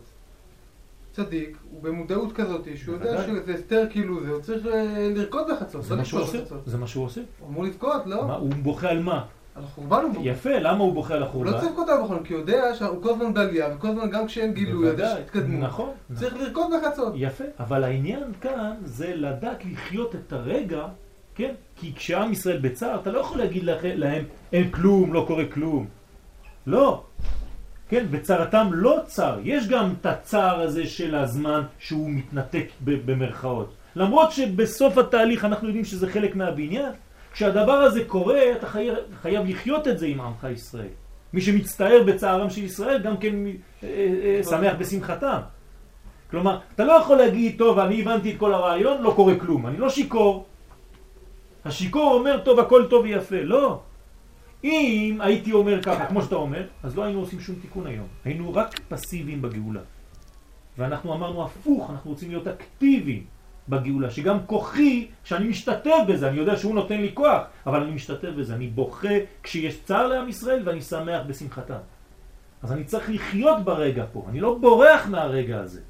צדיק, 1.11 1.57
הוא 1.71 1.83
במודעות 1.83 2.33
כזאת, 2.33 2.67
שהוא 2.75 2.95
יודע. 2.95 3.23
שזה 3.23 3.53
הסתר 3.53 3.83
כאילו 3.89 4.23
זה, 4.23 4.31
הוא 4.31 4.41
צריך 4.41 4.65
אה, 4.65 5.09
לרקוד 5.15 5.47
בחצות, 5.51 5.83
זה 5.83 5.93
לא 5.93 5.99
מה 5.99 6.05
שהוא 6.05 6.21
עושה. 6.21 6.37
זה 6.65 6.77
מה 6.77 6.87
שהוא 6.87 7.05
עושה. 7.05 7.21
הוא 7.39 7.49
אמור 7.49 7.63
לבכות, 7.63 8.05
לא? 8.05 8.21
הוא 8.21 8.53
בוכה 8.63 8.89
על 8.89 8.99
מה? 8.99 9.25
על 9.55 9.63
החורבן 9.63 10.01
הוא 10.03 10.13
בוכה. 10.13 10.27
יפה, 10.27 10.59
למה 10.59 10.83
הוא 10.83 10.93
בוכה 10.93 11.13
על 11.13 11.21
הוא 11.21 11.29
החורבן? 11.29 11.51
לא 11.51 11.57
צריך 11.57 11.71
לבכות 11.71 11.89
על 11.89 12.01
החורבן, 12.01 12.23
כי 12.23 12.33
הוא 12.33 12.39
יודע 12.39 12.75
שהוא 12.75 13.03
כל 13.03 13.09
הזמן 13.09 13.33
בעלייה, 13.33 13.75
וכל 13.75 13.87
הזמן 13.87 14.09
גם 14.09 14.27
כשאין 14.27 14.53
גילוי, 14.53 14.87
יש 14.87 14.91
בוודאי, 14.93 15.21
התקדמות. 15.21 15.63
נכון. 15.69 15.89
צריך 16.13 16.33
לרקוד 16.37 16.67
בחצות. 16.83 17.13
יפה, 17.15 17.43
אבל 17.59 17.83
העניין 17.83 18.23
כאן 18.41 18.75
זה 18.83 19.15
לדעת 19.15 19.65
לחיות 19.65 20.15
את 20.15 20.33
הרגע, 20.33 20.85
כן? 21.35 21.53
כי 21.75 21.93
כשעם 21.95 22.31
ישראל 22.31 22.57
בצער, 22.57 22.99
אתה 23.01 23.11
לא 23.11 23.19
יכול 23.19 23.37
להגיד 23.37 23.63
להם, 23.83 24.23
אין 24.53 24.71
כלום, 24.71 25.13
לא 25.13 25.25
קורה 25.27 25.45
כלום. 25.45 25.87
לא. 26.67 27.03
כן, 27.89 28.05
בצערתם 28.11 28.67
לא 28.71 28.99
צר. 29.05 29.39
יש 29.43 29.67
גם 29.67 29.93
את 30.01 30.05
הצער 30.05 30.61
הזה 30.61 30.87
של 30.87 31.15
הזמן 31.15 31.61
שהוא 31.79 32.09
מתנתק 32.09 32.67
במרכאות. 32.81 33.73
למרות 33.95 34.31
שבסוף 34.31 34.97
התהליך 34.97 35.45
אנחנו 35.45 35.67
יודעים 35.67 35.85
שזה 35.85 36.09
חלק 36.09 36.35
מהבניין, 36.35 36.91
כשהדבר 37.33 37.71
הזה 37.71 38.05
קורה, 38.05 38.41
אתה 38.51 38.67
חייב, 38.67 38.95
חייב 39.21 39.45
לחיות 39.45 39.87
את 39.87 39.99
זה 39.99 40.05
עם 40.05 40.21
עמך 40.21 40.47
ישראל. 40.53 40.93
מי 41.33 41.41
שמצטער 41.41 42.03
בצערם 42.03 42.49
של 42.49 42.63
ישראל 42.63 43.01
גם 43.01 43.17
כן 43.17 43.35
אה, 43.83 43.89
אה, 44.23 44.41
שמח 44.43 44.73
בשמחתם. 44.79 45.39
כלומר, 46.31 46.59
אתה 46.75 46.83
לא 46.83 46.91
יכול 46.91 47.17
להגיד, 47.17 47.57
טוב, 47.57 47.79
אני 47.79 48.01
הבנתי 48.01 48.31
את 48.31 48.37
כל 48.37 48.53
הרעיון, 48.53 49.01
לא 49.01 49.13
קורה 49.15 49.35
כלום. 49.35 49.67
אני 49.67 49.77
לא 49.77 49.89
שיקור. 49.89 50.45
השיקור 51.65 52.13
אומר, 52.13 52.39
טוב, 52.45 52.59
הכל 52.59 52.85
טוב 52.89 53.03
ויפה. 53.03 53.41
לא. 53.41 53.81
אם 54.63 55.17
הייתי 55.21 55.51
אומר 55.51 55.81
ככה, 55.81 56.05
כמו 56.05 56.21
שאתה 56.21 56.35
אומר, 56.35 56.63
אז 56.83 56.97
לא 56.97 57.03
היינו 57.03 57.19
עושים 57.19 57.39
שום 57.39 57.55
תיקון 57.55 57.87
היום. 57.87 58.07
היינו 58.25 58.53
רק 58.53 58.79
פסיביים 58.89 59.41
בגאולה. 59.41 59.81
ואנחנו 60.77 61.13
אמרנו 61.13 61.43
הפוך, 61.43 61.89
אנחנו 61.89 62.11
רוצים 62.11 62.29
להיות 62.29 62.47
אקטיביים 62.47 63.23
בגאולה, 63.69 64.11
שגם 64.11 64.37
כוחי, 64.45 65.07
כשאני 65.23 65.47
משתתף 65.47 65.97
בזה, 66.07 66.29
אני 66.29 66.37
יודע 66.37 66.55
שהוא 66.57 66.75
נותן 66.75 67.01
לי 67.01 67.11
כוח, 67.13 67.43
אבל 67.65 67.83
אני 67.83 67.91
משתתף 67.91 68.29
בזה, 68.37 68.55
אני 68.55 68.67
בוכה 68.67 69.15
כשיש 69.43 69.83
צער 69.83 70.07
לעם 70.07 70.29
ישראל 70.29 70.61
ואני 70.65 70.81
שמח 70.81 71.21
בשמחתם. 71.27 71.83
אז 72.63 72.71
אני 72.71 72.83
צריך 72.83 73.09
לחיות 73.09 73.63
ברגע 73.63 74.05
פה, 74.13 74.25
אני 74.29 74.39
לא 74.39 74.57
בורח 74.61 75.07
מהרגע 75.07 75.59
הזה. 75.59 75.81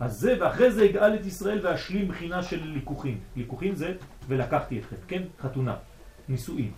אז 0.00 0.20
זה, 0.20 0.36
ואחרי 0.40 0.70
זה 0.70 0.84
יגאל 0.84 1.14
את 1.14 1.26
ישראל 1.26 1.66
ואשלים 1.66 2.08
בחינה 2.08 2.42
של 2.42 2.60
ליקוחים. 2.64 3.18
ליקוחים 3.36 3.74
זה, 3.74 3.94
ולקחתי 4.28 4.78
אתכם, 4.78 4.96
כן? 5.08 5.22
חתונה, 5.40 5.76
נישואים. 6.28 6.72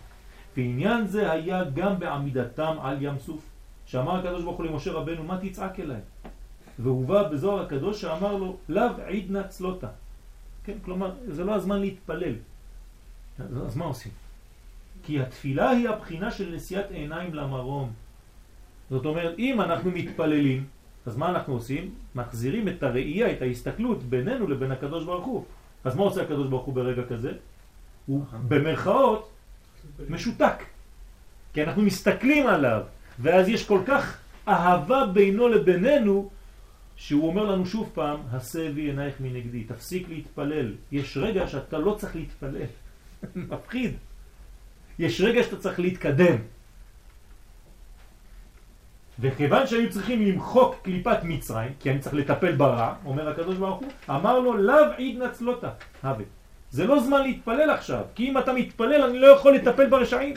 ועניין 0.57 1.07
זה 1.07 1.33
היה 1.33 1.65
גם 1.75 1.99
בעמידתם 1.99 2.77
על 2.83 2.97
ים 3.01 3.19
סוף, 3.19 3.43
שאמר 3.87 4.19
הקדוש 4.19 4.43
ברוך 4.45 4.57
הוא 4.57 4.67
למשה 4.67 4.93
רבנו, 4.93 5.25
מה 5.25 5.39
תצעק 5.43 5.81
אליי? 5.81 6.01
והובא 6.79 7.29
בזוהר 7.29 7.63
הקדוש 7.63 8.01
שאמר 8.01 8.37
לו, 8.37 8.57
לאו 8.69 8.91
עידנא 9.07 9.43
צלותה. 9.43 9.89
כן, 10.65 10.77
כלומר, 10.85 11.15
זה 11.29 11.45
לא 11.45 11.55
הזמן 11.55 11.81
להתפלל. 11.81 12.35
אז 13.67 13.77
מה 13.77 13.85
עושים? 13.85 14.13
כי 15.05 15.21
התפילה 15.21 15.71
היא 15.71 15.89
הבחינה 15.89 16.31
של 16.31 16.55
נשיאת 16.55 16.91
עיניים 16.91 17.35
למרום. 17.35 17.93
זאת 18.91 19.05
אומרת, 19.05 19.39
אם 19.39 19.61
אנחנו 19.61 19.91
מתפללים, 19.91 20.65
אז 21.07 21.17
מה 21.17 21.29
אנחנו 21.29 21.55
עושים? 21.55 21.95
מחזירים 22.15 22.69
את 22.69 22.83
הראייה, 22.83 23.33
את 23.33 23.43
ההסתכלות 23.43 24.03
בינינו 24.03 24.49
לבין 24.49 24.71
הקדוש 24.71 25.05
ברוך 25.05 25.27
הוא. 25.27 25.45
אז 25.85 25.97
מה 25.97 26.03
עושה 26.03 26.23
הקדוש 26.23 26.49
ברוך 26.49 26.65
הוא 26.65 26.75
ברגע 26.75 27.03
כזה? 27.09 27.33
הוא 28.07 28.25
במרכאות 28.49 29.31
משותק. 30.09 30.65
כי 31.53 31.63
אנחנו 31.63 31.83
מסתכלים 31.83 32.47
עליו, 32.47 32.83
ואז 33.19 33.49
יש 33.49 33.67
כל 33.67 33.81
כך 33.87 34.19
אהבה 34.49 35.07
בינו 35.07 35.49
לבינינו, 35.49 36.31
שהוא 36.97 37.29
אומר 37.29 37.45
לנו 37.45 37.67
שוב 37.67 37.91
פעם, 37.95 38.21
הסבי 38.33 38.81
עינייך 38.81 39.15
מנגדי, 39.21 39.65
תפסיק 39.65 40.09
להתפלל. 40.09 40.75
יש 40.93 41.17
רגע 41.17 41.49
שאתה 41.49 41.79
לא 41.79 41.97
צריך 41.99 42.17
להתפלל. 42.17 42.71
מפחיד. 43.51 43.95
יש 44.99 45.21
רגע 45.21 45.43
שאתה 45.43 45.57
צריך 45.57 45.81
להתקדם. 45.81 46.37
וכיוון 49.21 49.67
שהיו 49.67 49.91
צריכים 49.91 50.23
למחוק 50.23 50.75
קליפת 50.83 51.19
מצרים, 51.25 51.73
כי 51.81 51.91
אני 51.91 51.99
צריך 51.99 52.15
לטפל 52.15 52.53
ברע, 52.53 52.95
אומר 53.05 53.29
הקדוש 53.29 53.57
ברוך 53.57 53.81
הוא, 53.81 53.89
אמר 54.11 54.39
לו, 54.39 54.57
לאו 54.57 54.93
עיד 54.97 55.23
נצלותה, 55.23 55.71
הווה. 56.03 56.25
זה 56.71 56.87
לא 56.87 57.01
זמן 57.01 57.23
להתפלל 57.23 57.71
עכשיו, 57.71 58.05
כי 58.15 58.29
אם 58.29 58.39
אתה 58.39 58.53
מתפלל 58.53 59.03
אני 59.03 59.19
לא 59.19 59.27
יכול 59.27 59.55
לטפל 59.55 59.87
ברשעים. 59.87 60.35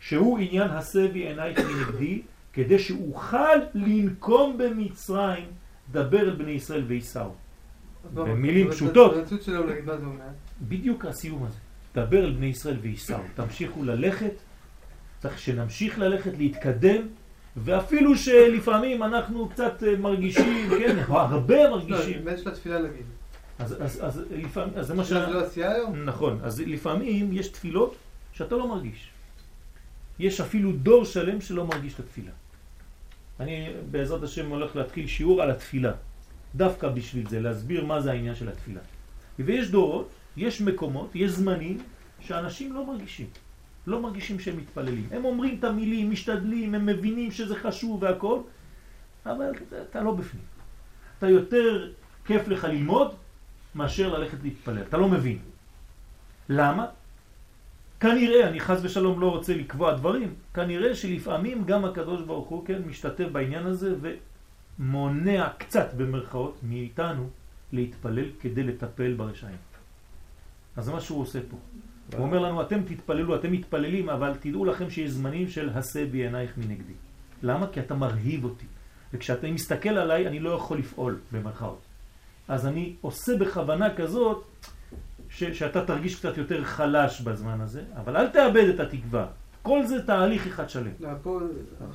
שהוא 0.00 0.38
עניין 0.38 0.70
הסבי 0.70 1.28
עינייך 1.28 1.58
מנגדי, 1.58 2.22
כדי 2.52 2.78
שאוכל 2.78 3.56
לנקום 3.74 4.58
במצרים, 4.58 5.44
דבר 5.92 6.20
אל 6.20 6.30
בני 6.30 6.50
ישראל 6.50 6.84
וייסעו. 6.86 7.34
מה, 8.14 8.24
במילים 8.24 8.70
פשוטות. 8.70 9.14
בדיוק 10.62 11.04
הסיום 11.04 11.44
הזה. 11.44 11.58
דבר 11.94 12.24
אל 12.24 12.30
בני 12.30 12.46
ישראל 12.46 12.76
וייסעו. 12.82 13.22
תמשיכו 13.34 13.84
ללכת, 13.84 14.32
צריך 15.20 15.38
שנמשיך 15.38 15.98
ללכת, 15.98 16.38
להתקדם, 16.38 17.02
ואפילו 17.56 18.16
שלפעמים 18.16 19.02
אנחנו 19.02 19.48
קצת 19.48 19.82
אה, 19.86 19.96
מרגישים, 19.96 20.70
כן, 20.70 20.96
או 21.08 21.18
הרבה 21.30 21.64
לא, 21.64 21.70
מרגישים. 21.70 22.24
באמת 22.24 22.38
יש 22.38 22.46
לה 22.46 22.52
תפילה 22.52 22.78
להגיד. 22.78 23.06
אז, 23.58 23.76
אז, 23.80 23.98
אז 24.02 24.22
לפעמים, 24.30 24.74
אז 24.76 24.86
זה 24.86 24.94
מה 24.94 25.04
ש... 25.04 25.08
זה 25.08 25.26
לא 25.26 25.44
עשייה 25.44 25.72
היום? 25.72 26.04
נכון, 26.04 26.40
אז 26.42 26.60
לפעמים 26.60 27.32
יש 27.32 27.48
תפילות 27.48 27.96
שאתה 28.32 28.54
לא 28.54 28.68
מרגיש. 28.68 29.10
יש 30.18 30.40
אפילו 30.40 30.72
דור 30.72 31.04
שלם 31.04 31.40
שלא 31.40 31.66
מרגיש 31.66 31.94
את 31.94 32.00
התפילה. 32.00 32.30
אני 33.40 33.68
בעזרת 33.90 34.22
השם 34.22 34.50
הולך 34.50 34.76
להתחיל 34.76 35.06
שיעור 35.06 35.42
על 35.42 35.50
התפילה. 35.50 35.92
דווקא 36.54 36.88
בשביל 36.88 37.28
זה, 37.28 37.40
להסביר 37.40 37.84
מה 37.84 38.00
זה 38.00 38.10
העניין 38.10 38.34
של 38.34 38.48
התפילה. 38.48 38.80
ויש 39.38 39.70
דורות, 39.70 40.08
יש 40.36 40.60
מקומות, 40.60 41.10
יש 41.14 41.30
זמנים 41.30 41.78
שאנשים 42.20 42.72
לא 42.72 42.86
מרגישים. 42.86 43.26
לא 43.86 44.00
מרגישים 44.00 44.40
שהם 44.40 44.56
מתפללים. 44.56 45.08
הם 45.10 45.24
אומרים 45.24 45.58
את 45.58 45.64
המילים, 45.64 46.10
משתדלים, 46.10 46.74
הם 46.74 46.86
מבינים 46.86 47.30
שזה 47.30 47.56
חשוב 47.56 48.02
והכל, 48.02 48.40
אבל 49.26 49.50
אתה 49.90 50.02
לא 50.02 50.14
בפנים. 50.14 50.44
אתה 51.18 51.28
יותר 51.28 51.92
כיף 52.24 52.48
לך 52.48 52.64
ללמוד 52.64 53.14
מאשר 53.74 54.18
ללכת 54.18 54.38
להתפלל. 54.42 54.82
אתה 54.82 54.96
לא 54.96 55.08
מבין. 55.08 55.38
למה? 56.48 56.86
כנראה, 58.00 58.48
אני 58.48 58.60
חס 58.60 58.78
ושלום 58.82 59.20
לא 59.20 59.30
רוצה 59.30 59.54
לקבוע 59.56 59.94
דברים, 59.94 60.34
כנראה 60.54 60.94
שלפעמים 60.94 61.64
גם 61.64 61.84
הקדוש 61.84 62.22
ברוך 62.22 62.48
הוא 62.48 62.66
כן 62.66 62.82
משתתף 62.86 63.26
בעניין 63.32 63.66
הזה 63.66 63.94
ומונע 64.78 65.48
קצת 65.58 65.94
במרכאות 65.96 66.58
מאיתנו 66.62 67.30
להתפלל 67.72 68.26
כדי 68.40 68.62
לטפל 68.62 69.14
ברשעים. 69.14 69.56
אז 70.76 70.84
זה 70.84 70.92
מה 70.92 71.00
שהוא 71.00 71.20
עושה 71.20 71.38
פה. 71.50 71.56
הוא 72.16 72.26
אומר 72.26 72.38
לנו, 72.38 72.62
אתם 72.62 72.82
תתפללו, 72.82 73.34
אתם 73.34 73.52
מתפללים, 73.52 74.10
אבל 74.10 74.32
תדעו 74.40 74.64
לכם 74.64 74.90
שיש 74.90 75.10
זמנים 75.10 75.48
של 75.48 75.70
הסה 75.74 76.04
בעינייך 76.10 76.58
מנגדי. 76.58 76.92
למה? 77.42 77.66
כי 77.72 77.80
אתה 77.80 77.94
מרהיב 77.94 78.44
אותי. 78.44 78.66
וכשאתה 79.14 79.50
מסתכל 79.50 79.88
עליי, 79.88 80.28
אני 80.28 80.40
לא 80.40 80.50
יכול 80.50 80.78
לפעול, 80.78 81.18
במרכאות. 81.32 81.80
אז 82.48 82.66
אני 82.66 82.94
עושה 83.00 83.36
בכוונה 83.36 83.94
כזאת, 83.94 84.44
ש, 85.30 85.44
שאתה 85.44 85.84
תרגיש 85.84 86.18
קצת 86.18 86.38
יותר 86.38 86.64
חלש 86.64 87.20
בזמן 87.20 87.60
הזה, 87.60 87.82
אבל 87.96 88.16
אל 88.16 88.28
תאבד 88.28 88.68
את 88.74 88.80
התקווה. 88.80 89.26
כל 89.62 89.86
זה 89.86 90.06
תהליך 90.06 90.46
אחד 90.46 90.68
שלם. 90.68 90.90
לא, 91.00 91.08
פה 91.22 91.40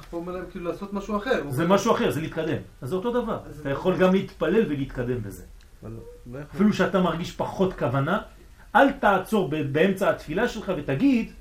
פה 0.09 0.17
אומר 0.17 0.33
להם 0.33 0.45
כאילו 0.51 0.71
לעשות 0.71 0.93
משהו 0.93 1.17
אחר. 1.17 1.49
זה 1.49 1.67
משהו 1.67 1.95
אחר, 1.95 2.11
זה 2.11 2.21
להתקדם. 2.21 2.57
אז 2.81 2.89
זה 2.89 2.95
אותו 2.95 3.21
דבר. 3.21 3.39
אתה 3.61 3.69
יכול 3.69 3.97
גם 3.97 4.13
להתפלל 4.13 4.63
ולהתקדם 4.69 5.21
בזה. 5.21 5.43
לא 5.83 5.89
יכול... 6.27 6.41
אפילו 6.55 6.73
שאתה 6.73 7.01
מרגיש 7.01 7.35
פחות 7.35 7.73
כוונה, 7.73 8.21
אל 8.75 8.91
תעצור 8.91 9.49
באמצע 9.71 10.09
התפילה 10.09 10.47
שלך 10.47 10.71
ותגיד, 10.77 11.31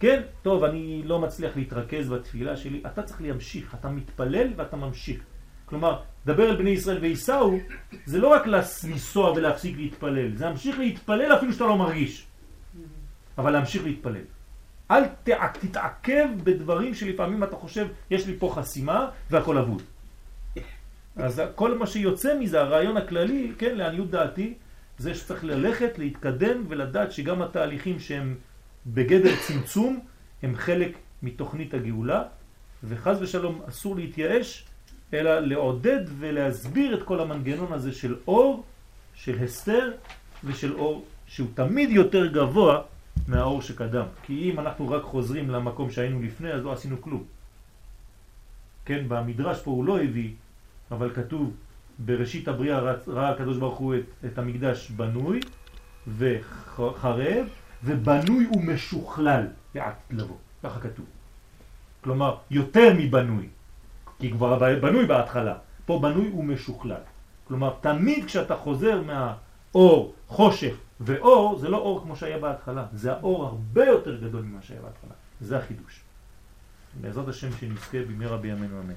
כן, 0.00 0.20
טוב, 0.42 0.64
אני 0.64 1.02
לא 1.04 1.18
מצליח 1.20 1.56
להתרכז 1.56 2.08
בתפילה 2.10 2.56
שלי. 2.56 2.82
אתה 2.86 3.02
צריך 3.02 3.22
להמשיך, 3.22 3.74
אתה 3.80 3.88
מתפלל 3.88 4.48
ואתה 4.56 4.76
ממשיך. 4.76 5.20
כלומר, 5.66 6.00
דבר 6.26 6.50
אל 6.50 6.56
בני 6.56 6.70
ישראל 6.70 6.98
וייסעו, 6.98 7.58
זה 8.06 8.18
לא 8.18 8.28
רק 8.28 8.46
לנסוע 8.46 9.30
ולהפסיק 9.32 9.76
להתפלל, 9.76 10.36
זה 10.36 10.44
להמשיך 10.44 10.78
להתפלל 10.78 11.32
אפילו 11.36 11.52
שאתה 11.52 11.64
לא 11.64 11.76
מרגיש. 11.78 12.26
אבל 13.38 13.50
להמשיך 13.50 13.84
להתפלל. 13.84 14.24
אל 14.90 15.02
תע- 15.24 15.46
תתעכב 15.60 16.28
בדברים 16.44 16.94
שלפעמים 16.94 17.44
אתה 17.44 17.56
חושב, 17.56 17.86
יש 18.10 18.26
לי 18.26 18.36
פה 18.38 18.52
חסימה 18.56 19.08
והכל 19.30 19.58
אבוד. 19.58 19.82
אז 21.16 21.42
כל 21.54 21.78
מה 21.78 21.86
שיוצא 21.86 22.38
מזה, 22.40 22.60
הרעיון 22.60 22.96
הכללי, 22.96 23.52
כן, 23.58 23.74
לעניות 23.76 24.10
דעתי, 24.10 24.54
זה 24.98 25.14
שצריך 25.14 25.44
ללכת, 25.44 25.98
להתקדם 25.98 26.64
ולדעת 26.68 27.12
שגם 27.12 27.42
התהליכים 27.42 28.00
שהם 28.00 28.36
בגדר 28.86 29.34
צמצום 29.46 30.00
הם 30.42 30.56
חלק 30.56 30.98
מתוכנית 31.22 31.74
הגאולה, 31.74 32.22
וחז 32.84 33.22
ושלום 33.22 33.62
אסור 33.68 33.96
להתייאש, 33.96 34.64
אלא 35.14 35.40
לעודד 35.40 36.00
ולהסביר 36.18 36.94
את 36.94 37.02
כל 37.02 37.20
המנגנון 37.20 37.72
הזה 37.72 37.92
של 37.92 38.16
אור, 38.26 38.64
של 39.14 39.44
הסתר 39.44 39.92
ושל 40.44 40.74
אור 40.74 41.04
שהוא 41.26 41.48
תמיד 41.54 41.90
יותר 41.90 42.26
גבוה 42.26 42.82
מהאור 43.28 43.62
שקדם. 43.62 44.06
כי 44.22 44.50
אם 44.50 44.60
אנחנו 44.60 44.90
רק 44.90 45.02
חוזרים 45.02 45.50
למקום 45.50 45.90
שהיינו 45.90 46.22
לפני, 46.22 46.52
אז 46.52 46.64
לא 46.64 46.72
עשינו 46.72 47.02
כלום. 47.02 47.24
כן, 48.84 49.04
במדרש 49.08 49.62
פה 49.62 49.70
הוא 49.70 49.84
לא 49.84 50.00
הביא, 50.00 50.30
אבל 50.90 51.14
כתוב 51.14 51.52
בראשית 51.98 52.48
הבריאה 52.48 52.80
ראה 53.06 53.30
הקדוש 53.30 53.56
ברוך 53.58 53.78
הוא 53.78 53.94
את, 53.94 54.26
את 54.26 54.38
המקדש 54.38 54.90
בנוי 54.90 55.40
וחרב 56.18 57.46
ובנוי 57.84 58.46
ומשוכלל 58.46 59.46
לעתיד 59.74 60.18
לבוא, 60.18 60.36
ככה 60.62 60.80
כתוב. 60.80 61.06
כלומר, 62.00 62.36
יותר 62.50 62.92
מבנוי, 62.98 63.48
כי 64.18 64.30
כבר 64.30 64.58
בנוי 64.80 65.06
בהתחלה, 65.06 65.54
פה 65.86 65.98
בנוי 66.02 66.30
ומשוכלל. 66.30 67.00
כלומר, 67.48 67.74
תמיד 67.80 68.24
כשאתה 68.24 68.56
חוזר 68.56 69.02
מהאור, 69.02 70.14
חושך 70.28 70.74
ואור, 71.00 71.58
זה 71.58 71.68
לא 71.68 71.76
אור 71.76 72.00
כמו 72.02 72.16
שהיה 72.16 72.38
בהתחלה, 72.38 72.86
זה 72.92 73.12
האור 73.12 73.44
הרבה 73.44 73.84
יותר 73.84 74.16
גדול 74.16 74.42
ממה 74.42 74.62
שהיה 74.62 74.80
בהתחלה. 74.80 75.12
זה 75.40 75.58
החידוש. 75.58 76.00
בעזרת 77.00 77.28
השם 77.28 77.48
שנזכה 77.60 77.98
במהרה 78.10 78.36
בימינו 78.36 78.76
אמן. 78.80 78.92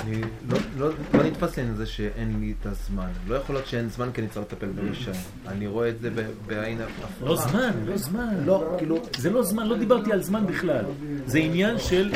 אני 0.00 0.20
לא- 0.48 0.58
לא 0.78 0.88
לא 1.14 1.22
נתפס 1.24 1.56
לי 1.56 1.62
עם 1.62 1.74
זה 1.76 1.86
שאין 1.86 2.40
לי 2.40 2.54
את 2.60 2.66
הזמן. 2.66 3.08
לא 3.28 3.34
יכול 3.34 3.54
להיות 3.54 3.66
שאין 3.66 3.88
זמן 3.88 4.08
כי 4.14 4.20
אני 4.20 4.28
צריך 4.28 4.46
לטפל 4.52 4.66
ברשעים. 4.66 5.16
אני 5.46 5.66
רואה 5.66 5.88
את 5.88 6.00
זה 6.00 6.10
בעין 6.46 6.78
הפוכה. 6.80 7.08
לא 7.24 7.36
זמן, 7.36 7.70
לא 7.86 7.96
זמן. 7.96 8.34
לא, 8.46 8.74
כאילו... 8.78 9.02
זה 9.16 9.30
לא 9.30 9.42
זמן, 9.42 9.66
לא 9.66 9.78
דיברתי 9.78 10.12
על 10.12 10.22
זמן 10.22 10.46
בכלל. 10.46 10.84
זה 11.26 11.38
עניין 11.38 11.78
של 11.78 12.10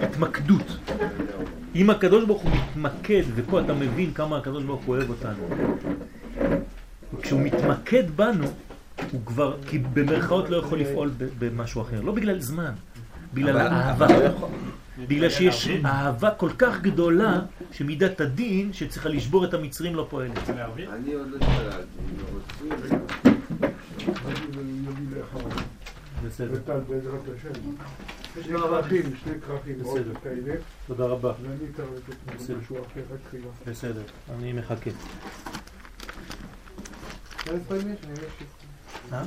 התמקדות. 0.00 0.76
אם 1.74 1.90
הקדוש 1.90 2.24
ברוך 2.24 2.42
הוא 2.42 2.50
מתמקד, 2.52 3.22
ופה 3.34 3.60
אתה 3.60 3.74
מבין 3.74 4.12
כמה 4.14 4.38
הקדוש 4.38 4.64
ברוך 4.64 4.84
הוא 4.84 4.96
אוהב 4.96 5.10
אותנו. 5.10 5.48
כשהוא 7.22 7.40
מתמקד 7.40 8.04
בנו, 8.16 8.44
הוא 9.12 9.20
כבר, 9.26 9.56
כי 9.66 9.78
במרכאות 9.78 10.50
לא 10.50 10.56
יכול 10.56 10.80
לפעול 10.80 11.10
במשהו 11.38 11.82
אחר. 11.82 12.00
לא 12.00 12.12
בגלל 12.12 12.40
זמן, 12.40 12.72
בגלל 13.34 13.56
האהבה. 13.56 14.06
לא 14.08 14.48
בגלל 15.08 15.30
שיש 15.30 15.68
אהבה 15.84 16.30
כל 16.30 16.50
כך 16.58 16.80
גדולה, 16.80 17.40
שמידת 17.72 18.20
הדין 18.20 18.72
שצריכה 18.72 19.08
לשבור 19.08 19.44
את 19.44 19.54
המצרים 19.54 19.94
לא 19.94 20.06
פועלת. 20.10 20.50
אני 20.50 21.12
עוד 21.12 21.30
לא 21.30 21.36
התפללתי, 21.36 21.98
לאחרון. 25.16 25.52
בסדר. 26.26 26.48
וטל 26.52 26.80
בעזרת 26.88 27.20
השם. 27.36 27.60
שני 28.34 28.42
תודה 28.44 28.58
רבה. 28.66 28.82
כרכים, 28.82 29.02
שני 29.24 29.32
כרכים, 29.46 29.74
עוד 29.82 29.98
בסדר. 29.98 30.14
כאלה, 30.22 30.54
תודה 30.86 31.04
רבה. 31.04 31.32
ואני 31.42 31.54
אתן 31.74 31.82
לתת 31.96 32.34
בסדר. 32.36 32.56
משהו 32.58 32.76
אחר 32.76 33.00
רק 33.12 33.18
תחילה. 33.28 33.48
בסדר, 33.66 34.02
אני 34.38 34.52
מחכה. 34.52 34.90
אה? 39.12 39.24